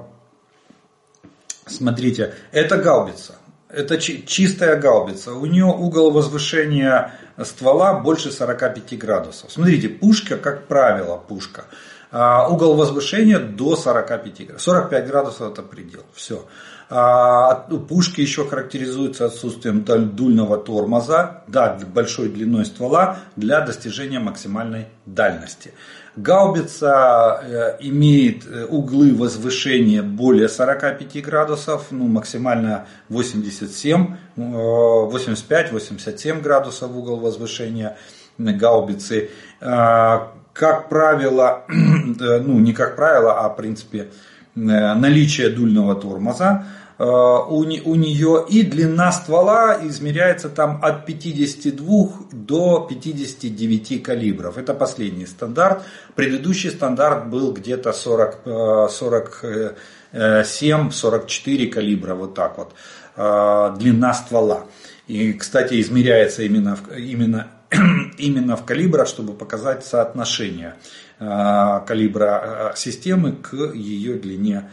смотрите, 1.67 2.34
это 2.51 2.78
гаубица. 2.78 3.36
Это 3.69 3.99
чистая 3.99 4.78
гаубица. 4.78 5.34
У 5.34 5.45
нее 5.45 5.65
угол 5.65 6.11
возвышения 6.11 7.13
ствола 7.41 7.93
больше 7.99 8.31
45 8.31 8.97
градусов. 8.97 9.51
Смотрите, 9.51 9.89
пушка, 9.89 10.38
как 10.38 10.67
правило, 10.67 11.17
пушка. 11.17 11.65
А, 12.11 12.47
угол 12.47 12.75
возвышения 12.75 13.39
до 13.39 13.75
45 13.75 14.45
градусов. 14.45 14.61
45 14.61 15.07
градусов 15.07 15.51
это 15.51 15.63
предел. 15.63 16.03
Все. 16.13 16.45
А, 16.95 17.55
пушки 17.89 18.21
еще 18.21 18.47
характеризуются 18.47 19.25
отсутствием 19.25 19.83
дульного 19.83 20.57
тормоза, 20.57 21.41
да, 21.47 21.75
большой 21.91 22.29
длиной 22.29 22.65
ствола 22.65 23.17
для 23.35 23.61
достижения 23.61 24.19
максимальной 24.19 24.85
дальности. 25.07 25.73
Гаубица 26.15 27.41
э, 27.41 27.77
имеет 27.79 28.45
э, 28.45 28.65
углы 28.65 29.11
возвышения 29.15 30.03
более 30.03 30.47
45 30.47 31.23
градусов, 31.23 31.87
ну, 31.89 32.05
максимально 32.05 32.85
87, 33.09 34.15
85-87 34.37 36.29
э, 36.37 36.41
градусов 36.41 36.91
угол 36.91 37.15
возвышения 37.19 37.97
гаубицы. 38.37 39.31
Как 39.59 40.89
правило, 40.89 41.63
ну 41.67 42.59
не 42.59 42.73
как 42.73 42.95
правило, 42.95 43.39
а 43.39 43.49
в 43.49 43.55
принципе 43.55 44.09
наличие 44.55 45.49
дульного 45.49 45.95
тормоза 45.95 46.65
Э, 46.99 47.05
у, 47.05 47.59
у 47.59 47.95
нее 47.95 48.45
и 48.47 48.63
длина 48.63 49.11
ствола 49.11 49.79
измеряется 49.83 50.49
там 50.49 50.79
от 50.81 51.05
52 51.05 52.09
до 52.31 52.87
59 52.89 54.03
калибров. 54.03 54.57
Это 54.57 54.73
последний 54.73 55.25
стандарт. 55.25 55.83
Предыдущий 56.15 56.71
стандарт 56.71 57.29
был 57.29 57.51
где-то 57.51 57.93
40, 57.93 58.91
47, 58.91 60.91
44 60.91 61.67
калибра, 61.67 62.13
вот 62.13 62.35
так 62.35 62.57
вот, 62.57 62.73
э, 63.15 63.75
длина 63.79 64.13
ствола. 64.13 64.65
И, 65.07 65.33
кстати, 65.33 65.81
измеряется 65.81 66.43
именно, 66.43 66.77
именно, 66.95 67.47
именно 68.17 68.55
в 68.55 68.65
калибрах, 68.65 69.07
чтобы 69.07 69.33
показать 69.33 69.83
соотношение 69.83 70.69
э, 70.69 70.73
калибра 71.20 72.74
системы 72.76 73.34
к 73.34 73.53
ее 73.74 74.16
длине 74.16 74.70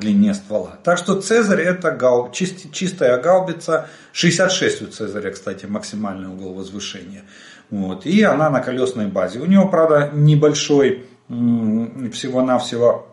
длине 0.00 0.32
ствола. 0.32 0.78
Так 0.82 0.96
что 0.96 1.20
Цезарь 1.20 1.60
это 1.60 1.90
гау, 1.90 2.30
чист, 2.32 2.72
чистая 2.72 3.20
гаубица, 3.20 3.86
66 4.12 4.82
у 4.82 4.86
Цезаря, 4.86 5.30
кстати, 5.30 5.66
максимальный 5.66 6.28
угол 6.28 6.54
возвышения. 6.54 7.24
Вот. 7.70 8.06
И 8.06 8.22
она 8.22 8.48
на 8.48 8.60
колесной 8.60 9.08
базе. 9.08 9.40
У 9.40 9.46
него, 9.46 9.68
правда, 9.68 10.10
небольшой, 10.14 11.06
всего-навсего 11.28 13.08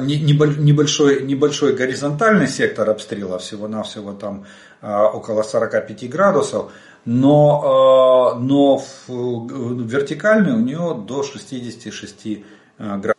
небольшой, 0.00 1.22
небольшой 1.22 1.74
горизонтальный 1.74 2.46
сектор 2.46 2.88
обстрела, 2.88 3.38
всего-навсего 3.38 4.12
там 4.14 4.46
около 4.80 5.42
45 5.42 6.08
градусов, 6.08 6.72
но, 7.06 8.36
но 8.38 8.82
вертикальный 9.08 10.52
у 10.52 10.60
нее 10.60 11.02
до 11.06 11.22
66 11.22 12.44
градусов. 12.78 13.14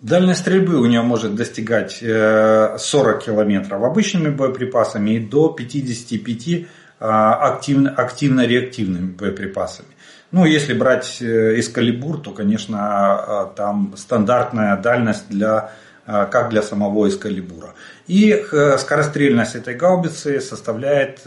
Дальность 0.00 0.40
стрельбы 0.40 0.78
у 0.80 0.86
нее 0.86 1.02
может 1.02 1.34
достигать 1.34 1.98
40 1.98 3.22
километров 3.22 3.82
обычными 3.82 4.30
боеприпасами 4.30 5.10
и 5.16 5.20
до 5.20 5.48
55 5.50 6.66
активно, 6.98 7.90
активно-реактивными 7.90 9.12
боеприпасами. 9.12 9.88
Ну, 10.32 10.44
если 10.46 10.74
брать 10.74 11.22
эскалибур, 11.22 12.18
то, 12.20 12.30
конечно, 12.30 13.50
там 13.56 13.94
стандартная 13.96 14.76
дальность 14.78 15.28
для, 15.28 15.72
как 16.06 16.48
для 16.48 16.62
самого 16.62 17.06
эскалибура. 17.08 17.74
И 18.06 18.42
скорострельность 18.78 19.54
этой 19.54 19.74
гаубицы 19.74 20.40
составляет 20.40 21.20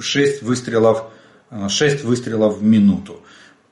6 0.00 0.42
выстрелов, 0.42 1.04
6 1.68 2.04
выстрелов 2.04 2.58
в 2.58 2.62
минуту. 2.62 3.20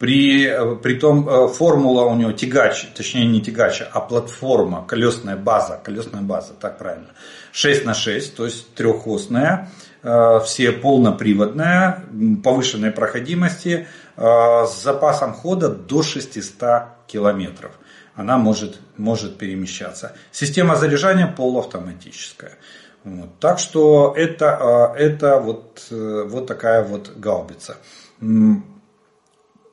При, 0.03 0.53
при 0.83 0.95
том 0.95 1.29
э, 1.29 1.47
формула 1.47 2.07
у 2.07 2.16
него 2.16 2.33
тягач, 2.33 2.89
точнее 2.93 3.25
не 3.25 3.41
тягач, 3.41 3.85
а 3.89 4.01
платформа, 4.01 4.85
колесная 4.85 5.37
база, 5.37 5.81
колесная 5.81 6.23
база, 6.23 6.55
так 6.55 6.77
правильно. 6.77 7.07
6 7.53 7.85
на 7.85 7.95
6, 7.95 8.35
то 8.35 8.45
есть 8.45 8.75
трехосная, 8.75 9.70
э, 10.03 10.41
все 10.45 10.73
полноприводная, 10.73 12.03
повышенной 12.43 12.91
проходимости, 12.91 13.87
э, 14.16 14.23
с 14.66 14.83
запасом 14.83 15.35
хода 15.35 15.68
до 15.68 16.03
600 16.03 17.07
километров. 17.07 17.70
Она 18.16 18.39
может, 18.39 18.81
может 18.97 19.39
перемещаться. 19.39 20.16
Система 20.33 20.75
заряжания 20.75 21.29
полуавтоматическая. 21.29 22.59
Вот. 23.05 23.38
Так 23.40 23.59
что 23.59 24.14
это, 24.16 24.94
это 24.96 25.38
вот, 25.38 25.86
вот 25.90 26.46
такая 26.46 26.84
вот 26.84 27.12
гаубица. 27.16 27.76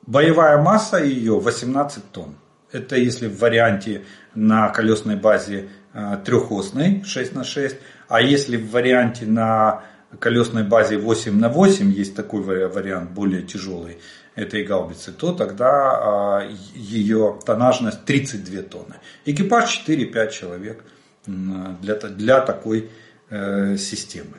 Боевая 0.06 0.60
масса 0.60 0.96
ее 0.96 1.38
18 1.38 2.10
тонн. 2.10 2.34
Это 2.72 2.96
если 2.96 3.28
в 3.28 3.38
варианте 3.38 4.02
на 4.34 4.68
колесной 4.68 5.16
базе 5.16 5.68
э, 5.92 6.18
трехосной 6.24 7.02
6 7.04 7.34
на 7.34 7.44
6, 7.44 7.76
а 8.08 8.20
если 8.20 8.56
в 8.56 8.70
варианте 8.70 9.26
на 9.26 9.82
колесной 10.18 10.64
базе 10.64 10.98
8 10.98 11.38
на 11.38 11.48
8, 11.48 11.92
есть 11.92 12.14
такой 12.14 12.42
вариант 12.42 13.10
более 13.10 13.42
тяжелый 13.42 13.98
этой 14.34 14.64
гаубицы, 14.64 15.12
то 15.12 15.32
тогда 15.32 16.42
э, 16.44 16.54
ее 16.74 17.38
тоннажность 17.44 18.04
32 18.04 18.62
тонны. 18.62 18.96
Экипаж 19.24 19.84
4-5 19.86 20.30
человек 20.30 20.84
для, 21.26 21.94
для 21.94 22.40
такой 22.40 22.90
э, 23.30 23.76
системы. 23.76 24.36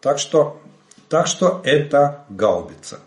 Так 0.00 0.18
что, 0.18 0.60
так 1.08 1.26
что 1.26 1.60
это 1.64 2.24
гаубица. 2.28 2.98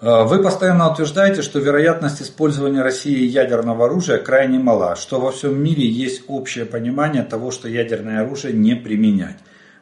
Э, 0.00 0.24
вы 0.24 0.42
постоянно 0.42 0.90
утверждаете, 0.90 1.42
что 1.42 1.58
вероятность 1.58 2.22
использования 2.22 2.82
России 2.82 3.24
ядерного 3.24 3.86
оружия 3.86 4.18
крайне 4.18 4.58
мала, 4.58 4.96
что 4.96 5.20
во 5.20 5.32
всем 5.32 5.60
мире 5.62 5.86
есть 5.86 6.24
общее 6.28 6.66
понимание 6.66 7.22
того, 7.22 7.50
что 7.50 7.68
ядерное 7.68 8.22
оружие 8.22 8.54
не 8.54 8.74
применять. 8.74 9.36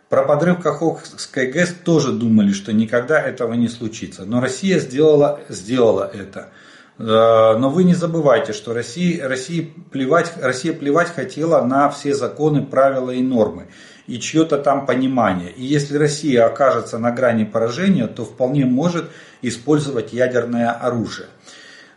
Про 0.08 0.22
подрыв 0.22 0.60
Каховской 0.60 1.50
ГЭС 1.50 1.74
тоже 1.84 2.12
думали, 2.12 2.52
что 2.52 2.72
никогда 2.72 3.20
этого 3.20 3.54
не 3.54 3.68
случится, 3.68 4.24
но 4.24 4.40
Россия 4.40 4.78
сделала, 4.78 5.40
сделала 5.48 6.08
это. 6.12 6.50
Э, 6.98 7.56
но 7.58 7.68
вы 7.68 7.84
не 7.84 7.94
забывайте, 7.94 8.52
что 8.52 8.72
Россия, 8.72 9.28
Россия, 9.28 9.68
плевать, 9.90 10.32
Россия 10.40 10.72
плевать 10.72 11.08
хотела 11.14 11.62
на 11.64 11.90
все 11.90 12.14
законы, 12.14 12.62
правила 12.64 13.10
и 13.10 13.22
нормы 13.22 13.68
и 14.06 14.20
чье-то 14.20 14.58
там 14.58 14.86
понимание. 14.86 15.50
И 15.50 15.64
если 15.64 15.96
Россия 15.96 16.46
окажется 16.46 16.98
на 16.98 17.10
грани 17.10 17.44
поражения, 17.44 18.06
то 18.06 18.24
вполне 18.24 18.64
может 18.64 19.10
использовать 19.42 20.12
ядерное 20.12 20.70
оружие. 20.70 21.28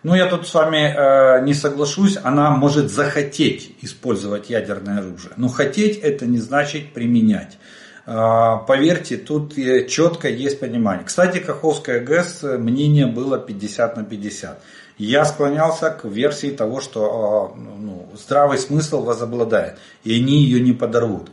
Но 0.01 0.15
я 0.15 0.27
тут 0.27 0.47
с 0.47 0.53
вами 0.53 0.95
э, 0.95 1.43
не 1.43 1.53
соглашусь, 1.53 2.17
она 2.21 2.51
может 2.51 2.89
захотеть 2.89 3.75
использовать 3.81 4.49
ядерное 4.49 4.99
оружие. 4.99 5.33
Но 5.35 5.49
хотеть 5.49 5.97
это 5.97 6.25
не 6.25 6.37
значит 6.37 6.93
применять. 6.93 7.57
Э, 8.05 8.59
поверьте, 8.65 9.17
тут 9.17 9.55
четко 9.55 10.29
есть 10.29 10.59
понимание. 10.59 11.05
Кстати, 11.05 11.39
Каховская 11.39 11.99
ГЭС 11.99 12.43
мнение 12.43 13.07
было 13.07 13.37
50 13.37 13.97
на 13.97 14.03
50. 14.05 14.63
Я 14.99 15.23
склонялся 15.23 15.91
к 15.91 16.03
версии 16.03 16.51
того, 16.51 16.81
что 16.81 17.55
э, 17.55 17.59
ну, 17.79 18.09
здравый 18.15 18.57
смысл 18.57 19.01
возобладает, 19.01 19.77
и 20.03 20.13
они 20.13 20.43
ее 20.43 20.59
не 20.59 20.73
подорвут. 20.73 21.31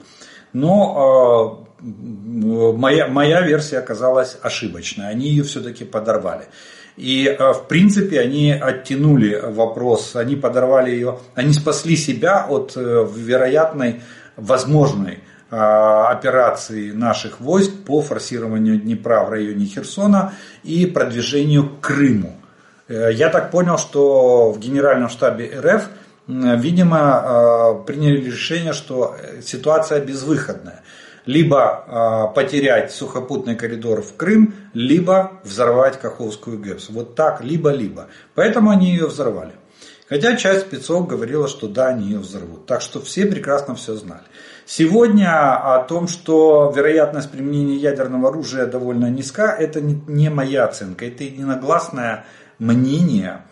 Но 0.52 1.66
э, 1.80 1.84
моя, 1.84 3.08
моя 3.08 3.42
версия 3.42 3.78
оказалась 3.78 4.38
ошибочной. 4.40 5.10
Они 5.10 5.28
ее 5.28 5.42
все-таки 5.42 5.84
подорвали. 5.84 6.44
И 6.96 7.26
э, 7.26 7.52
в 7.52 7.66
принципе 7.66 8.20
они 8.20 8.52
оттянули 8.52 9.34
вопрос, 9.42 10.14
они 10.14 10.36
подорвали 10.36 10.92
ее, 10.92 11.18
они 11.34 11.52
спасли 11.52 11.96
себя 11.96 12.46
от 12.48 12.74
э, 12.76 13.06
вероятной, 13.14 14.00
возможной 14.36 15.20
операции 15.48 16.90
наших 16.90 17.40
войск 17.40 17.70
по 17.86 18.02
форсированию 18.02 18.80
Днепра 18.80 19.22
в 19.22 19.30
районе 19.30 19.64
Херсона 19.64 20.34
и 20.64 20.86
продвижению 20.86 21.68
к 21.68 21.86
Крыму. 21.86 22.34
Я 22.88 23.30
так 23.30 23.50
понял, 23.50 23.78
что 23.78 24.52
в 24.52 24.58
Генеральном 24.58 25.08
штабе 25.08 25.52
РФ, 25.58 25.88
видимо, 26.28 27.82
приняли 27.86 28.24
решение, 28.24 28.72
что 28.72 29.16
ситуация 29.42 30.00
безвыходная 30.00 30.82
либо 31.26 31.84
э, 31.86 32.34
потерять 32.34 32.92
сухопутный 32.92 33.56
коридор 33.56 34.00
в 34.00 34.16
Крым, 34.16 34.54
либо 34.72 35.40
взорвать 35.42 36.00
Каховскую 36.00 36.58
ГЭПС. 36.58 36.88
Вот 36.88 37.16
так, 37.16 37.42
либо-либо. 37.42 38.06
Поэтому 38.34 38.70
они 38.70 38.90
ее 38.90 39.06
взорвали. 39.06 39.52
Хотя 40.08 40.36
часть 40.36 40.66
спецов 40.66 41.08
говорила, 41.08 41.48
что 41.48 41.66
да, 41.66 41.88
они 41.88 42.06
ее 42.06 42.20
взорвут. 42.20 42.66
Так 42.66 42.80
что 42.80 43.00
все 43.00 43.26
прекрасно 43.26 43.74
все 43.74 43.96
знали. 43.96 44.22
Сегодня 44.64 45.56
о 45.56 45.82
том, 45.82 46.06
что 46.06 46.72
вероятность 46.74 47.30
применения 47.30 47.76
ядерного 47.76 48.28
оружия 48.28 48.66
довольно 48.66 49.10
низка, 49.10 49.48
это 49.48 49.80
не 49.80 50.30
моя 50.30 50.64
оценка. 50.64 51.06
Это 51.06 51.24
единогласное 51.24 52.24
мнение 52.58 53.42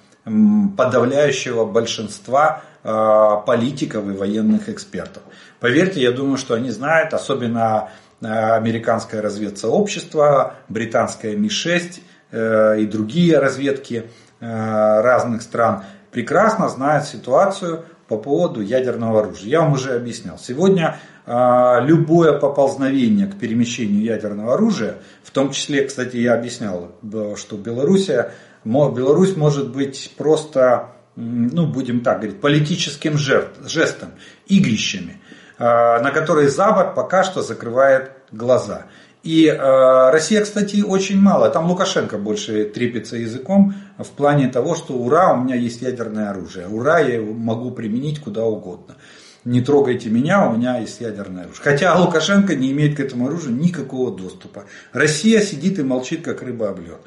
подавляющего 0.77 1.65
большинства 1.65 2.63
а, 2.87 3.37
политиков 3.37 4.07
и 4.09 4.13
военных 4.13 4.69
экспертов. 4.69 5.23
Поверьте, 5.59 6.03
я 6.03 6.13
думаю, 6.13 6.37
что 6.37 6.53
они 6.53 6.69
знают, 6.69 7.15
особенно 7.15 7.89
э, 8.21 8.27
американское 8.27 9.23
разведсообщество, 9.23 10.57
британское 10.69 11.35
Ми-6 11.35 12.01
э, 12.31 12.81
и 12.81 12.87
другие 12.87 13.39
разведки 13.39 14.11
э, 14.41 15.01
разных 15.01 15.41
стран 15.41 15.85
прекрасно 16.11 16.69
знают 16.69 17.07
ситуацию 17.07 17.87
по 18.07 18.19
поводу 18.19 18.61
ядерного 18.61 19.21
оружия. 19.21 19.49
Я 19.49 19.61
вам 19.63 19.73
уже 19.73 19.95
объяснял. 19.97 20.39
Сегодня 20.39 20.99
любое 21.27 22.39
поползновение 22.39 23.27
к 23.27 23.39
перемещению 23.39 24.03
ядерного 24.03 24.53
оружия, 24.53 24.97
в 25.23 25.31
том 25.31 25.53
числе, 25.53 25.87
кстати, 25.87 26.19
я 26.19 26.35
объяснял, 26.35 26.93
что 27.37 27.57
Белоруссия, 27.57 28.33
Беларусь 28.65 29.37
может 29.37 29.71
быть 29.71 30.13
просто, 30.17 30.91
ну, 31.17 31.67
будем 31.67 32.01
так 32.01 32.21
говорить, 32.21 32.41
политическим 32.41 33.19
жестом, 33.19 34.11
игрищами. 34.47 35.21
Э, 35.59 36.01
на 36.01 36.11
которые 36.11 36.49
Запад 36.49 36.95
пока 36.95 37.23
что 37.23 37.43
закрывает 37.43 38.11
глаза. 38.33 38.87
И 39.23 39.47
э, 39.47 40.11
Россия, 40.11 40.43
кстати, 40.43 40.83
очень 40.83 41.19
мало. 41.19 41.49
Там 41.49 41.71
Лукашенко 41.71 42.19
больше 42.19 42.65
трепится 42.65 43.17
языком 43.17 43.75
в 43.99 44.09
плане 44.11 44.49
того, 44.49 44.75
что 44.75 44.95
ура, 44.95 45.33
у 45.33 45.43
меня 45.43 45.55
есть 45.55 45.81
ядерное 45.81 46.31
оружие. 46.31 46.67
Ура, 46.69 46.99
я 46.99 47.23
могу 47.23 47.71
применить 47.71 48.21
куда 48.21 48.45
угодно. 48.45 48.97
Не 49.45 49.61
трогайте 49.61 50.11
меня, 50.11 50.47
у 50.49 50.57
меня 50.57 50.79
есть 50.79 51.01
ядерное 51.01 51.45
оружие. 51.45 51.63
Хотя 51.63 51.95
Лукашенко 51.95 52.55
не 52.55 52.73
имеет 52.73 52.97
к 52.97 53.01
этому 53.01 53.29
оружию 53.29 53.55
никакого 53.55 54.15
доступа. 54.15 54.65
Россия 54.93 55.41
сидит 55.41 55.79
и 55.79 55.83
молчит, 55.83 56.23
как 56.23 56.43
рыба 56.43 56.71
об 56.71 56.81
лед. 56.81 57.01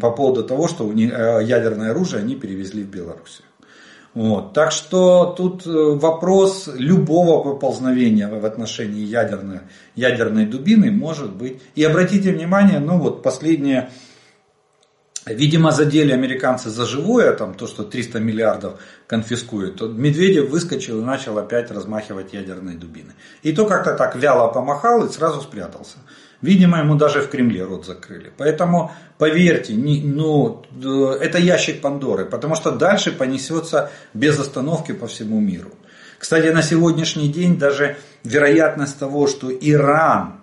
По 0.00 0.10
поводу 0.12 0.44
того, 0.44 0.68
что 0.68 0.90
э, 0.90 1.44
ядерное 1.44 1.90
оружие 1.90 2.20
они 2.22 2.36
перевезли 2.36 2.84
в 2.84 2.88
Белоруссию. 2.88 3.46
Вот. 4.14 4.52
Так 4.52 4.72
что 4.72 5.34
тут 5.36 5.66
э, 5.66 5.70
вопрос 5.70 6.68
любого 6.74 7.42
поползновения 7.42 8.28
в 8.28 8.44
отношении 8.44 9.04
ядерной, 9.04 9.60
ядерной 9.96 10.44
дубины 10.44 10.90
может 10.90 11.32
быть. 11.32 11.62
И 11.74 11.82
обратите 11.82 12.30
внимание, 12.30 12.78
ну 12.78 12.98
вот 12.98 13.22
последнее, 13.22 13.90
видимо 15.24 15.70
задели 15.70 16.12
американцы 16.12 16.68
за 16.68 16.84
живое, 16.84 17.32
там 17.32 17.54
то, 17.54 17.66
что 17.66 17.84
300 17.84 18.20
миллиардов 18.20 18.80
конфискуют, 19.06 19.76
то 19.76 19.88
Медведев 19.88 20.50
выскочил 20.50 21.00
и 21.00 21.04
начал 21.04 21.38
опять 21.38 21.70
размахивать 21.70 22.34
ядерной 22.34 22.74
дубины. 22.74 23.14
И 23.42 23.52
то 23.52 23.64
как-то 23.64 23.94
так 23.94 24.14
вяло 24.14 24.52
помахал 24.52 25.06
и 25.06 25.10
сразу 25.10 25.40
спрятался. 25.40 25.96
Видимо, 26.42 26.80
ему 26.80 26.96
даже 26.96 27.20
в 27.20 27.30
Кремле 27.30 27.62
рот 27.62 27.86
закрыли. 27.86 28.32
Поэтому, 28.36 28.90
поверьте, 29.16 29.74
не, 29.74 30.02
ну, 30.02 30.64
это 31.20 31.38
ящик 31.38 31.80
Пандоры, 31.80 32.26
потому 32.26 32.56
что 32.56 32.72
дальше 32.72 33.12
понесется 33.12 33.90
без 34.12 34.38
остановки 34.40 34.90
по 34.90 35.06
всему 35.06 35.40
миру. 35.40 35.70
Кстати, 36.18 36.48
на 36.48 36.62
сегодняшний 36.62 37.28
день 37.28 37.58
даже 37.58 37.96
вероятность 38.24 38.98
того, 38.98 39.28
что 39.28 39.52
Иран, 39.52 40.40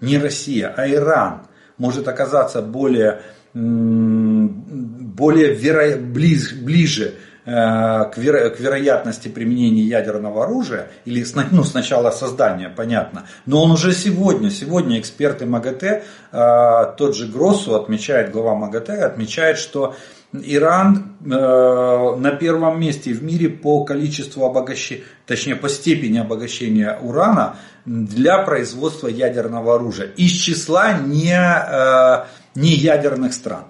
не 0.00 0.18
Россия, 0.18 0.72
а 0.74 0.88
Иран 0.88 1.42
может 1.76 2.08
оказаться 2.08 2.62
более, 2.62 3.20
более 3.52 5.54
веро, 5.54 5.98
близ, 5.98 6.52
ближе 6.52 7.04
э, 7.04 7.25
к, 7.46 8.12
веро, 8.16 8.50
к 8.50 8.58
вероятности 8.58 9.28
применения 9.28 9.82
ядерного 9.82 10.44
оружия, 10.44 10.90
или 11.04 11.24
ну, 11.52 11.62
сначала 11.62 12.10
создания, 12.10 12.68
понятно, 12.68 13.26
но 13.46 13.62
он 13.62 13.70
уже 13.70 13.92
сегодня, 13.92 14.50
сегодня 14.50 14.98
эксперты 14.98 15.46
МАГАТЭ, 15.46 16.02
э, 16.32 16.94
тот 16.96 17.16
же 17.16 17.28
Гроссу 17.28 17.76
отмечает, 17.76 18.32
глава 18.32 18.56
МАГАТЭ, 18.56 19.04
отмечает, 19.04 19.58
что 19.58 19.94
Иран 20.32 21.16
э, 21.24 21.28
на 21.28 22.30
первом 22.32 22.80
месте 22.80 23.12
в 23.12 23.22
мире 23.22 23.48
по 23.48 23.84
количеству 23.84 24.44
обогащения, 24.44 25.04
точнее 25.24 25.56
по 25.56 25.68
степени 25.68 26.18
обогащения 26.18 26.98
урана 27.00 27.56
для 27.84 28.42
производства 28.42 29.06
ядерного 29.06 29.76
оружия 29.76 30.08
из 30.16 30.32
числа 30.32 30.94
не, 30.94 31.32
э, 31.32 32.24
не 32.54 32.70
ядерных 32.70 33.32
стран. 33.32 33.66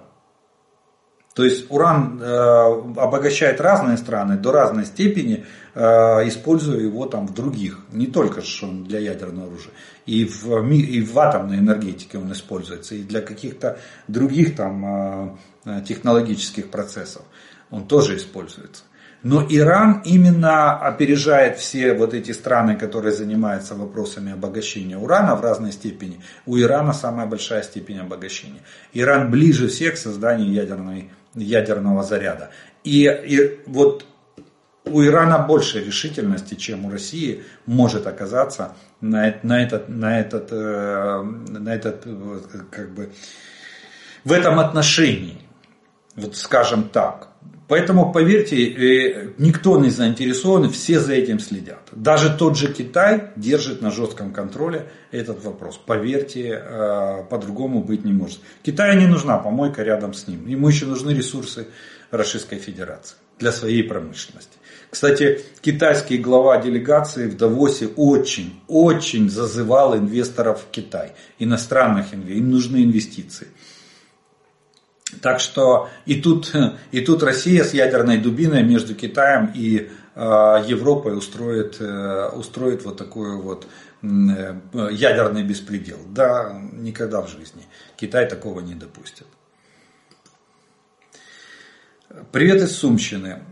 То 1.37 1.45
есть 1.45 1.67
уран 1.69 2.19
э, 2.19 2.25
обогащает 2.97 3.61
разные 3.61 3.97
страны 3.97 4.37
до 4.37 4.51
разной 4.51 4.85
степени, 4.85 5.45
э, 5.75 5.81
используя 6.27 6.79
его 6.79 7.05
там 7.05 7.27
в 7.27 7.35
других, 7.35 7.81
не 7.91 8.07
только 8.07 8.41
для 8.87 8.97
ядерного 8.97 9.45
оружия, 9.45 9.71
и 10.07 10.25
в, 10.25 10.67
и 10.71 10.99
в 11.03 11.19
атомной 11.19 11.59
энергетике 11.59 12.17
он 12.17 12.31
используется, 12.31 12.95
и 12.95 13.03
для 13.03 13.21
каких-то 13.21 13.77
других 14.07 14.55
там 14.55 15.37
э 15.65 15.81
технологических 15.87 16.71
процессов 16.71 17.21
он 17.69 17.87
тоже 17.87 18.15
используется. 18.17 18.83
Но 19.21 19.45
Иран 19.49 20.01
именно 20.05 20.77
опережает 20.77 21.57
все 21.57 21.93
вот 21.93 22.13
эти 22.13 22.31
страны, 22.31 22.75
которые 22.75 23.11
занимаются 23.11 23.75
вопросами 23.75 24.31
обогащения 24.31 24.97
урана 24.97 25.35
в 25.35 25.41
разной 25.41 25.71
степени. 25.71 26.21
У 26.45 26.57
Ирана 26.57 26.93
самая 26.93 27.27
большая 27.27 27.63
степень 27.63 27.99
обогащения. 27.99 28.61
Иран 28.93 29.29
ближе 29.29 29.67
всех 29.67 29.95
к 29.95 29.97
созданию 29.97 30.51
ядерной 30.51 31.09
ядерного 31.37 32.03
заряда. 32.03 32.49
И, 32.83 33.03
и 33.05 33.61
вот 33.65 34.05
у 34.85 35.03
Ирана 35.03 35.39
больше 35.39 35.83
решительности, 35.83 36.55
чем 36.55 36.85
у 36.85 36.91
России, 36.91 37.43
может 37.65 38.07
оказаться 38.07 38.75
на, 39.01 39.35
на 39.43 39.63
этот, 39.63 39.89
на 39.89 40.19
этот, 40.19 40.51
э, 40.51 41.21
на 41.21 41.73
этот 41.73 42.03
как 42.71 42.93
бы, 42.93 43.11
в 44.23 44.31
этом 44.31 44.59
отношении. 44.59 45.41
Вот 46.15 46.35
скажем 46.35 46.89
так. 46.89 47.29
Поэтому, 47.67 48.13
поверьте, 48.13 48.65
э, 48.65 49.33
никто 49.37 49.77
не 49.77 49.89
заинтересован, 49.89 50.69
все 50.69 50.99
за 50.99 51.13
этим 51.13 51.39
следят. 51.39 51.89
Даже 51.91 52.33
тот 52.33 52.57
же 52.57 52.71
Китай 52.71 53.31
держит 53.35 53.81
на 53.81 53.91
жестком 53.91 54.31
контроле 54.31 54.87
этот 55.11 55.43
вопрос. 55.43 55.77
Поверьте, 55.77 56.61
э, 56.63 57.23
по-другому 57.29 57.83
быть 57.83 58.05
не 58.05 58.13
может. 58.13 58.39
Китаю 58.63 58.97
не 58.99 59.07
нужна 59.07 59.37
помойка 59.37 59.83
рядом 59.83 60.13
с 60.13 60.27
ним. 60.27 60.47
Ему 60.47 60.69
еще 60.69 60.85
нужны 60.85 61.11
ресурсы 61.11 61.67
Российской 62.09 62.57
Федерации 62.57 63.17
для 63.37 63.51
своей 63.51 63.83
промышленности. 63.83 64.57
Кстати, 64.89 65.41
китайский 65.61 66.17
глава 66.17 66.61
делегации 66.61 67.27
в 67.27 67.35
Давосе 67.35 67.87
очень, 67.97 68.61
очень 68.67 69.29
зазывал 69.29 69.97
инвесторов 69.97 70.61
в 70.61 70.71
Китай, 70.71 71.11
иностранных 71.37 72.13
инвесторов, 72.13 72.37
им 72.37 72.51
нужны 72.51 72.83
инвестиции. 72.83 73.47
Так 75.21 75.39
что 75.39 75.89
и 76.05 76.21
тут, 76.21 76.53
и 76.91 76.99
тут 77.01 77.23
Россия 77.23 77.63
с 77.63 77.73
ядерной 77.73 78.17
дубиной 78.17 78.63
между 78.63 78.93
Китаем 78.93 79.51
и 79.55 79.89
э, 80.15 80.19
Европой 80.67 81.17
устроит, 81.17 81.77
э, 81.79 82.29
устроит 82.33 82.83
вот 82.83 82.97
такой 82.97 83.37
вот 83.37 83.67
э, 84.01 84.55
ядерный 84.91 85.43
беспредел. 85.43 85.99
Да, 86.09 86.59
никогда 86.73 87.21
в 87.21 87.29
жизни. 87.29 87.63
Китай 87.95 88.27
такого 88.27 88.59
не 88.59 88.75
допустит. 88.75 89.27
Привет 92.31 92.61
из 92.61 92.75
Сумщины. 92.75 93.43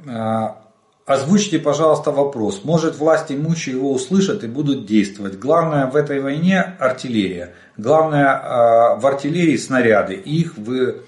Озвучьте, 1.06 1.60
пожалуйста, 1.60 2.12
вопрос. 2.12 2.64
Может 2.64 2.97
власть 2.97 3.32
имущие 3.32 3.76
его 3.76 3.93
услышат 3.93 4.43
и 4.43 4.47
будут 4.47 4.88
действовать? 4.88 5.38
Главное 5.38 5.86
в 5.86 5.95
этой 5.95 6.20
войне 6.20 6.60
артиллерия. 6.80 7.53
Главное 7.78 8.95
в 8.95 9.06
артиллерии 9.06 9.56
снаряды. 9.56 10.16
Их 10.16 10.58
вы 10.58 11.03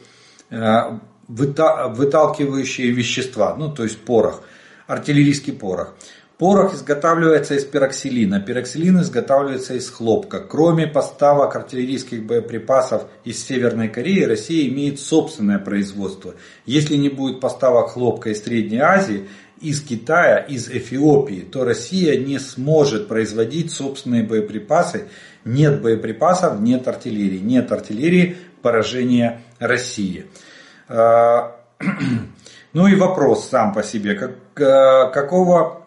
выталкивающие 1.27 2.91
вещества, 2.91 3.55
ну 3.55 3.71
то 3.71 3.83
есть 3.83 3.99
порох, 3.99 4.41
артиллерийский 4.87 5.53
порох. 5.53 5.93
Порох 6.37 6.75
изготавливается 6.75 7.55
из 7.55 7.65
пероксилина, 7.65 8.39
пероксилин 8.39 9.01
изготавливается 9.01 9.73
из 9.73 9.89
хлопка. 9.89 10.39
Кроме 10.39 10.85
поставок 10.85 11.55
артиллерийских 11.55 12.27
боеприпасов 12.27 13.05
из 13.23 13.43
Северной 13.43 13.89
Кореи, 13.89 14.21
Россия 14.21 14.69
имеет 14.69 14.99
собственное 14.99 15.57
производство. 15.57 16.35
Если 16.67 16.95
не 16.95 17.09
будет 17.09 17.39
поставок 17.39 17.93
хлопка 17.93 18.29
из 18.29 18.43
Средней 18.43 18.81
Азии, 18.81 19.27
из 19.61 19.81
Китая, 19.81 20.37
из 20.37 20.69
Эфиопии, 20.69 21.43
то 21.51 21.65
Россия 21.65 22.19
не 22.19 22.37
сможет 22.37 23.07
производить 23.07 23.71
собственные 23.71 24.21
боеприпасы. 24.21 25.07
Нет 25.43 25.81
боеприпасов, 25.81 26.59
нет 26.59 26.87
артиллерии. 26.87 27.39
Нет 27.39 27.71
артиллерии, 27.71 28.37
поражение 28.61 29.41
России. 29.59 30.27
А, 30.87 31.55
ну 32.73 32.87
и 32.87 32.95
вопрос 32.95 33.49
сам 33.49 33.73
по 33.73 33.83
себе. 33.83 34.15
Как, 34.15 34.31
а, 34.59 35.09
какого 35.09 35.83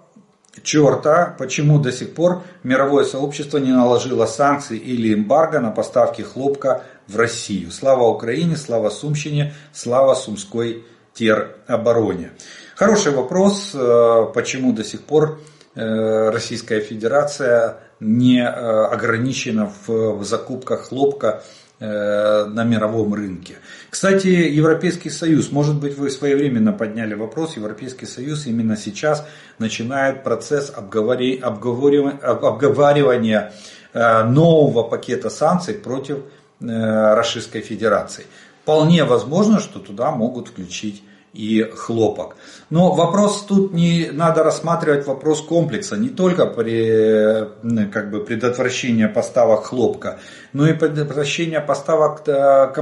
черта, 0.63 1.35
почему 1.39 1.79
до 1.79 1.93
сих 1.93 2.15
пор 2.15 2.43
мировое 2.63 3.05
сообщество 3.05 3.59
не 3.59 3.73
наложило 3.73 4.27
санкции 4.27 4.77
или 4.77 5.15
эмбарго 5.15 5.61
на 5.61 5.71
поставки 5.71 6.23
хлопка 6.23 6.83
в 7.07 7.17
Россию? 7.17 7.71
Слава 7.71 8.05
Украине, 8.05 8.57
слава 8.57 8.91
Сумщине, 8.91 9.55
слава 9.73 10.15
Сумской 10.15 10.85
теробороне. 11.15 12.33
Хороший 12.77 13.13
вопрос, 13.13 13.73
а, 13.75 14.27
почему 14.27 14.73
до 14.73 14.85
сих 14.85 15.03
пор 15.03 15.41
э, 15.75 16.31
Российская 16.31 16.81
Федерация 16.81 17.79
не 18.01 18.41
э, 18.41 18.45
ограничена 18.45 19.71
в 19.87 20.25
закупках 20.25 20.89
хлопка 20.89 21.43
на 21.81 22.65
мировом 22.65 23.15
рынке. 23.15 23.57
Кстати, 23.89 24.27
Европейский 24.27 25.09
Союз, 25.09 25.51
может 25.51 25.81
быть 25.81 25.97
вы 25.97 26.11
своевременно 26.11 26.73
подняли 26.73 27.15
вопрос, 27.15 27.57
Европейский 27.57 28.05
Союз 28.05 28.47
именно 28.47 28.77
сейчас 28.77 29.27
начинает 29.59 30.23
процесс 30.23 30.71
обговаривания 30.71 33.53
э, 33.95 34.25
нового 34.25 34.83
пакета 34.83 35.31
санкций 35.31 35.75
против 35.75 36.19
э, 36.61 37.15
Российской 37.15 37.63
Федерации. 37.63 38.27
Вполне 38.63 39.05
возможно, 39.05 39.59
что 39.59 39.79
туда 39.79 40.11
могут 40.11 40.49
включить 40.49 41.03
и 41.33 41.63
хлопок. 41.63 42.37
Но 42.71 42.93
вопрос 42.93 43.45
тут 43.49 43.73
не 43.73 44.11
надо 44.13 44.43
рассматривать 44.43 45.07
вопрос 45.07 45.41
комплекса, 45.41 45.97
не 45.97 46.09
только 46.09 46.47
при 46.47 47.47
как 47.93 48.11
бы, 48.11 48.25
предотвращении 48.25 49.07
поставок 49.07 49.65
хлопка, 49.65 50.19
но 50.53 50.67
и 50.67 50.73
предотвращение 50.73 51.61
поставок 51.61 52.27
э, 52.27 52.73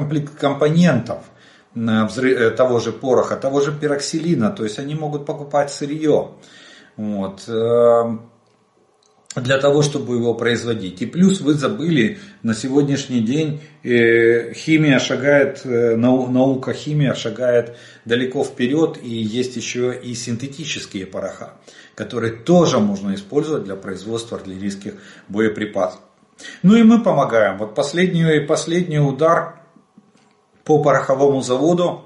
компонентов 0.40 1.18
э, 1.74 2.50
того 2.50 2.80
же 2.80 2.92
пороха, 2.92 3.36
того 3.36 3.60
же 3.60 3.72
пероксилина, 3.72 4.50
то 4.50 4.64
есть 4.64 4.78
они 4.78 4.94
могут 4.94 5.26
покупать 5.26 5.70
сырье. 5.70 6.30
Вот. 6.96 7.48
Для 9.36 9.58
того, 9.58 9.82
чтобы 9.82 10.16
его 10.16 10.34
производить. 10.34 11.02
И 11.02 11.06
плюс 11.06 11.40
вы 11.40 11.54
забыли, 11.54 12.18
на 12.42 12.54
сегодняшний 12.54 13.20
день 13.20 13.60
э, 13.82 14.54
химия 14.54 14.98
шагает, 14.98 15.60
э, 15.64 15.96
наука 15.96 16.72
химия 16.72 17.12
шагает 17.12 17.76
далеко 18.06 18.42
вперед, 18.42 18.98
и 19.02 19.08
есть 19.08 19.54
еще 19.56 19.94
и 19.94 20.14
синтетические 20.14 21.06
пороха, 21.06 21.52
которые 21.94 22.32
тоже 22.32 22.78
можно 22.78 23.14
использовать 23.14 23.64
для 23.64 23.76
производства 23.76 24.38
артиллерийских 24.38 24.94
боеприпасов. 25.28 26.00
Ну 26.62 26.76
и 26.76 26.82
мы 26.82 27.02
помогаем. 27.02 27.58
Вот 27.58 27.74
последний, 27.74 28.40
последний 28.40 28.98
удар 28.98 29.60
по 30.64 30.82
пороховому 30.82 31.42
заводу, 31.42 32.04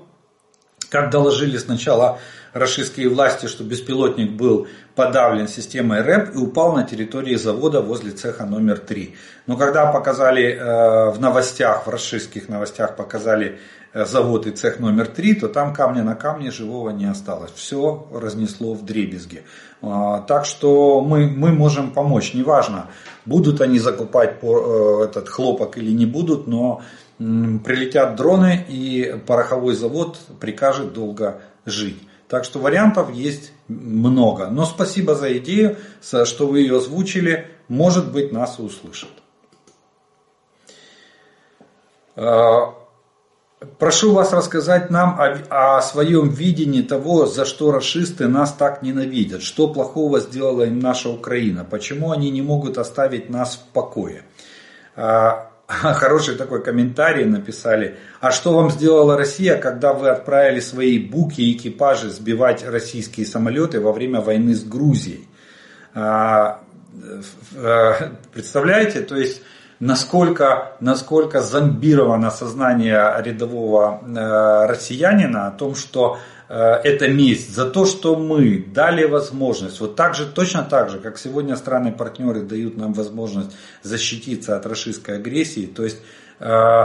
как 0.88 1.10
доложили 1.10 1.56
сначала 1.56 2.18
российские 2.52 3.08
власти, 3.08 3.46
что 3.46 3.64
беспилотник 3.64 4.32
был 4.32 4.66
подавлен 4.94 5.48
системой 5.48 6.02
РЭП 6.02 6.34
и 6.34 6.38
упал 6.38 6.74
на 6.74 6.84
территории 6.84 7.34
завода 7.36 7.80
возле 7.80 8.10
цеха 8.10 8.44
номер 8.44 8.78
3. 8.78 9.14
Но 9.46 9.56
когда 9.56 9.90
показали 9.90 10.54
э, 10.54 11.10
в 11.10 11.20
новостях, 11.20 11.86
в 11.86 11.90
российских 11.90 12.48
новостях 12.48 12.96
показали 12.96 13.58
э, 13.94 14.04
завод 14.04 14.46
и 14.46 14.50
цех 14.50 14.80
номер 14.80 15.06
3, 15.06 15.34
то 15.34 15.48
там 15.48 15.72
камня 15.72 16.02
на 16.02 16.14
камне 16.14 16.50
живого 16.50 16.90
не 16.90 17.06
осталось. 17.06 17.52
Все 17.54 18.06
разнесло 18.12 18.74
в 18.74 18.84
дребезги. 18.84 19.44
А, 19.80 20.20
так 20.20 20.44
что 20.44 21.00
мы, 21.00 21.26
мы 21.26 21.52
можем 21.52 21.90
помочь. 21.92 22.34
Неважно, 22.34 22.88
будут 23.24 23.62
они 23.62 23.78
закупать 23.78 24.36
э, 24.42 25.04
этот 25.04 25.28
хлопок 25.28 25.78
или 25.78 25.90
не 25.90 26.06
будут, 26.06 26.46
но 26.46 26.82
прилетят 27.18 28.16
дроны 28.16 28.64
и 28.68 29.14
пороховой 29.26 29.74
завод 29.74 30.18
прикажет 30.40 30.92
долго 30.92 31.40
жить. 31.64 32.02
Так 32.32 32.46
что 32.46 32.60
вариантов 32.60 33.12
есть 33.12 33.52
много. 33.68 34.46
Но 34.46 34.64
спасибо 34.64 35.14
за 35.14 35.36
идею, 35.36 35.76
что 36.00 36.46
вы 36.46 36.60
ее 36.60 36.78
озвучили. 36.78 37.48
Может 37.68 38.10
быть, 38.10 38.32
нас 38.32 38.58
услышат. 38.58 39.10
А, 42.16 42.72
прошу 43.78 44.14
вас 44.14 44.32
рассказать 44.32 44.88
нам 44.88 45.20
о, 45.20 45.76
о 45.76 45.82
своем 45.82 46.30
видении 46.30 46.80
того, 46.80 47.26
за 47.26 47.44
что 47.44 47.70
расисты 47.70 48.28
нас 48.28 48.54
так 48.54 48.80
ненавидят. 48.80 49.42
Что 49.42 49.68
плохого 49.68 50.18
сделала 50.18 50.62
им 50.62 50.78
наша 50.78 51.10
Украина? 51.10 51.66
Почему 51.66 52.12
они 52.12 52.30
не 52.30 52.40
могут 52.40 52.78
оставить 52.78 53.28
нас 53.28 53.56
в 53.56 53.72
покое? 53.74 54.24
А, 54.96 55.51
хороший 55.94 56.36
такой 56.36 56.62
комментарий 56.62 57.24
написали. 57.24 57.96
А 58.20 58.30
что 58.30 58.52
вам 58.52 58.70
сделала 58.70 59.16
Россия, 59.16 59.56
когда 59.56 59.92
вы 59.92 60.10
отправили 60.10 60.60
свои 60.60 60.98
буки 60.98 61.40
и 61.40 61.56
экипажи 61.56 62.10
сбивать 62.10 62.64
российские 62.64 63.26
самолеты 63.26 63.80
во 63.80 63.92
время 63.92 64.20
войны 64.20 64.54
с 64.54 64.64
Грузией? 64.64 65.28
А, 65.94 66.60
представляете, 68.32 69.00
то 69.00 69.16
есть 69.16 69.42
насколько, 69.80 70.76
насколько 70.80 71.40
зомбировано 71.40 72.30
сознание 72.30 73.14
рядового 73.18 74.00
э, 74.02 74.66
россиянина 74.66 75.48
о 75.48 75.50
том, 75.50 75.74
что 75.74 76.18
Э, 76.18 76.31
это 76.54 77.08
месть 77.08 77.54
за 77.54 77.64
то, 77.70 77.86
что 77.86 78.14
мы 78.16 78.58
дали 78.58 79.06
возможность, 79.06 79.80
вот 79.80 79.96
так 79.96 80.14
же, 80.14 80.26
точно 80.26 80.62
так 80.62 80.90
же, 80.90 80.98
как 80.98 81.18
сегодня 81.18 81.56
страны-партнеры 81.56 82.42
дают 82.42 82.76
нам 82.76 82.92
возможность 82.92 83.52
защититься 83.82 84.56
от 84.56 84.66
российской 84.66 85.16
агрессии, 85.16 85.64
то 85.64 85.82
есть 85.82 85.98
э, 86.40 86.84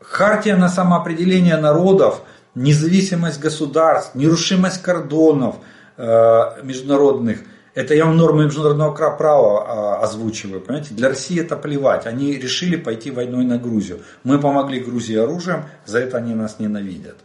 хартия 0.00 0.56
на 0.56 0.68
самоопределение 0.68 1.56
народов, 1.56 2.20
независимость 2.54 3.40
государств, 3.40 4.14
нерушимость 4.14 4.82
кордонов 4.82 5.56
э, 5.96 6.62
международных, 6.62 7.38
это 7.74 7.94
я 7.94 8.04
вам 8.04 8.18
нормы 8.18 8.44
международного 8.44 8.92
права 8.92 10.02
озвучиваю, 10.02 10.60
понимаете? 10.60 10.92
Для 10.92 11.08
России 11.08 11.40
это 11.40 11.56
плевать. 11.56 12.04
Они 12.04 12.34
решили 12.34 12.76
пойти 12.76 13.10
войной 13.10 13.46
на 13.46 13.56
Грузию. 13.56 14.00
Мы 14.24 14.38
помогли 14.38 14.80
Грузии 14.80 15.16
оружием, 15.16 15.64
за 15.86 16.00
это 16.00 16.18
они 16.18 16.34
нас 16.34 16.58
ненавидят. 16.58 17.16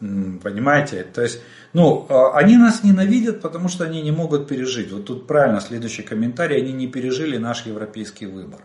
Понимаете? 0.00 1.04
То 1.04 1.20
есть, 1.20 1.42
ну, 1.74 2.06
а, 2.08 2.32
они 2.38 2.56
нас 2.56 2.82
ненавидят, 2.82 3.42
потому 3.42 3.68
что 3.68 3.84
они 3.84 4.00
не 4.00 4.12
могут 4.12 4.48
пережить. 4.48 4.90
Вот 4.92 5.04
тут 5.04 5.26
правильно 5.26 5.60
следующий 5.60 6.02
комментарий. 6.02 6.56
Они 6.56 6.72
не 6.72 6.86
пережили 6.86 7.36
наш 7.36 7.66
европейский 7.66 8.24
выбор. 8.24 8.60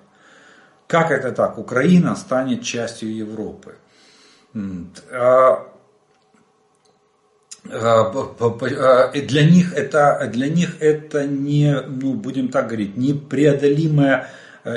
Как 0.87 1.11
это 1.11 1.33
так? 1.33 1.57
Украина 1.57 2.15
станет 2.15 2.63
частью 2.63 3.13
Европы. 3.13 3.75
А, 5.11 5.67
а, 7.69 9.11
для 9.11 9.43
них 9.43 9.73
это, 9.73 10.29
для 10.31 10.47
них 10.47 10.77
это 10.79 11.27
не, 11.27 11.81
ну, 11.81 12.13
будем 12.13 12.47
так 12.47 12.67
говорить, 12.67 12.95
непреодолимое 12.95 14.29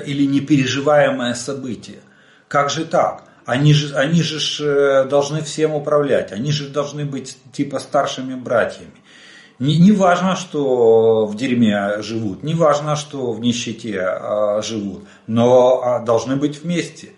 или 0.07 0.27
непереживаемое 0.27 1.35
событие. 1.35 2.01
Как 2.49 2.69
же 2.71 2.85
так? 2.85 3.28
Они 3.49 3.73
же, 3.73 3.97
они 3.97 4.21
же 4.21 4.39
э, 4.63 5.09
должны 5.09 5.41
всем 5.41 5.73
управлять, 5.73 6.33
они 6.33 6.53
же 6.53 6.69
должны 6.69 7.07
быть 7.07 7.39
типа 7.51 7.79
старшими 7.79 8.35
братьями. 8.35 8.93
Не, 9.59 9.79
не 9.79 9.91
важно, 9.91 10.37
что 10.37 11.25
в 11.25 11.35
дерьме 11.35 12.03
живут, 12.03 12.43
не 12.43 12.53
важно, 12.53 12.95
что 12.95 13.33
в 13.33 13.41
нищете 13.41 14.01
а, 14.03 14.61
живут, 14.61 15.05
но 15.27 15.81
а, 15.83 16.01
должны 16.01 16.37
быть 16.37 16.63
вместе. 16.63 17.13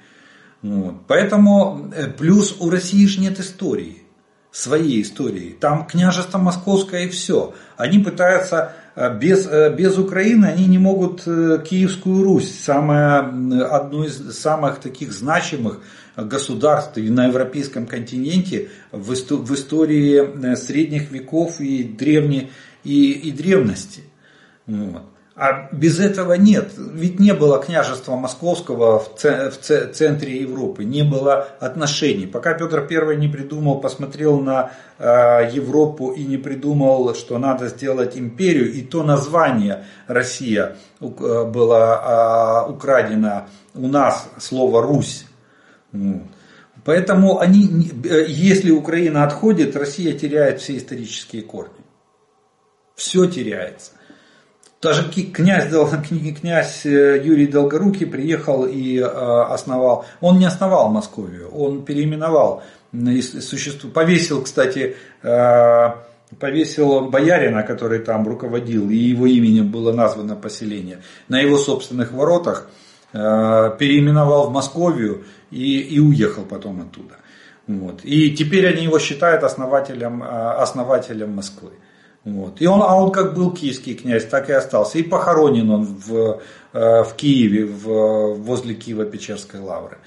Вот. 0.63 0.95
Поэтому 1.09 1.91
э, 1.97 2.07
плюс 2.07 2.55
у 2.61 2.71
России 2.71 3.07
же 3.07 3.21
нет 3.21 3.41
истории, 3.41 4.05
своей 4.53 5.03
истории. 5.03 5.57
Там 5.61 5.85
княжество 5.85 6.39
московское 6.39 7.07
и 7.07 7.09
все. 7.09 7.55
Они 7.77 7.99
пытаются 7.99 8.75
э, 8.95 9.13
без, 9.19 9.49
без 9.77 9.99
Украины 9.99 10.47
они 10.47 10.67
не 10.67 10.79
могут 10.79 11.25
Киевскую 11.25 12.23
Русь, 12.23 12.57
самое, 12.57 13.19
одну 13.65 14.05
из 14.05 14.39
самых 14.39 14.79
таких 14.79 15.13
значимых 15.13 15.81
государств 16.25 16.97
на 16.97 17.27
европейском 17.27 17.87
континенте 17.87 18.69
в 18.93 19.13
истории 19.13 20.53
э, 20.53 20.57
средних 20.57 21.11
веков 21.11 21.61
и, 21.61 21.85
древней, 21.85 22.51
и, 22.85 23.13
и 23.13 23.31
древности. 23.31 24.03
Вот. 24.67 25.03
А 25.43 25.71
без 25.73 25.99
этого 25.99 26.35
нет. 26.35 26.73
Ведь 26.77 27.19
не 27.19 27.33
было 27.33 27.63
княжества 27.63 28.15
московского 28.15 28.99
в, 28.99 29.09
центре 29.17 30.43
Европы, 30.43 30.85
не 30.85 31.03
было 31.03 31.49
отношений. 31.61 32.27
Пока 32.27 32.53
Петр 32.53 32.87
I 32.91 33.17
не 33.17 33.27
придумал, 33.27 33.81
посмотрел 33.81 34.41
на 34.41 34.73
э, 34.99 35.49
Европу 35.51 36.11
и 36.11 36.25
не 36.25 36.37
придумал, 36.37 37.15
что 37.15 37.39
надо 37.39 37.69
сделать 37.69 38.19
империю, 38.19 38.71
и 38.71 38.83
то 38.83 39.03
название 39.03 39.87
Россия 40.09 40.77
э, 41.01 41.07
было 41.07 42.67
украдено 42.69 43.47
у 43.75 43.89
нас, 43.89 44.29
слово 44.39 44.83
Русь. 44.83 45.25
Поэтому 46.85 47.41
они, 47.41 47.91
э, 48.05 48.25
если 48.29 48.71
Украина 48.71 49.25
отходит, 49.25 49.77
Россия 49.77 50.13
теряет 50.13 50.61
все 50.61 50.77
исторические 50.77 51.43
корни. 51.43 51.73
Все 52.95 53.27
теряется. 53.27 53.93
Даже 54.81 55.11
князь, 55.11 55.71
князь 56.41 56.87
э, 56.87 57.21
Юрий 57.23 57.47
Долгорукий 57.47 58.07
приехал 58.07 58.65
и 58.65 58.99
э, 58.99 59.05
основал, 59.05 60.07
он 60.21 60.39
не 60.39 60.47
основал 60.47 60.89
Московию, 60.89 61.51
он 61.51 61.85
переименовал, 61.85 62.63
повесил, 63.93 64.43
кстати, 64.43 64.97
повесил 65.21 67.01
боярина, 67.09 67.63
который 67.63 67.99
там 67.99 68.27
руководил, 68.27 68.89
и 68.91 68.97
его 68.97 69.27
именем 69.27 69.71
было 69.71 69.93
названо 69.93 70.35
поселение, 70.35 71.03
на 71.29 71.41
его 71.41 71.57
собственных 71.59 72.13
воротах, 72.13 72.69
переименовал 73.13 74.49
в 74.49 74.53
Московию 74.53 75.25
и, 75.51 75.81
и 75.81 75.99
уехал 75.99 76.45
потом 76.45 76.81
оттуда. 76.81 77.17
Вот. 77.67 78.01
И 78.05 78.33
теперь 78.33 78.67
они 78.67 78.85
его 78.85 78.99
считают 78.99 79.45
основателем, 79.45 80.23
а, 80.23 80.63
основателем 80.63 81.35
Москвы. 81.35 81.71
Вот. 82.25 82.61
И 82.61 82.67
он, 82.67 82.83
а 82.83 82.95
он 82.97 83.13
как 83.13 83.35
был 83.35 83.53
киевский 83.53 83.95
князь, 83.95 84.27
так 84.27 84.51
и 84.51 84.53
остался. 84.53 84.99
И 84.99 85.03
похоронен 85.03 85.71
он 85.71 85.85
в, 85.85 86.41
э, 86.73 87.03
в 87.05 87.15
Киеве, 87.17 87.65
в, 87.65 88.35
возле 88.35 88.75
Киева-Печерской 88.75 89.61
лавры. 89.61 89.99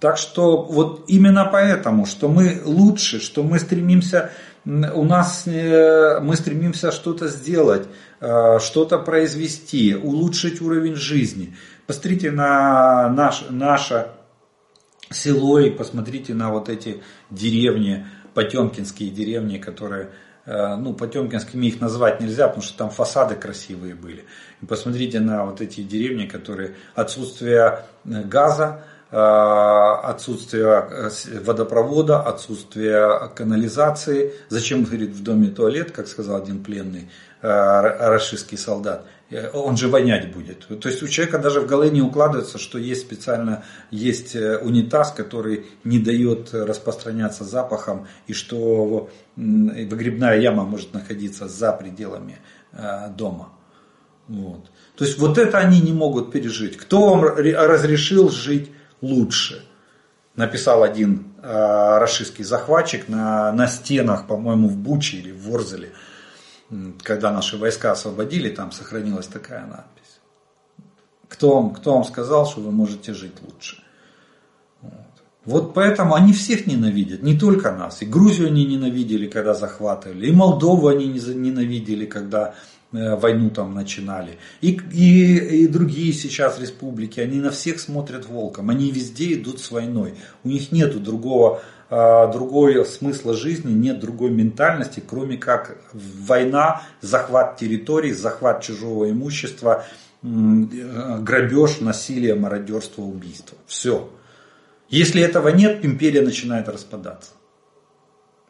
Так 0.00 0.18
что 0.18 0.62
вот 0.62 1.04
именно 1.06 1.48
поэтому, 1.50 2.06
что 2.06 2.28
мы 2.28 2.60
лучше, 2.64 3.20
что 3.20 3.42
мы 3.42 3.58
стремимся, 3.58 4.30
у 4.64 5.04
нас 5.04 5.44
э, 5.46 6.20
мы 6.20 6.36
стремимся 6.36 6.90
что-то 6.90 7.28
сделать, 7.28 7.86
э, 8.20 8.58
что-то 8.60 8.98
произвести, 8.98 9.94
улучшить 9.94 10.60
уровень 10.60 10.96
жизни. 10.96 11.54
Посмотрите 11.86 12.30
на 12.30 13.08
наш, 13.10 13.44
наше 13.48 14.08
село 15.14 15.58
и 15.58 15.70
посмотрите 15.70 16.34
на 16.34 16.50
вот 16.50 16.68
эти 16.68 17.02
деревни, 17.30 18.06
потемкинские 18.34 19.10
деревни, 19.10 19.58
которые, 19.58 20.10
э, 20.46 20.76
ну, 20.76 20.92
потемкинскими 20.92 21.66
их 21.66 21.80
назвать 21.80 22.20
нельзя, 22.20 22.48
потому 22.48 22.62
что 22.62 22.76
там 22.76 22.90
фасады 22.90 23.36
красивые 23.36 23.94
были. 23.94 24.24
И 24.60 24.66
посмотрите 24.66 25.20
на 25.20 25.44
вот 25.46 25.60
эти 25.60 25.82
деревни, 25.82 26.26
которые 26.26 26.74
отсутствие 26.94 27.84
э, 28.04 28.22
газа, 28.24 28.84
э, 29.10 29.16
отсутствие 29.16 31.10
водопровода, 31.40 32.20
отсутствие 32.20 33.30
канализации. 33.34 34.34
Зачем, 34.48 34.82
говорит, 34.84 35.10
в 35.10 35.22
доме 35.22 35.48
туалет, 35.48 35.92
как 35.92 36.08
сказал 36.08 36.36
один 36.36 36.62
пленный 36.62 37.08
рашистский 37.40 38.56
солдат. 38.56 39.04
Э, 39.30 39.50
он 39.52 39.76
же 39.76 39.88
вонять 39.88 40.32
будет. 40.32 40.66
То 40.66 40.88
есть 40.88 41.02
у 41.02 41.08
человека 41.08 41.38
даже 41.38 41.60
в 41.60 41.66
голове 41.66 41.90
не 41.90 42.02
укладывается, 42.02 42.58
что 42.58 42.78
есть 42.78 43.02
специально 43.02 43.64
есть 43.90 44.36
э, 44.36 44.58
унитаз, 44.58 45.12
который 45.12 45.66
не 45.84 45.98
дает 45.98 46.52
распространяться 46.52 47.44
запахом, 47.44 48.06
и 48.26 48.32
что 48.32 49.10
выгребная 49.36 50.38
яма 50.38 50.64
может 50.64 50.92
находиться 50.94 51.48
за 51.48 51.72
пределами 51.72 52.38
э, 52.72 53.08
дома. 53.10 53.50
Вот. 54.28 54.70
То 54.96 55.04
есть 55.04 55.18
вот 55.18 55.38
это 55.38 55.58
они 55.58 55.80
не 55.80 55.92
могут 55.92 56.32
пережить. 56.32 56.76
Кто 56.76 57.10
вам 57.10 57.24
разрешил 57.24 58.30
жить 58.30 58.70
лучше? 59.00 59.62
написал 60.36 60.82
один 60.82 61.32
э, 61.42 61.98
расистский 61.98 62.44
захватчик 62.44 63.08
на, 63.08 63.52
на 63.52 63.66
стенах, 63.66 64.26
по-моему, 64.26 64.68
в 64.68 64.76
Буче 64.76 65.18
или 65.18 65.30
в 65.30 65.48
Ворзеле, 65.48 65.92
когда 67.02 67.30
наши 67.32 67.56
войска 67.56 67.92
освободили, 67.92 68.48
там 68.48 68.72
сохранилась 68.72 69.26
такая 69.26 69.66
надпись. 69.66 70.20
Кто 71.28 71.54
вам, 71.54 71.74
кто 71.74 71.94
вам 71.94 72.04
сказал, 72.04 72.46
что 72.46 72.60
вы 72.60 72.70
можете 72.70 73.12
жить 73.12 73.34
лучше? 73.42 73.82
Вот 75.44 75.74
поэтому 75.74 76.14
они 76.14 76.32
всех 76.32 76.66
ненавидят, 76.66 77.22
не 77.22 77.38
только 77.38 77.72
нас. 77.72 78.00
И 78.00 78.06
Грузию 78.06 78.46
они 78.48 78.64
ненавидели, 78.64 79.26
когда 79.26 79.52
захватывали, 79.54 80.26
и 80.26 80.32
Молдову 80.32 80.88
они 80.88 81.06
ненавидели, 81.06 82.06
когда 82.06 82.54
э, 82.92 83.16
войну 83.16 83.50
там 83.50 83.74
начинали. 83.74 84.38
И, 84.62 84.80
и, 84.92 85.64
и 85.64 85.66
другие 85.66 86.14
сейчас 86.14 86.58
республики, 86.58 87.20
они 87.20 87.40
на 87.40 87.50
всех 87.50 87.78
смотрят 87.78 88.26
волком. 88.26 88.70
Они 88.70 88.90
везде 88.90 89.34
идут 89.34 89.60
с 89.60 89.70
войной. 89.70 90.14
У 90.44 90.48
них 90.48 90.72
нет 90.72 91.02
другого, 91.02 91.60
другого 91.90 92.84
смысла 92.84 93.34
жизни, 93.34 93.72
нет 93.72 94.00
другой 94.00 94.30
ментальности, 94.30 95.02
кроме 95.06 95.36
как 95.36 95.76
война, 95.92 96.82
захват 97.00 97.56
территорий, 97.56 98.12
захват 98.12 98.62
чужого 98.62 99.10
имущества, 99.10 99.84
э, 100.22 100.26
грабеж, 100.26 101.80
насилие, 101.80 102.34
мародерство, 102.34 103.02
убийство. 103.02 103.58
Все. 103.66 104.08
Если 104.88 105.22
этого 105.22 105.48
нет, 105.48 105.84
империя 105.84 106.22
начинает 106.22 106.68
распадаться. 106.68 107.32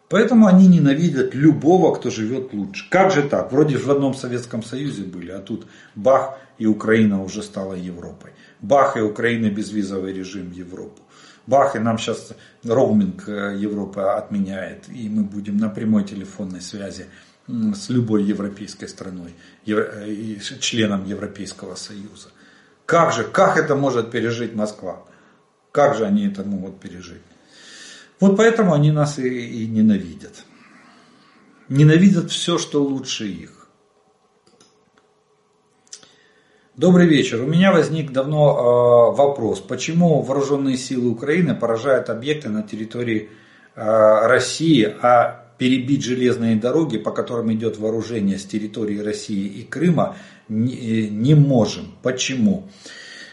Поэтому 0.08 0.46
они 0.46 0.68
ненавидят 0.68 1.34
любого, 1.34 1.94
кто 1.94 2.10
живет 2.10 2.52
лучше. 2.52 2.88
Как 2.90 3.10
же 3.10 3.22
так? 3.22 3.50
Вроде 3.50 3.78
в 3.78 3.90
одном 3.90 4.14
Советском 4.14 4.62
Союзе 4.62 5.02
были, 5.02 5.30
а 5.30 5.40
тут 5.40 5.66
бах, 5.94 6.38
и 6.58 6.66
Украина 6.66 7.22
уже 7.24 7.42
стала 7.42 7.74
Европой. 7.74 8.30
Бах, 8.60 8.96
и 8.96 9.00
Украина 9.00 9.50
безвизовый 9.50 10.12
режим 10.12 10.52
Европу. 10.52 11.02
Бах, 11.46 11.76
и 11.76 11.78
нам 11.78 11.98
сейчас 11.98 12.32
роуминг 12.64 13.28
э, 13.28 13.56
Европа 13.58 14.16
отменяет, 14.16 14.88
и 14.88 15.08
мы 15.08 15.24
будем 15.24 15.58
на 15.58 15.68
прямой 15.68 16.04
телефонной 16.04 16.60
связи 16.60 17.06
с 17.46 17.90
любой 17.90 18.24
европейской 18.24 18.86
страной, 18.86 19.34
э, 19.66 20.36
членом 20.60 21.04
Европейского 21.04 21.74
Союза. 21.74 22.28
Как 22.86 23.12
же, 23.12 23.24
как 23.24 23.58
это 23.58 23.76
может 23.76 24.10
пережить 24.10 24.54
Москва? 24.54 25.04
Как 25.70 25.96
же 25.96 26.06
они 26.06 26.26
это 26.26 26.44
могут 26.44 26.80
пережить? 26.80 27.22
Вот 28.20 28.36
поэтому 28.36 28.72
они 28.72 28.90
нас 28.90 29.18
и, 29.18 29.28
и 29.28 29.66
ненавидят. 29.66 30.44
Ненавидят 31.68 32.30
все, 32.30 32.58
что 32.58 32.82
лучше 32.82 33.26
их. 33.26 33.63
Добрый 36.76 37.06
вечер. 37.06 37.40
У 37.40 37.46
меня 37.46 37.70
возник 37.70 38.10
давно 38.10 39.12
э, 39.12 39.16
вопрос, 39.16 39.60
почему 39.60 40.22
вооруженные 40.22 40.76
силы 40.76 41.08
Украины 41.08 41.54
поражают 41.54 42.10
объекты 42.10 42.48
на 42.48 42.64
территории 42.64 43.28
э, 43.76 44.26
России, 44.26 44.92
а 45.00 45.44
перебить 45.56 46.02
железные 46.02 46.56
дороги, 46.56 46.98
по 46.98 47.12
которым 47.12 47.52
идет 47.52 47.78
вооружение 47.78 48.38
с 48.38 48.44
территории 48.44 48.98
России 48.98 49.46
и 49.46 49.62
Крыма, 49.62 50.16
не, 50.48 51.08
не 51.08 51.36
можем. 51.36 51.94
Почему? 52.02 52.64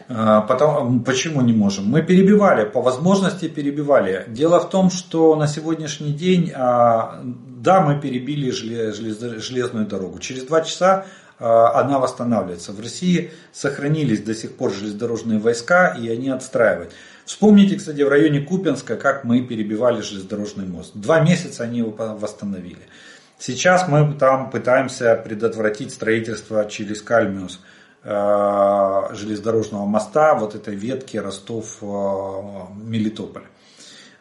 А, 0.08 0.42
потому, 0.42 1.00
почему 1.00 1.42
не 1.42 1.54
можем? 1.54 1.86
Мы 1.86 2.04
перебивали, 2.04 2.66
по 2.66 2.80
возможности 2.80 3.48
перебивали. 3.48 4.26
Дело 4.28 4.60
в 4.60 4.70
том, 4.70 4.92
что 4.92 5.36
на 5.36 5.48
сегодняшний 5.48 6.14
день, 6.14 6.52
а, 6.54 7.24
да, 7.24 7.82
мы 7.82 8.00
перебили 8.00 8.52
железную 8.52 9.88
дорогу. 9.88 10.20
Через 10.20 10.44
два 10.44 10.62
часа 10.62 11.06
она 11.44 12.00
восстанавливается. 12.00 12.72
В 12.72 12.80
России 12.80 13.32
сохранились 13.52 14.22
до 14.22 14.36
сих 14.36 14.56
пор 14.56 14.72
железнодорожные 14.72 15.40
войска, 15.40 15.96
и 16.00 16.08
они 16.10 16.30
отстраивают. 16.30 16.94
Вспомните, 17.26 17.78
кстати, 17.78 18.02
в 18.02 18.10
районе 18.10 18.42
Купенска, 18.42 18.96
как 18.96 19.24
мы 19.24 19.42
перебивали 19.42 20.02
железнодорожный 20.02 20.66
мост. 20.66 20.92
Два 20.94 21.20
месяца 21.20 21.64
они 21.64 21.80
его 21.80 21.92
восстановили. 21.92 22.82
Сейчас 23.40 23.88
мы 23.88 24.14
там 24.14 24.52
пытаемся 24.52 25.16
предотвратить 25.16 25.92
строительство 25.92 26.66
через 26.66 27.02
Кальмиус– 27.02 27.60
Э, 28.04 29.10
железнодорожного 29.14 29.86
моста, 29.86 30.34
вот 30.34 30.56
этой 30.56 30.74
ветки 30.74 31.18
Ростов-Мелитополь. 31.18 33.44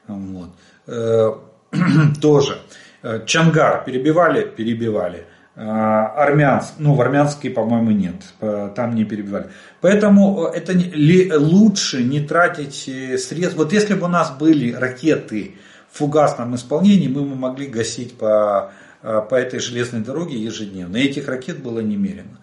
Вот. 0.07 0.51
Э, 0.87 1.33
тоже. 2.21 2.59
Э, 3.03 3.25
Чангар 3.25 3.83
перебивали? 3.85 4.45
Перебивали. 4.45 5.25
Армянск, 5.57 6.75
ну 6.79 6.95
в 6.95 7.01
армянске, 7.01 7.51
по-моему, 7.51 7.91
нет, 7.91 8.15
там 8.75 8.95
не 8.95 9.05
перебивали. 9.05 9.49
Поэтому 9.81 10.45
это 10.47 10.75
не, 10.75 11.33
лучше 11.35 12.03
не 12.03 12.21
тратить 12.21 12.89
средств. 13.21 13.59
Вот 13.59 13.73
если 13.73 13.95
бы 13.95 14.07
у 14.07 14.09
нас 14.09 14.31
были 14.31 14.73
ракеты 14.73 15.57
в 15.91 15.99
фугасном 15.99 16.55
исполнении, 16.55 17.09
мы 17.09 17.23
бы 17.23 17.35
могли 17.35 17.67
гасить 17.67 18.17
по, 18.17 18.73
по 19.03 19.35
этой 19.35 19.59
железной 19.59 20.03
дороге 20.03 20.39
ежедневно. 20.39 20.97
Этих 20.97 21.29
ракет 21.29 21.63
было 21.63 21.81
немерено. 21.81 22.39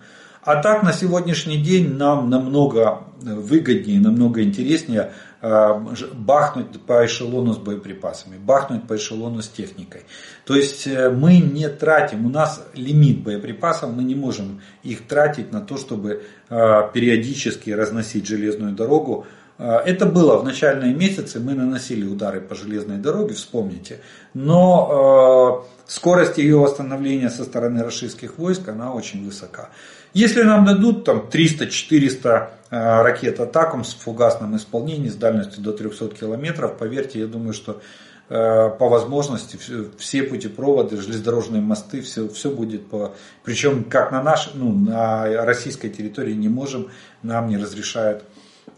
А 0.47 0.61
так 0.61 0.81
на 0.81 0.93
сегодняшний 0.93 1.57
день 1.57 1.95
нам 1.95 2.29
намного 2.29 3.03
выгоднее, 3.21 3.99
намного 3.99 4.41
интереснее 4.41 5.11
э, 5.36 5.36
бахнуть 5.41 6.81
по 6.81 7.05
эшелону 7.05 7.53
с 7.53 7.57
боеприпасами, 7.57 8.37
бахнуть 8.37 8.87
по 8.87 8.95
эшелону 8.95 9.41
с 9.41 9.47
техникой. 9.47 10.01
То 10.45 10.55
есть 10.55 10.87
э, 10.87 11.09
мы 11.09 11.37
не 11.37 11.69
тратим, 11.69 12.25
у 12.25 12.29
нас 12.29 12.65
лимит 12.73 13.21
боеприпасов, 13.21 13.91
мы 13.91 14.03
не 14.03 14.15
можем 14.15 14.61
их 14.81 15.07
тратить 15.07 15.51
на 15.51 15.61
то, 15.61 15.77
чтобы 15.77 16.23
э, 16.49 16.81
периодически 16.93 17.69
разносить 17.69 18.25
железную 18.27 18.73
дорогу. 18.73 19.27
Это 19.59 20.05
было 20.05 20.37
в 20.37 20.43
начальные 20.43 20.93
месяцы, 20.93 21.39
мы 21.39 21.55
наносили 21.55 22.05
удары 22.05 22.41
по 22.41 22.53
железной 22.53 22.97
дороге, 22.97 23.33
вспомните. 23.33 24.01
Но 24.35 25.65
скорость 25.87 26.37
ее 26.37 26.57
восстановления 26.57 27.31
со 27.31 27.43
стороны 27.43 27.81
российских 27.81 28.37
войск, 28.37 28.69
она 28.69 28.93
очень 28.93 29.25
высока. 29.25 29.69
Если 30.17 30.41
нам 30.41 30.65
дадут 30.65 31.03
там 31.03 31.29
300-400 31.31 32.49
э, 32.71 33.01
ракет 33.03 33.39
атакам 33.39 33.83
с 33.83 33.93
фугасным 33.93 34.55
исполнением, 34.55 35.11
с 35.11 35.15
дальностью 35.15 35.61
до 35.61 35.73
300 35.73 36.09
километров, 36.09 36.75
поверьте, 36.75 37.19
я 37.19 37.27
думаю, 37.27 37.53
что 37.53 37.83
э, 38.29 38.69
по 38.79 38.89
возможности 38.89 39.59
все 39.99 40.23
путепроводы, 40.23 40.99
железнодорожные 40.99 41.61
мосты, 41.61 42.01
все, 42.01 42.27
все 42.29 42.49
будет 42.49 42.87
по... 42.87 43.13
Причем 43.43 43.83
как 43.83 44.11
на 44.11 44.23
нашей, 44.23 44.53
ну, 44.55 44.73
на 44.73 45.45
российской 45.45 45.89
территории 45.89 46.33
не 46.33 46.49
можем, 46.49 46.89
нам 47.21 47.47
не 47.47 47.57
разрешают 47.57 48.23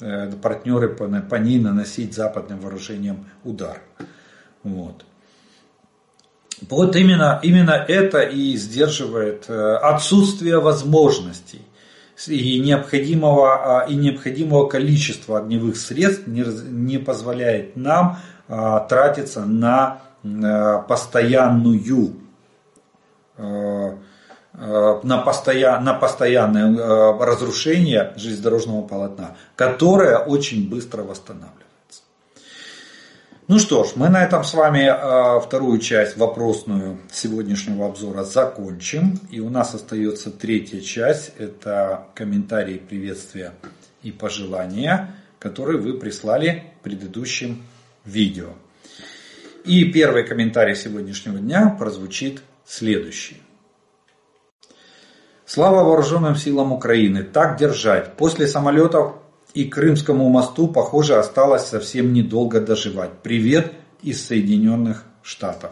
э, 0.01 0.29
партнеры 0.41 0.89
по, 0.89 1.07
по 1.07 1.35
ней 1.35 1.57
наносить 1.57 2.13
западным 2.13 2.59
вооружением 2.59 3.29
удар. 3.45 3.79
Вот. 4.63 5.05
Вот 6.68 6.95
именно, 6.95 7.39
именно 7.41 7.72
это 7.72 8.22
и 8.22 8.55
сдерживает 8.57 9.45
э, 9.47 9.76
отсутствие 9.76 10.60
возможностей 10.60 11.62
и 12.28 12.60
необходимого, 12.60 13.82
а, 13.82 13.86
и 13.86 13.95
необходимого 13.95 14.68
количества 14.68 15.39
огневых 15.39 15.78
средств 15.78 16.28
не, 16.28 16.43
не 16.43 16.97
позволяет 16.97 17.78
нам 17.78 18.18
а, 18.47 18.82
тратиться 18.82 19.45
на 19.45 20.01
э, 20.24 20.84
постоянную 20.88 22.16
э, 23.38 23.95
на, 25.03 25.18
постоян, 25.20 25.82
на 25.86 25.93
постоянное 25.93 27.18
разрушение 27.18 28.12
железнодорожного 28.18 28.82
полотна, 28.82 29.38
которое 29.55 30.18
очень 30.18 30.70
быстро 30.70 31.03
восстанавливается. 31.03 31.59
Ну 33.49 33.57
что 33.57 33.83
ж, 33.83 33.93
мы 33.95 34.09
на 34.09 34.23
этом 34.23 34.43
с 34.43 34.53
вами 34.53 34.83
э, 34.83 35.39
вторую 35.39 35.79
часть 35.79 36.17
вопросную 36.17 36.99
сегодняшнего 37.11 37.87
обзора 37.87 38.23
закончим. 38.23 39.19
И 39.31 39.39
у 39.39 39.49
нас 39.49 39.73
остается 39.73 40.29
третья 40.29 40.81
часть. 40.81 41.31
Это 41.35 42.05
комментарии, 42.13 42.77
приветствия 42.77 43.53
и 44.03 44.11
пожелания, 44.11 45.15
которые 45.39 45.79
вы 45.79 45.93
прислали 45.93 46.65
в 46.79 46.83
предыдущем 46.83 47.63
видео. 48.05 48.49
И 49.65 49.83
первый 49.85 50.27
комментарий 50.27 50.75
сегодняшнего 50.75 51.39
дня 51.39 51.75
прозвучит 51.75 52.43
следующий. 52.67 53.41
Слава 55.47 55.83
вооруженным 55.83 56.35
силам 56.35 56.71
Украины! 56.71 57.23
Так 57.23 57.57
держать! 57.57 58.13
После 58.13 58.47
самолетов 58.47 59.15
и 59.53 59.65
Крымскому 59.65 60.29
мосту, 60.29 60.67
похоже, 60.67 61.15
осталось 61.15 61.65
совсем 61.65 62.13
недолго 62.13 62.61
доживать. 62.61 63.11
Привет 63.23 63.73
из 64.01 64.25
Соединенных 64.25 65.03
Штатов. 65.23 65.71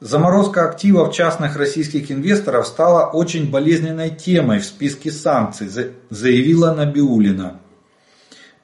Заморозка 0.00 0.68
активов 0.68 1.14
частных 1.14 1.56
российских 1.56 2.10
инвесторов 2.10 2.66
стала 2.66 3.10
очень 3.10 3.50
болезненной 3.50 4.10
темой 4.10 4.60
в 4.60 4.64
списке 4.64 5.10
санкций, 5.10 5.68
заявила 6.08 6.74
Набиулина. 6.74 7.60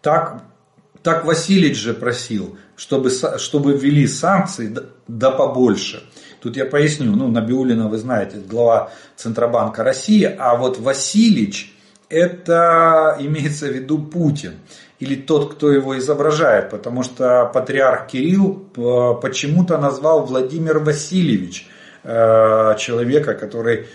Так, 0.00 0.44
так 1.02 1.26
Васильевич 1.26 1.76
же 1.76 1.92
просил, 1.92 2.56
чтобы, 2.74 3.10
чтобы 3.10 3.76
ввели 3.76 4.06
санкции 4.06 4.74
да 5.08 5.30
побольше. 5.30 6.02
Тут 6.40 6.56
я 6.56 6.64
поясню, 6.64 7.14
ну 7.14 7.28
Набиулина, 7.28 7.88
вы 7.88 7.98
знаете, 7.98 8.38
глава 8.38 8.90
Центробанка 9.16 9.84
России, 9.84 10.24
а 10.24 10.56
вот 10.56 10.78
Васильевич 10.78 11.75
это 12.08 13.16
имеется 13.20 13.66
в 13.66 13.72
виду 13.72 13.98
Путин 13.98 14.54
или 14.98 15.14
тот, 15.14 15.54
кто 15.54 15.70
его 15.70 15.98
изображает, 15.98 16.70
потому 16.70 17.02
что 17.02 17.50
патриарх 17.52 18.06
Кирилл 18.06 18.64
э, 18.76 19.20
почему-то 19.20 19.78
назвал 19.78 20.24
Владимир 20.24 20.78
Васильевич 20.78 21.68
э, 22.02 22.76
человека, 22.78 23.34
который 23.34 23.86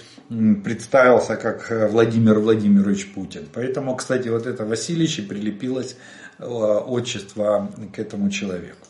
представился 0.64 1.36
как 1.36 1.90
Владимир 1.92 2.40
Владимирович 2.40 3.14
Путин. 3.14 3.48
Поэтому, 3.54 3.96
кстати, 3.96 4.30
вот 4.30 4.46
это 4.46 4.66
Васильевич 4.66 5.20
и 5.20 5.22
прилепилось 5.24 5.98
э, 6.40 6.46
отчество 6.46 7.70
к 7.94 8.00
этому 8.00 8.30
человеку. 8.30 8.81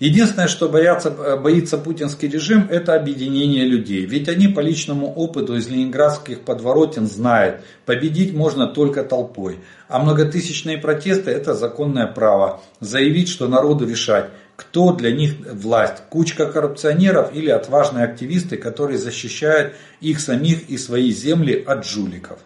Единственное, 0.00 0.48
что 0.48 0.70
боятся, 0.70 1.10
боится 1.36 1.76
путинский 1.76 2.26
режим, 2.26 2.66
это 2.70 2.94
объединение 2.94 3.66
людей. 3.66 4.06
Ведь 4.06 4.30
они 4.30 4.48
по 4.48 4.60
личному 4.60 5.12
опыту 5.12 5.56
из 5.56 5.68
ленинградских 5.68 6.40
подворотен 6.40 7.06
знают, 7.06 7.60
победить 7.84 8.32
можно 8.32 8.66
только 8.66 9.04
толпой. 9.04 9.58
А 9.88 9.98
многотысячные 9.98 10.78
протесты– 10.78 11.30
это 11.32 11.54
законное 11.54 12.06
право. 12.06 12.62
Заявить, 12.80 13.28
что 13.28 13.46
народу 13.46 13.86
решать, 13.86 14.30
кто 14.56 14.94
для 14.94 15.12
них 15.12 15.34
власть. 15.52 16.02
Кучка 16.08 16.50
коррупционеров 16.50 17.34
или 17.34 17.50
отважные 17.50 18.06
активисты, 18.06 18.56
которые 18.56 18.96
защищают 18.96 19.74
их 20.00 20.18
самих 20.20 20.70
и 20.70 20.78
свои 20.78 21.10
земли 21.10 21.62
от 21.66 21.84
жуликов. 21.86 22.38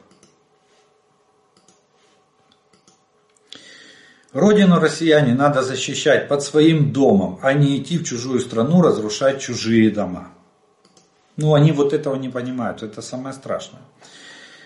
Родину 4.35 4.80
россияне 4.80 5.32
надо 5.32 5.62
защищать 5.62 6.26
под 6.26 6.43
своим 6.43 6.93
домом, 6.93 7.39
а 7.41 7.53
не 7.53 7.78
идти 7.78 7.99
в 7.99 8.05
чужую 8.05 8.41
страну 8.41 8.82
разрушать 8.82 9.41
чужие 9.41 9.93
дома. 9.93 10.30
Ну, 11.37 11.55
они 11.55 11.70
вот 11.70 11.93
этого 11.93 12.16
не 12.16 12.28
понимают, 12.28 12.82
это 12.82 13.01
самое 13.01 13.32
страшное. 13.32 13.82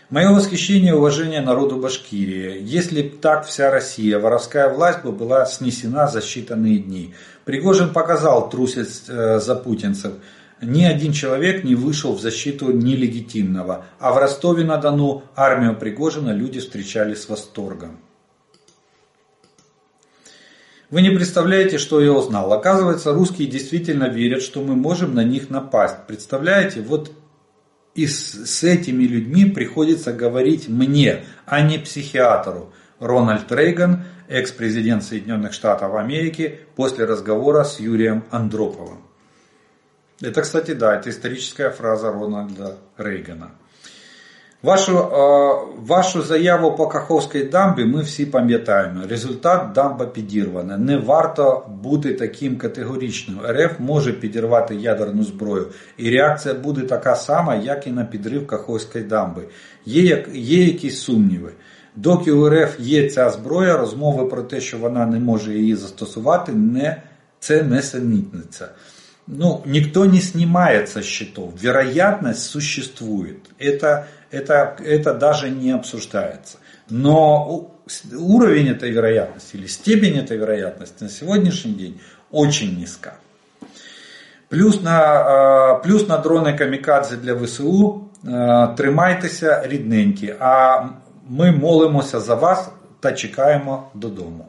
Мое 0.08 0.30
восхищение 0.30 0.92
и 0.92 0.96
уважение 0.96 1.42
народу 1.42 1.76
Башкирии. 1.76 2.62
Если 2.62 3.02
б 3.02 3.18
так 3.20 3.44
вся 3.44 3.70
Россия, 3.70 4.18
воровская 4.18 4.70
власть 4.70 5.02
бы 5.02 5.12
была 5.12 5.44
снесена 5.44 6.08
за 6.08 6.20
считанные 6.20 6.78
дни. 6.78 7.14
Пригожин 7.44 7.92
показал 7.92 8.48
трусость 8.48 9.04
э, 9.08 9.38
за 9.38 9.54
путинцев. 9.54 10.14
Ни 10.62 10.84
один 10.84 11.12
человек 11.12 11.62
не 11.62 11.74
вышел 11.74 12.14
в 12.14 12.22
защиту 12.22 12.72
нелегитимного. 12.72 13.84
А 13.98 14.12
в 14.12 14.16
Ростове-на-Дону 14.16 15.24
армию 15.36 15.76
Пригожина 15.76 16.30
люди 16.30 16.58
встречали 16.58 17.14
с 17.14 17.28
восторгом. 17.28 17.98
Вы 20.90 21.02
не 21.02 21.10
представляете, 21.10 21.76
что 21.76 22.00
я 22.00 22.12
узнал. 22.12 22.50
Оказывается, 22.52 23.12
русские 23.12 23.46
действительно 23.46 24.08
верят, 24.08 24.42
что 24.42 24.62
мы 24.62 24.74
можем 24.74 25.14
на 25.14 25.22
них 25.22 25.50
напасть. 25.50 26.06
Представляете, 26.06 26.80
вот 26.80 27.12
и 27.94 28.06
с, 28.06 28.46
с 28.46 28.64
этими 28.64 29.04
людьми 29.04 29.44
приходится 29.44 30.12
говорить 30.12 30.68
мне, 30.68 31.24
а 31.44 31.60
не 31.60 31.78
психиатру. 31.78 32.72
Рональд 33.00 33.50
Рейган, 33.52 34.04
экс-президент 34.28 35.04
Соединенных 35.04 35.52
Штатов 35.52 35.94
Америки, 35.94 36.60
после 36.74 37.04
разговора 37.04 37.64
с 37.64 37.80
Юрием 37.80 38.24
Андроповым. 38.30 39.02
Это, 40.20 40.42
кстати, 40.42 40.72
да, 40.72 40.96
это 40.96 41.10
историческая 41.10 41.70
фраза 41.70 42.10
Рональда 42.10 42.78
Рейгана. 42.96 43.52
Вашу 44.62 44.92
вашу 45.86 46.22
заяву 46.22 46.76
по 46.76 46.86
Каховській 46.86 47.44
дамбі 47.44 47.84
ми 47.84 48.02
всі 48.02 48.26
пам'ятаємо. 48.26 49.00
Результат 49.08 49.72
дамба 49.72 50.06
підірвана. 50.06 50.78
Не 50.78 50.96
варто 50.96 51.66
бути 51.82 52.14
таким 52.14 52.56
категоричним. 52.56 53.40
РФ 53.48 53.72
може 53.78 54.12
підірвати 54.12 54.74
ядерну 54.74 55.24
зброю, 55.24 55.66
і 55.96 56.10
реакція 56.10 56.54
буде 56.54 56.80
така 56.80 57.14
сама, 57.14 57.54
як 57.54 57.86
і 57.86 57.90
на 57.90 58.04
підрив 58.04 58.46
Каховської 58.46 59.04
дамби. 59.04 59.42
Є, 59.86 60.26
є 60.32 60.64
якісь 60.64 61.00
сумніви. 61.00 61.52
Доки 61.96 62.32
у 62.32 62.50
РФ 62.50 62.76
є 62.78 63.10
ця 63.10 63.30
зброя, 63.30 63.76
розмови 63.76 64.26
про 64.26 64.42
те, 64.42 64.60
що 64.60 64.78
вона 64.78 65.06
не 65.06 65.20
може 65.20 65.54
її 65.54 65.74
застосувати, 65.74 66.52
не, 66.52 67.02
це 67.40 67.62
не 67.62 67.82
синітниця. 67.82 68.68
Ну, 69.27 69.61
никто 69.65 70.05
не 70.05 70.19
снимает 70.19 70.89
со 70.89 71.01
счетов. 71.01 71.53
Вероятность 71.61 72.43
существует. 72.43 73.39
Это 73.57 74.07
это, 74.33 74.75
это 74.83 75.13
даже 75.13 75.49
не 75.49 75.71
обсуждается. 75.71 76.57
Но 76.89 77.69
уровень 78.17 78.69
этой 78.69 78.91
вероятности 78.91 79.55
или 79.57 79.67
степень 79.67 80.17
этой 80.17 80.37
вероятности 80.37 81.03
на 81.03 81.09
сегодняшний 81.09 81.73
день 81.73 82.01
очень 82.31 82.79
низка. 82.79 83.13
Плюс 84.49 84.81
на 84.81 85.79
плюс 85.83 86.07
на 86.07 86.17
дрони 86.17 86.53
камікадзе 86.57 87.17
для 87.17 87.35
ВСУ 87.35 88.01
тримайтеся 88.77 89.67
рідненькі, 89.67 90.35
а 90.39 90.83
ми 91.29 91.51
молимося 91.51 92.19
за 92.19 92.35
вас 92.35 92.69
та 92.99 93.11
чекаємо 93.11 93.89
додому. 93.93 94.45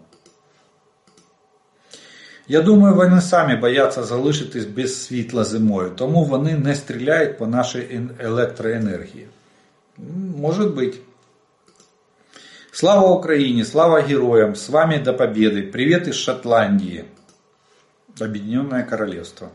Я 2.48 2.62
думаю, 2.62 2.94
вони 2.94 3.20
самі 3.20 3.56
бояться 3.56 4.02
залишитись 4.02 4.64
без 4.64 5.04
світла 5.04 5.44
зимою, 5.44 5.90
тому 5.90 6.24
вони 6.24 6.58
не 6.58 6.74
стріляють 6.74 7.38
по 7.38 7.46
нашій 7.46 8.00
електроенергії. 8.18 9.26
Может 10.36 10.74
быть. 10.74 10.94
Слава 12.72 13.10
Украине, 13.10 13.64
слава 13.64 14.00
героям, 14.00 14.56
с 14.56 14.68
вами 14.68 14.98
до 14.98 15.12
победы. 15.12 15.62
Привет 15.62 16.08
из 16.08 16.16
Шотландии. 16.16 17.04
Объединенное 18.18 18.82
Королевство. 18.82 19.50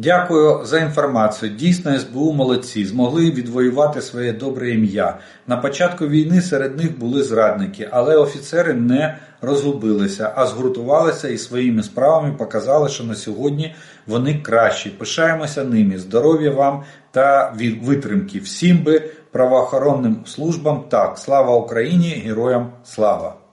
Дякую 0.00 0.64
за 0.64 0.78
інформацію. 0.78 1.52
Дійсно, 1.52 1.98
СБУ 1.98 2.32
молодці, 2.32 2.84
змогли 2.84 3.30
відвоювати 3.30 4.02
своє 4.02 4.32
добре 4.32 4.70
ім'я. 4.70 5.18
На 5.46 5.56
початку 5.56 6.06
війни 6.06 6.42
серед 6.42 6.76
них 6.76 6.98
були 6.98 7.22
зрадники, 7.22 7.88
але 7.92 8.16
офіцери 8.16 8.74
не 8.74 9.18
розгубилися, 9.40 10.32
а 10.34 10.46
згуртувалися 10.46 11.28
і 11.28 11.38
своїми 11.38 11.82
справами 11.82 12.34
показали, 12.34 12.88
що 12.88 13.04
на 13.04 13.14
сьогодні 13.14 13.74
вони 14.06 14.34
кращі. 14.34 14.90
Пишаємося 14.90 15.64
ними. 15.64 15.98
Здоров'я 15.98 16.50
вам 16.50 16.82
та 17.10 17.54
витримки. 17.82 18.38
Всім 18.38 18.78
би 18.78 19.10
правоохоронним 19.32 20.16
службам 20.26 20.84
так. 20.88 21.18
Слава 21.18 21.56
Україні! 21.56 22.22
Героям 22.26 22.72
слава! 22.84 23.47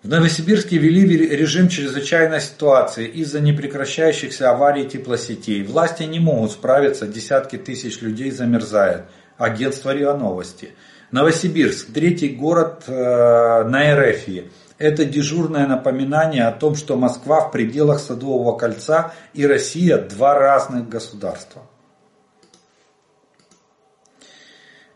В 0.00 0.08
Новосибирске 0.08 0.78
ввели 0.78 1.26
режим 1.34 1.68
чрезвычайной 1.68 2.40
ситуации 2.40 3.08
из-за 3.08 3.40
непрекращающихся 3.40 4.48
аварий 4.48 4.88
теплосетей. 4.88 5.64
Власти 5.64 6.04
не 6.04 6.20
могут 6.20 6.52
справиться, 6.52 7.08
десятки 7.08 7.56
тысяч 7.56 8.00
людей 8.00 8.30
замерзают. 8.30 9.06
Агентство 9.38 9.92
РИА 9.92 10.14
Новости. 10.14 10.70
Новосибирск, 11.10 11.92
третий 11.92 12.28
город 12.28 12.84
э, 12.86 12.92
на 12.92 13.90
Эрефии. 13.90 14.52
Это 14.78 15.04
дежурное 15.04 15.66
напоминание 15.66 16.46
о 16.46 16.52
том, 16.52 16.76
что 16.76 16.96
Москва 16.96 17.40
в 17.40 17.50
пределах 17.50 17.98
Садового 17.98 18.56
кольца 18.56 19.14
и 19.34 19.44
Россия 19.44 19.98
два 19.98 20.38
разных 20.38 20.88
государства. 20.88 21.62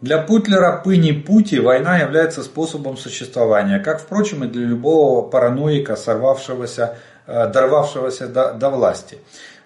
Для 0.03 0.18
Путлера 0.18 0.82
Пыни 0.84 1.12
Пути 1.12 1.61
война 1.61 1.98
является 1.98 2.42
способом 2.42 2.96
существования, 2.96 3.78
как, 3.78 4.00
впрочем, 4.00 4.42
и 4.42 4.48
для 4.48 4.66
любого 4.66 5.22
параноика, 5.28 5.94
сорвавшегося, 5.94 6.98
э, 7.28 7.46
дорвавшегося 7.46 8.26
до, 8.26 8.53
до 8.53 8.70
власти. 8.70 9.18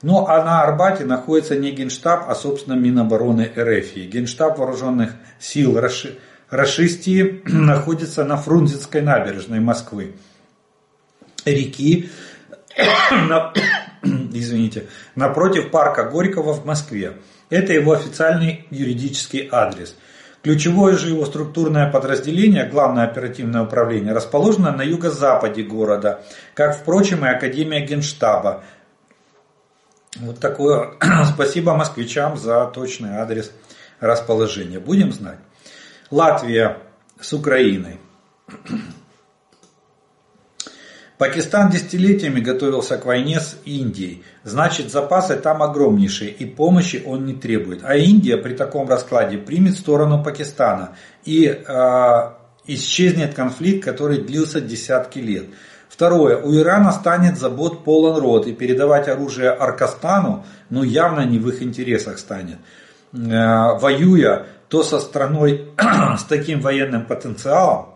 Но 0.02 0.28
а 0.28 0.44
на 0.44 0.62
Арбате 0.62 1.06
находится 1.06 1.56
не 1.56 1.70
Генштаб, 1.70 2.26
а, 2.28 2.34
собственно, 2.34 2.74
Минобороны 2.74 3.50
РФ. 3.56 3.96
Генштаб 3.96 4.58
вооруженных 4.58 5.12
сил 5.40 5.80
Раши, 5.80 6.18
Рашистии 6.50 7.40
находится 7.46 8.22
на 8.24 8.36
Фрунзенской 8.36 9.00
набережной 9.00 9.60
Москвы. 9.60 10.16
Реки, 11.46 12.10
извините, 14.02 14.84
напротив 15.14 15.70
парка 15.70 16.04
Горького 16.04 16.52
в 16.52 16.66
Москве. 16.66 17.14
Это 17.48 17.72
его 17.72 17.92
официальный 17.92 18.66
юридический 18.68 19.48
адрес– 19.50 19.96
Ключевое 20.46 20.96
же 20.96 21.08
его 21.08 21.26
структурное 21.26 21.90
подразделение, 21.90 22.66
Главное 22.66 23.02
оперативное 23.02 23.62
управление, 23.62 24.12
расположено 24.12 24.70
на 24.70 24.82
юго-западе 24.82 25.64
города, 25.64 26.22
как, 26.54 26.76
впрочем, 26.76 27.24
и 27.24 27.28
Академия 27.28 27.84
Генштаба. 27.84 28.62
Вот 30.20 30.38
такое 30.38 30.92
спасибо 31.34 31.74
москвичам 31.74 32.36
за 32.36 32.64
точный 32.66 33.16
адрес 33.16 33.50
расположения. 33.98 34.78
Будем 34.78 35.10
знать. 35.10 35.40
Латвия 36.12 36.78
с 37.20 37.32
Украиной. 37.32 37.98
Пакистан 41.18 41.70
десятилетиями 41.70 42.40
готовился 42.40 42.98
к 42.98 43.06
войне 43.06 43.40
с 43.40 43.56
Индией. 43.64 44.22
Значит, 44.44 44.90
запасы 44.90 45.36
там 45.36 45.62
огромнейшие 45.62 46.30
и 46.30 46.44
помощи 46.44 47.02
он 47.06 47.24
не 47.24 47.32
требует. 47.32 47.80
А 47.84 47.96
Индия 47.96 48.36
при 48.36 48.54
таком 48.54 48.88
раскладе 48.88 49.38
примет 49.38 49.76
сторону 49.76 50.22
Пакистана 50.22 50.90
и 51.24 51.46
э, 51.46 52.30
исчезнет 52.66 53.34
конфликт, 53.34 53.82
который 53.82 54.18
длился 54.18 54.60
десятки 54.60 55.18
лет. 55.18 55.46
Второе. 55.88 56.36
У 56.36 56.54
Ирана 56.54 56.92
станет 56.92 57.38
забот 57.38 57.82
полон 57.82 58.20
рот, 58.20 58.46
и 58.46 58.52
передавать 58.52 59.08
оружие 59.08 59.50
Аркастану, 59.50 60.44
ну, 60.68 60.82
явно 60.82 61.24
не 61.24 61.38
в 61.38 61.48
их 61.48 61.62
интересах 61.62 62.18
станет. 62.18 62.58
Э, 63.14 63.78
воюя 63.78 64.46
то 64.68 64.82
со 64.82 64.98
страной 65.00 65.72
с 66.18 66.24
таким 66.24 66.60
военным 66.60 67.06
потенциалом, 67.06 67.95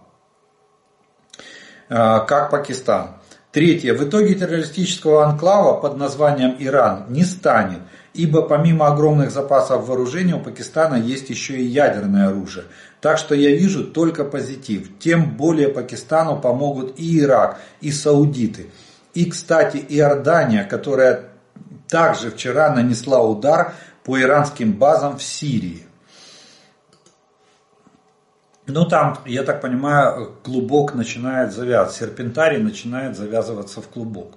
как 1.91 2.51
Пакистан. 2.51 3.17
Третье. 3.51 3.95
В 3.95 4.05
итоге 4.05 4.37
террористического 4.37 5.27
анклава 5.27 5.81
под 5.81 5.97
названием 5.97 6.55
Иран 6.61 7.07
не 7.09 7.25
станет, 7.25 7.81
ибо 8.15 8.43
помимо 8.43 8.87
огромных 8.87 9.33
запасов 9.33 9.89
вооружения 9.89 10.37
у 10.37 10.41
Пакистана 10.41 10.95
есть 10.95 11.31
еще 11.31 11.57
и 11.57 11.65
ядерное 11.65 12.29
оружие. 12.29 12.67
Так 13.01 13.19
что 13.19 13.35
я 13.35 13.51
вижу 13.51 13.83
только 13.83 14.25
позитив. 14.25 15.01
Тем 15.01 15.37
более 15.37 15.69
Пакистану 15.69 16.41
помогут 16.41 16.95
и 16.97 17.19
Ирак, 17.19 17.59
и 17.81 17.91
саудиты. 17.91 18.71
И, 19.15 19.29
кстати, 19.29 19.85
Иордания, 19.89 20.63
которая 20.63 21.25
также 21.89 22.31
вчера 22.31 22.73
нанесла 22.73 23.21
удар 23.21 23.75
по 24.05 24.21
иранским 24.21 24.75
базам 24.75 25.19
в 25.19 25.25
Сирии. 25.25 25.83
Ну 28.71 28.85
там, 28.85 29.19
я 29.27 29.43
так 29.43 29.61
понимаю, 29.61 30.33
клубок 30.43 30.95
начинает 30.95 31.53
завязываться, 31.53 32.05
серпентарий 32.05 32.59
начинает 32.59 33.17
завязываться 33.17 33.81
в 33.81 33.89
клубок. 33.89 34.35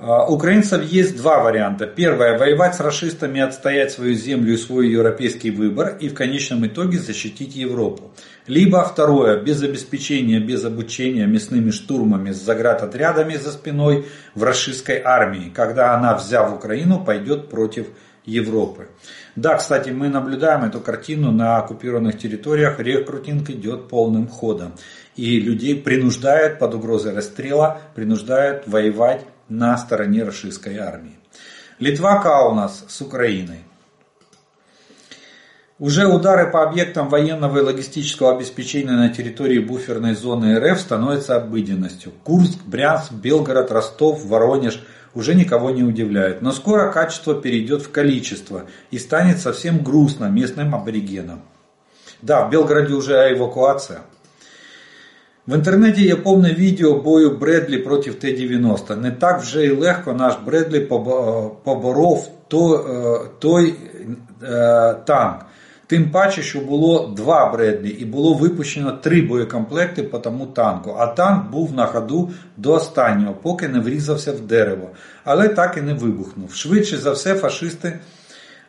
А, 0.00 0.26
украинцев 0.26 0.84
есть 0.84 1.16
два 1.16 1.42
варианта. 1.42 1.86
Первое, 1.88 2.38
воевать 2.38 2.76
с 2.76 2.80
расистами, 2.80 3.40
отстоять 3.40 3.90
свою 3.90 4.14
землю 4.14 4.54
и 4.54 4.56
свой 4.56 4.88
европейский 4.90 5.50
выбор 5.50 5.96
и 5.98 6.08
в 6.08 6.14
конечном 6.14 6.64
итоге 6.64 6.98
защитить 6.98 7.56
Европу. 7.56 8.12
Либо 8.46 8.84
второе, 8.84 9.42
без 9.42 9.60
обеспечения, 9.60 10.38
без 10.38 10.64
обучения 10.64 11.26
мясными 11.26 11.72
штурмами 11.72 12.30
с 12.30 12.36
заградотрядами 12.36 13.34
за 13.36 13.50
спиной 13.50 14.06
в 14.36 14.44
расистской 14.44 15.02
армии, 15.04 15.50
когда 15.52 15.96
она, 15.96 16.14
взяв 16.14 16.54
Украину, 16.54 17.04
пойдет 17.04 17.50
против 17.50 17.88
Европы. 18.24 18.88
Да, 19.40 19.56
кстати, 19.56 19.90
мы 19.90 20.08
наблюдаем 20.08 20.64
эту 20.64 20.80
картину 20.80 21.30
на 21.30 21.58
оккупированных 21.58 22.18
территориях, 22.18 22.80
рекрутинг 22.80 23.48
идет 23.50 23.86
полным 23.86 24.26
ходом. 24.26 24.72
И 25.14 25.38
людей 25.38 25.80
принуждают 25.80 26.58
под 26.58 26.74
угрозой 26.74 27.14
расстрела, 27.14 27.80
принуждают 27.94 28.66
воевать 28.66 29.24
на 29.48 29.78
стороне 29.78 30.24
российской 30.24 30.78
армии. 30.78 31.16
Литва 31.78 32.20
Каунас 32.20 32.84
с 32.88 33.00
Украиной. 33.00 33.60
Уже 35.78 36.08
удары 36.08 36.50
по 36.50 36.64
объектам 36.64 37.08
военного 37.08 37.58
и 37.58 37.62
логистического 37.62 38.34
обеспечения 38.34 38.90
на 38.90 39.08
территории 39.10 39.60
буферной 39.60 40.16
зоны 40.16 40.58
РФ 40.58 40.80
становятся 40.80 41.36
обыденностью. 41.36 42.10
Курск, 42.24 42.58
Брянск, 42.66 43.12
Белгород, 43.12 43.70
Ростов, 43.70 44.24
Воронеж 44.24 44.82
уже 45.17 45.35
никого 45.35 45.71
не 45.71 45.83
удивляют. 45.83 46.41
Но 46.41 46.51
скоро 46.51 46.91
качество 46.91 47.35
перейдет 47.35 47.81
в 47.81 47.91
количество 47.91 48.63
и 48.91 48.99
станет 48.99 49.39
совсем 49.39 49.83
грустно 49.83 50.25
местным 50.25 50.73
аборигенам. 50.75 51.41
Да, 52.21 52.45
в 52.45 52.49
Белгороде 52.49 52.93
уже 52.93 53.13
эвакуация. 53.33 53.99
В 55.47 55.55
інтернеті 55.55 56.03
є 56.03 56.15
повне 56.15 56.53
відео 56.53 56.93
бою 56.93 57.37
Бредлі 57.37 57.77
проти 57.77 58.11
Т-90. 58.11 58.95
Не 58.95 59.11
так 59.11 59.41
вже 59.41 59.65
і 59.65 59.69
легко 59.69 60.13
наш 60.13 60.33
Бредлі 60.45 60.79
поборов 61.63 62.29
той 63.39 63.75
танк. 65.05 65.45
Тим 65.88 66.10
паче, 66.10 66.42
що 66.42 66.60
було 66.60 67.06
два 67.16 67.52
Бредлі 67.52 67.88
і 67.88 68.04
було 68.04 68.34
випущено 68.34 68.92
три 68.92 69.22
боєкомплекти 69.22 70.02
по 70.02 70.18
тому 70.18 70.46
танку. 70.46 70.96
А 70.98 71.06
танк 71.06 71.50
був 71.50 71.74
на 71.74 71.86
ходу 71.86 72.30
до 72.56 72.72
останнього, 72.72 73.34
поки 73.34 73.68
не 73.68 73.80
врізався 73.80 74.32
в 74.32 74.40
дерево. 74.40 74.90
Але 75.24 75.48
так 75.48 75.76
і 75.76 75.80
не 75.80 75.94
вибухнув. 75.94 76.54
Швидше 76.54 76.96
за 76.96 77.10
все, 77.10 77.34
фашисти, 77.34 77.98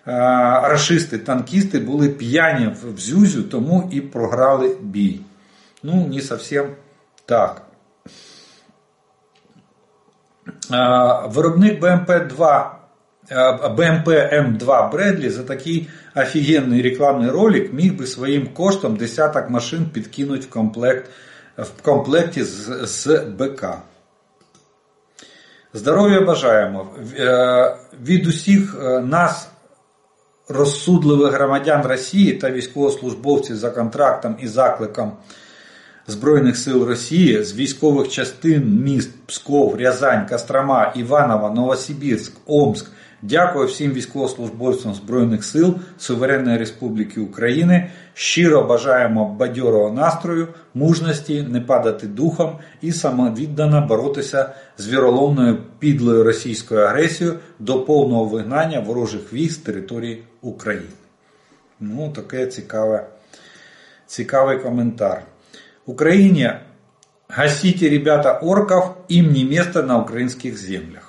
рашисти, 0.05 1.17
танкісти 1.17 1.79
були 1.79 2.09
п'яні 2.09 2.67
в 2.67 2.99
Зюзю, 2.99 3.43
тому 3.43 3.89
і 3.91 4.01
програли 4.01 4.77
бій. 4.81 5.19
Ну, 5.83 6.07
не 6.13 6.21
совсем 6.21 6.67
так. 7.25 7.61
Виробник 11.33 11.81
БМП-2 11.81 12.65
БМП 13.77 14.07
М2 14.07 14.91
Бредлі 14.91 15.29
за 15.29 15.43
такий 15.43 15.89
офігенний 16.21 16.81
рекламний 16.81 17.29
ролик 17.29 17.73
міг 17.73 17.97
би 17.97 18.07
своїм 18.07 18.47
коштом 18.47 18.95
десяток 18.95 19.49
машин 19.49 19.85
підкинути 19.93 20.41
в 20.41 20.49
комплект 20.49 21.09
в 21.57 21.81
комплекті 21.81 22.43
з, 22.43 22.87
з 22.87 23.07
БК. 23.39 23.65
Здоров'я 25.73 26.21
бажаємо. 26.21 26.87
Від 28.05 28.27
усіх 28.27 28.75
нас 29.03 29.49
розсудливих 30.49 31.33
громадян 31.33 31.81
Росії 31.81 32.33
та 32.33 32.51
військовослужбовців 32.51 33.55
за 33.55 33.69
контрактом 33.69 34.35
і 34.39 34.47
закликом 34.47 35.11
Збройних 36.07 36.57
сил 36.57 36.83
Росії 36.83 37.43
з 37.43 37.53
військових 37.53 38.09
частин 38.09 38.81
міст 38.83 39.09
Псков, 39.25 39.75
Рязань, 39.75 40.27
Кострома, 40.27 40.93
Іваново, 40.95 41.49
Новосибірськ, 41.49 42.33
Омск. 42.45 42.91
Дякую 43.21 43.67
всім 43.67 43.93
військовослужбовцям 43.93 44.93
Збройних 44.93 45.43
сил 45.43 45.75
Суверенної 45.97 46.57
Республіки 46.57 47.21
України. 47.21 47.91
Щиро 48.13 48.63
бажаємо 48.63 49.25
бадьорого 49.39 49.91
настрою, 49.91 50.47
мужності, 50.73 51.41
не 51.41 51.61
падати 51.61 52.07
духом 52.07 52.57
і 52.81 52.91
самовіддано 52.91 53.87
боротися 53.87 54.49
з 54.77 54.87
віроломною 54.87 55.57
підлою 55.79 56.23
російською 56.23 56.81
агресією 56.81 57.39
до 57.59 57.81
повного 57.81 58.25
вигнання 58.25 58.79
ворожих 58.79 59.33
військ 59.33 59.53
з 59.53 59.57
території 59.57 60.23
України. 60.41 60.85
Ну, 61.79 62.11
таке 62.15 62.47
цікаве, 62.47 63.07
цікавий 64.07 64.57
коментар. 64.57 65.21
Украине 65.85 66.61
гасите, 67.27 67.89
ребята, 67.89 68.39
орков, 68.39 68.95
им 69.11 69.33
не 69.33 69.43
место 69.43 69.83
на 69.83 69.97
украинских 69.97 70.57
землях. 70.57 71.08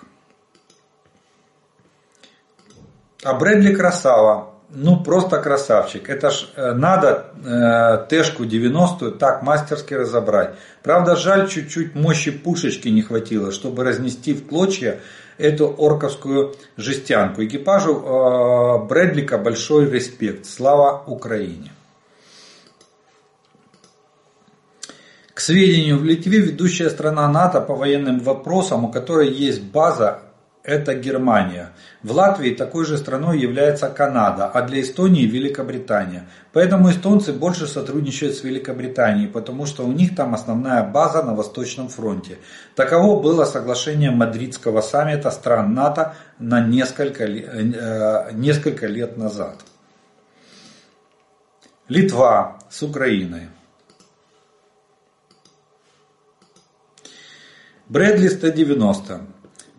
А 3.22 3.34
Брэдли 3.34 3.74
красава. 3.74 4.50
Ну, 4.72 5.02
просто 5.02 5.38
красавчик. 5.38 6.08
Это 6.08 6.30
ж 6.30 6.48
э, 6.54 6.72
надо 6.74 7.32
э, 7.44 8.06
Тэшку 8.08 8.44
90 8.44 9.10
так 9.12 9.42
мастерски 9.42 9.94
разобрать. 9.94 10.54
Правда, 10.82 11.16
жаль, 11.16 11.48
чуть-чуть 11.48 11.96
мощи 11.96 12.30
пушечки 12.30 12.88
не 12.88 13.02
хватило, 13.02 13.50
чтобы 13.50 13.82
разнести 13.82 14.32
в 14.32 14.46
клочья 14.46 15.00
эту 15.38 15.74
орковскую 15.76 16.54
жестянку. 16.76 17.44
Экипажу 17.44 17.96
э, 17.96 18.86
Брэдлика 18.86 19.38
большой 19.38 19.90
респект. 19.90 20.46
Слава 20.46 21.02
Украине. 21.04 21.72
К 25.34 25.40
сведению, 25.40 25.98
в 25.98 26.04
Литве 26.04 26.38
ведущая 26.38 26.90
страна 26.90 27.26
НАТО 27.26 27.60
по 27.60 27.74
военным 27.74 28.20
вопросам, 28.20 28.84
у 28.84 28.88
которой 28.88 29.30
есть 29.30 29.62
база, 29.62 30.20
это 30.70 30.94
Германия. 30.94 31.70
В 32.02 32.12
Латвии 32.12 32.54
такой 32.54 32.84
же 32.84 32.96
страной 32.96 33.40
является 33.40 33.88
Канада, 33.88 34.46
а 34.46 34.62
для 34.62 34.80
Эстонии 34.80 35.26
Великобритания. 35.26 36.28
Поэтому 36.52 36.90
эстонцы 36.90 37.32
больше 37.32 37.66
сотрудничают 37.66 38.36
с 38.36 38.44
Великобританией, 38.44 39.26
потому 39.26 39.66
что 39.66 39.84
у 39.84 39.92
них 39.92 40.14
там 40.14 40.34
основная 40.34 40.82
база 40.84 41.22
на 41.22 41.34
Восточном 41.34 41.88
фронте. 41.88 42.38
Таково 42.76 43.20
было 43.20 43.44
соглашение 43.44 44.10
Мадридского 44.10 44.80
саммита 44.80 45.30
стран 45.30 45.74
НАТО 45.74 46.14
на 46.38 46.60
несколько, 46.60 47.24
э, 47.24 48.32
несколько 48.32 48.86
лет 48.86 49.16
назад. 49.16 49.56
Литва 51.88 52.58
с 52.70 52.82
Украиной. 52.82 53.48
Бредлі 57.88 58.28
190. 58.28 59.20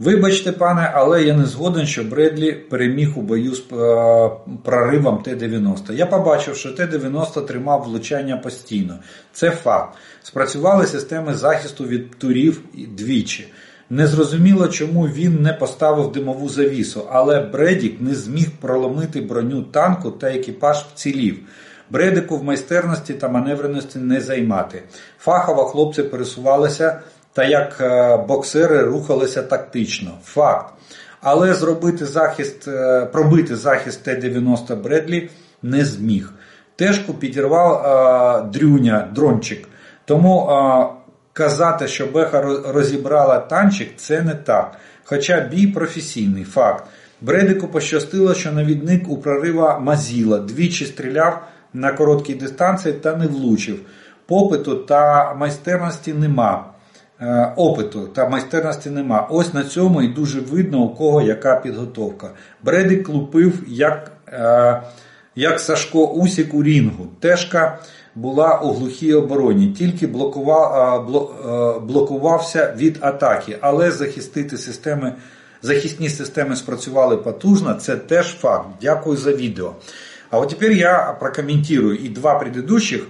Вибачте, 0.04 0.52
пане, 0.52 0.92
але 0.94 1.24
я 1.24 1.34
не 1.34 1.46
згоден, 1.46 1.86
що 1.86 2.04
Бредлі 2.04 2.52
переміг 2.54 3.20
у 3.20 3.22
бою 3.22 3.56
з 3.56 3.60
е, 3.60 4.30
проривом 4.64 5.24
Т-90. 5.24 5.94
Я 5.94 6.06
побачив, 6.06 6.56
що 6.56 6.72
Т-90 6.72 7.46
тримав 7.46 7.84
влучання 7.84 8.38
постійно. 8.38 9.00
Це 9.34 9.52
факт. 9.52 9.98
Спрацювали 10.24 10.86
системи 10.86 11.34
захисту 11.34 11.86
від 11.86 12.18
турів 12.18 12.62
двічі. 12.98 13.48
Незрозуміло, 13.90 14.68
чому 14.68 15.08
він 15.08 15.42
не 15.42 15.54
поставив 15.54 16.12
димову 16.12 16.50
завісу, 16.50 17.08
але 17.12 17.40
Бредік 17.40 18.02
не 18.02 18.16
зміг 18.16 18.48
проломити 18.62 19.22
броню 19.22 19.64
танку 19.64 20.12
та 20.12 20.28
екіпаж 20.28 20.78
вцілів. 20.78 21.40
Бредику 21.90 22.38
в 22.38 22.44
майстерності 22.44 23.14
та 23.14 23.30
маневреності 23.30 24.00
не 24.00 24.22
займати. 24.22 24.84
Фахово 25.20 25.66
хлопці 25.66 26.04
пересувалися 26.04 27.02
та 27.34 27.44
як 27.44 27.78
е, 27.82 28.18
боксери 28.18 28.84
рухалися 28.84 29.44
тактично. 29.44 30.12
Факт. 30.24 30.74
Але 31.22 31.54
зробити 31.54 32.06
захист, 32.06 32.68
е, 32.68 33.06
пробити 33.06 33.56
захист 33.56 34.04
Т-90 34.04 34.76
Бредлі 34.76 35.30
не 35.64 35.86
зміг. 35.86 36.32
Тежку 36.76 37.14
підірвав 37.14 37.74
а, 37.74 38.40
е, 38.40 38.52
дрюня, 38.52 39.08
дрончик. 39.16 39.68
Тому 40.06 40.48
а, 40.48 40.90
казати, 41.34 41.88
що 41.88 42.08
Беха 42.08 42.42
розібрала 42.68 43.40
танчик, 43.40 43.90
це 43.98 44.22
не 44.22 44.36
так. 44.36 44.72
Хоча 45.04 45.40
бій 45.40 45.68
професійний 45.68 46.44
факт. 46.44 46.84
Бредику 47.22 47.68
пощастило, 47.68 48.34
що 48.34 48.52
навідник 48.52 49.10
у 49.10 49.18
прорива 49.18 49.80
Мазіла 49.80 50.40
двічі 50.40 50.86
стріляв 50.86 51.42
на 51.74 51.92
короткій 51.92 52.36
дистанції 52.36 52.94
та 52.94 53.16
не 53.16 53.28
влучив. 53.28 53.80
Попиту 54.26 54.76
та 54.76 55.34
майстерності 55.34 56.14
нема. 56.14 56.71
Е, 57.22 57.54
опиту 57.56 58.08
та 58.08 58.30
майстерності 58.30 58.90
нема. 58.90 59.28
Ось 59.30 59.54
на 59.54 59.64
цьому 59.64 60.02
і 60.02 60.08
дуже 60.08 60.40
видно, 60.40 60.80
у 60.80 60.96
кого 60.96 61.22
яка 61.22 61.56
підготовка. 61.56 62.30
Бредик 62.64 63.10
лупив, 63.10 63.64
як 63.68 64.12
е, 64.28 64.82
як 65.36 65.60
Сашко 65.60 66.08
Усік 66.08 66.54
у 66.54 66.64
Рінгу. 66.64 67.08
Тежка 67.20 67.80
була 68.16 68.60
у 68.60 68.74
глухій 68.74 69.14
обороні, 69.14 69.68
тільки 69.68 70.08
блокував, 70.08 71.16
е, 71.46 71.80
блокувався 71.80 72.74
від 72.78 72.98
атаки, 73.02 73.58
але 73.62 73.92
захистити 73.92 74.58
системи. 74.58 75.14
Захисні 75.64 76.10
системи 76.10 76.56
спрацювали 76.56 77.18
потужно, 77.18 77.74
це 77.74 77.96
теж 77.96 78.36
факт. 78.36 78.68
Дякую 78.82 79.18
за 79.18 79.32
відео. 79.32 79.74
А 80.32 80.40
вот 80.40 80.50
теперь 80.50 80.72
я 80.72 81.18
прокомментирую 81.20 82.06
и 82.06 82.10
два 82.10 82.40
предыдущих. 82.40 83.02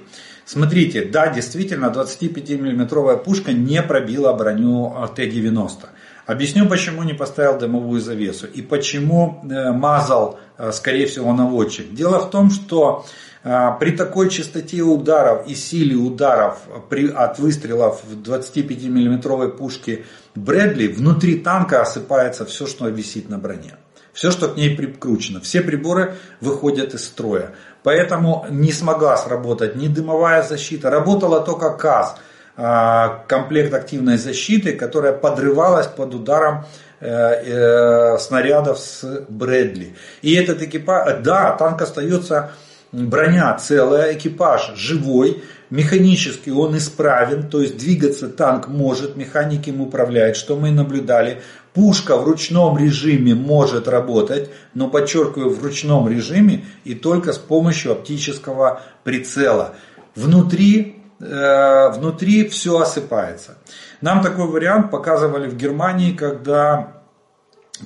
Смотрите, 0.51 1.05
да, 1.05 1.29
действительно, 1.29 1.85
25-миллиметровая 1.85 3.15
пушка 3.15 3.53
не 3.53 3.81
пробила 3.81 4.33
броню 4.33 4.93
Т-90. 5.15 5.85
Объясню, 6.25 6.67
почему 6.67 7.03
не 7.03 7.13
поставил 7.13 7.57
дымовую 7.57 8.01
завесу 8.01 8.47
и 8.47 8.61
почему 8.61 9.41
э, 9.43 9.71
мазал, 9.71 10.41
э, 10.57 10.73
скорее 10.73 11.05
всего, 11.05 11.31
наводчик. 11.31 11.93
Дело 11.93 12.19
в 12.19 12.29
том, 12.31 12.51
что 12.51 13.05
э, 13.45 13.69
при 13.79 13.91
такой 13.91 14.29
частоте 14.29 14.81
ударов 14.81 15.47
и 15.47 15.55
силе 15.55 15.95
ударов 15.95 16.57
при, 16.89 17.07
от 17.07 17.39
выстрелов 17.39 18.01
25-миллиметровой 18.11 19.55
пушки 19.55 20.03
Брэдли 20.35 20.87
внутри 20.87 21.39
танка 21.39 21.81
осыпается 21.81 22.45
все, 22.45 22.67
что 22.67 22.89
висит 22.89 23.29
на 23.29 23.37
броне. 23.37 23.77
Все, 24.13 24.31
что 24.31 24.49
к 24.49 24.57
ней 24.57 24.75
прикручено. 24.75 25.39
Все 25.39 25.61
приборы 25.61 26.15
выходят 26.41 26.93
из 26.93 27.05
строя. 27.05 27.55
Поэтому 27.83 28.45
не 28.49 28.71
смогла 28.71 29.17
сработать 29.17 29.75
ни 29.75 29.87
дымовая 29.87 30.43
защита. 30.43 30.89
Работала 30.89 31.41
только 31.41 31.71
КАЗ, 31.71 32.15
а, 32.57 33.23
комплект 33.27 33.73
активной 33.73 34.17
защиты, 34.17 34.73
которая 34.73 35.13
подрывалась 35.13 35.87
под 35.87 36.13
ударом 36.13 36.65
э, 36.99 37.07
э, 37.07 38.17
снарядов 38.19 38.77
с 38.77 39.25
Брэдли. 39.27 39.95
И 40.21 40.35
этот 40.35 40.61
экипаж, 40.61 41.21
да, 41.23 41.53
танк 41.53 41.81
остается 41.81 42.51
броня 42.91 43.53
целая, 43.55 44.13
экипаж 44.13 44.73
живой, 44.75 45.43
механически 45.69 46.49
он 46.49 46.77
исправен, 46.77 47.49
то 47.49 47.61
есть 47.61 47.77
двигаться 47.77 48.27
танк 48.27 48.67
может, 48.67 49.15
механик 49.15 49.67
им 49.67 49.81
управляет, 49.81 50.35
что 50.35 50.57
мы 50.57 50.71
наблюдали. 50.71 51.41
Пушка 51.73 52.17
в 52.17 52.25
ручном 52.25 52.77
режиме 52.77 53.33
может 53.33 53.87
работать, 53.87 54.49
но 54.73 54.89
подчеркиваю, 54.89 55.51
в 55.51 55.63
ручном 55.63 56.09
режиме 56.09 56.65
и 56.83 56.95
только 56.95 57.31
с 57.31 57.37
помощью 57.37 57.93
оптического 57.93 58.81
прицела. 59.05 59.75
Внутри, 60.13 61.01
э, 61.21 61.89
внутри 61.91 62.49
все 62.49 62.77
осыпается. 62.77 63.57
Нам 64.01 64.21
такой 64.21 64.47
вариант 64.47 64.91
показывали 64.91 65.47
в 65.47 65.55
Германии, 65.55 66.11
когда 66.11 67.01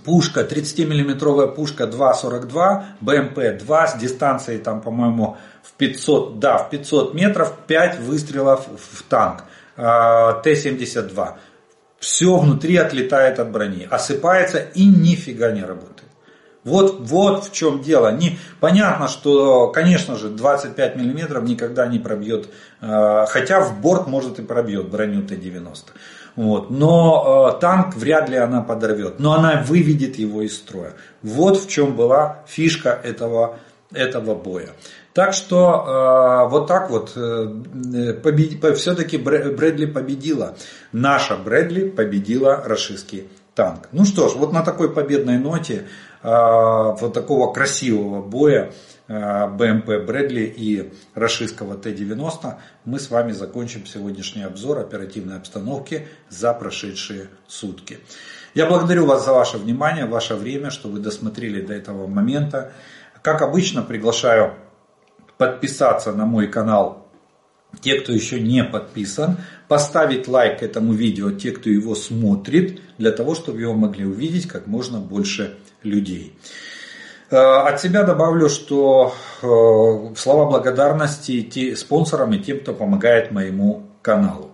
пушка, 0.03 0.41
30-миллиметровая 0.41 1.48
пушка 1.48 1.84
2.42, 1.84 2.84
БМП-2 3.02 3.88
с 3.88 3.99
дистанцией 3.99 4.57
там, 4.60 4.82
по-моему, 4.82 5.38
в 5.62 5.74
500, 5.74 6.40
да, 6.40 6.57
в 6.57 6.72
500 6.72 7.14
метров, 7.14 7.53
5 7.68 7.99
выстрелов 7.99 8.66
в 8.68 9.03
танк. 9.03 9.44
Э, 9.78 10.41
Т-72 10.44 11.36
все 12.06 12.38
внутри 12.38 12.77
отлетает 12.77 13.40
от 13.40 13.52
брони, 13.52 13.88
осыпается 13.90 14.60
и 14.60 14.86
нифига 14.86 15.52
не 15.52 15.64
работает. 15.64 16.03
Вот, 16.64 16.98
вот 16.99 17.45
в 17.45 17.52
чем 17.52 17.82
дело. 17.82 18.11
Не, 18.11 18.38
понятно, 18.60 19.07
что, 19.07 19.69
конечно 19.69 20.15
же, 20.15 20.30
25 20.30 20.98
миллиметров 20.98 21.44
никогда 21.44 21.88
не 21.88 21.98
пробьет, 21.98 22.48
э, 22.82 23.26
хотя 23.27 23.60
в 23.60 23.82
борт 23.82 24.06
может 24.06 24.38
и 24.38 24.44
пробьет 24.44 24.90
броню 24.90 25.23
Т-90. 25.23 25.77
Вот. 26.36 26.69
Но 26.69 27.56
э, 27.56 27.60
танк 27.60 27.95
вряд 27.95 28.30
ли 28.30 28.38
она 28.38 28.61
подорвет, 28.61 29.19
но 29.19 29.34
она 29.34 29.64
выведет 29.64 30.18
его 30.18 30.44
из 30.44 30.56
строя. 30.56 30.94
Вот 31.23 31.60
в 31.60 31.68
чем 31.68 31.95
была 31.95 32.44
фишка 32.48 32.99
этого, 33.03 33.57
этого 33.91 34.36
боя. 34.36 34.69
Так 35.16 35.34
что 35.34 36.46
э, 36.46 36.50
вот 36.50 36.68
так 36.68 36.90
вот 36.90 37.14
э, 37.16 38.14
побед... 38.22 38.78
все-таки 38.78 39.18
Брэдли 39.18 39.86
победила. 39.86 40.58
Наша 40.92 41.38
Брэдли 41.38 41.88
победила 41.88 42.62
рашистский 42.66 43.30
танк. 43.54 43.88
Ну 43.94 44.04
что 44.04 44.28
ж, 44.28 44.34
вот 44.36 44.52
на 44.52 44.62
такой 44.62 44.94
победной 44.94 45.38
ноте 45.38 45.88
э, 46.22 46.28
вот 46.28 47.14
такого 47.14 47.54
красивого 47.54 48.22
боя 48.22 48.74
э, 49.08 49.48
БМП 49.48 50.06
Брэдли 50.06 50.54
и 50.54 50.92
рашистского 51.14 51.76
Т-90 51.76 52.56
мы 52.84 53.00
с 53.00 53.10
вами 53.10 53.32
закончим 53.32 53.86
сегодняшний 53.86 54.44
обзор 54.44 54.80
оперативной 54.80 55.38
обстановки 55.38 56.10
за 56.28 56.54
прошедшие 56.54 57.30
сутки. 57.48 58.00
Я 58.54 58.66
благодарю 58.66 59.06
вас 59.06 59.24
за 59.24 59.32
ваше 59.32 59.60
внимание, 59.60 60.08
ваше 60.08 60.36
время, 60.36 60.72
что 60.72 60.90
вы 60.90 61.00
досмотрели 61.00 61.62
до 61.62 61.74
этого 61.74 62.06
момента. 62.06 62.74
Как 63.22 63.42
обычно, 63.42 63.82
приглашаю 63.82 64.56
подписаться 65.37 66.12
на 66.12 66.27
мой 66.27 66.47
канал 66.47 67.01
те, 67.81 68.01
кто 68.01 68.12
еще 68.12 68.41
не 68.41 68.65
подписан, 68.65 69.37
поставить 69.69 70.29
лайк 70.29 70.62
этому 70.62 70.93
видео, 70.93 71.31
те, 71.31 71.53
кто 71.53 71.71
его 71.71 71.95
смотрит, 71.95 72.81
для 72.99 73.12
того, 73.12 73.35
чтобы 73.35 73.61
его 73.61 73.75
могли 73.75 74.05
увидеть 74.05 74.49
как 74.49 74.67
можно 74.67 74.99
больше 74.99 75.57
людей. 75.83 76.37
Э, 77.31 77.37
от 77.37 77.81
себя 77.81 78.03
добавлю, 78.03 78.49
что 78.49 79.15
э, 79.43 79.47
слова 80.17 80.51
благодарности 80.51 81.75
спонсорам 81.75 82.33
и 82.33 82.39
тем, 82.39 82.61
кто 82.61 82.75
помогает 82.75 83.31
моему 83.31 83.87
каналу. 84.03 84.51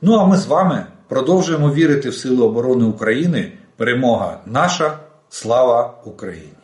Ну 0.00 0.14
а 0.14 0.26
ми 0.26 0.36
з 0.36 0.46
вами 0.46 0.86
продовжуємо 1.08 1.72
вірити 1.72 2.08
в 2.08 2.14
Сили 2.14 2.42
оборони 2.44 2.84
України. 2.84 3.52
Перемога 3.76 4.40
наша, 4.46 4.98
слава 5.28 5.94
Україні! 6.04 6.59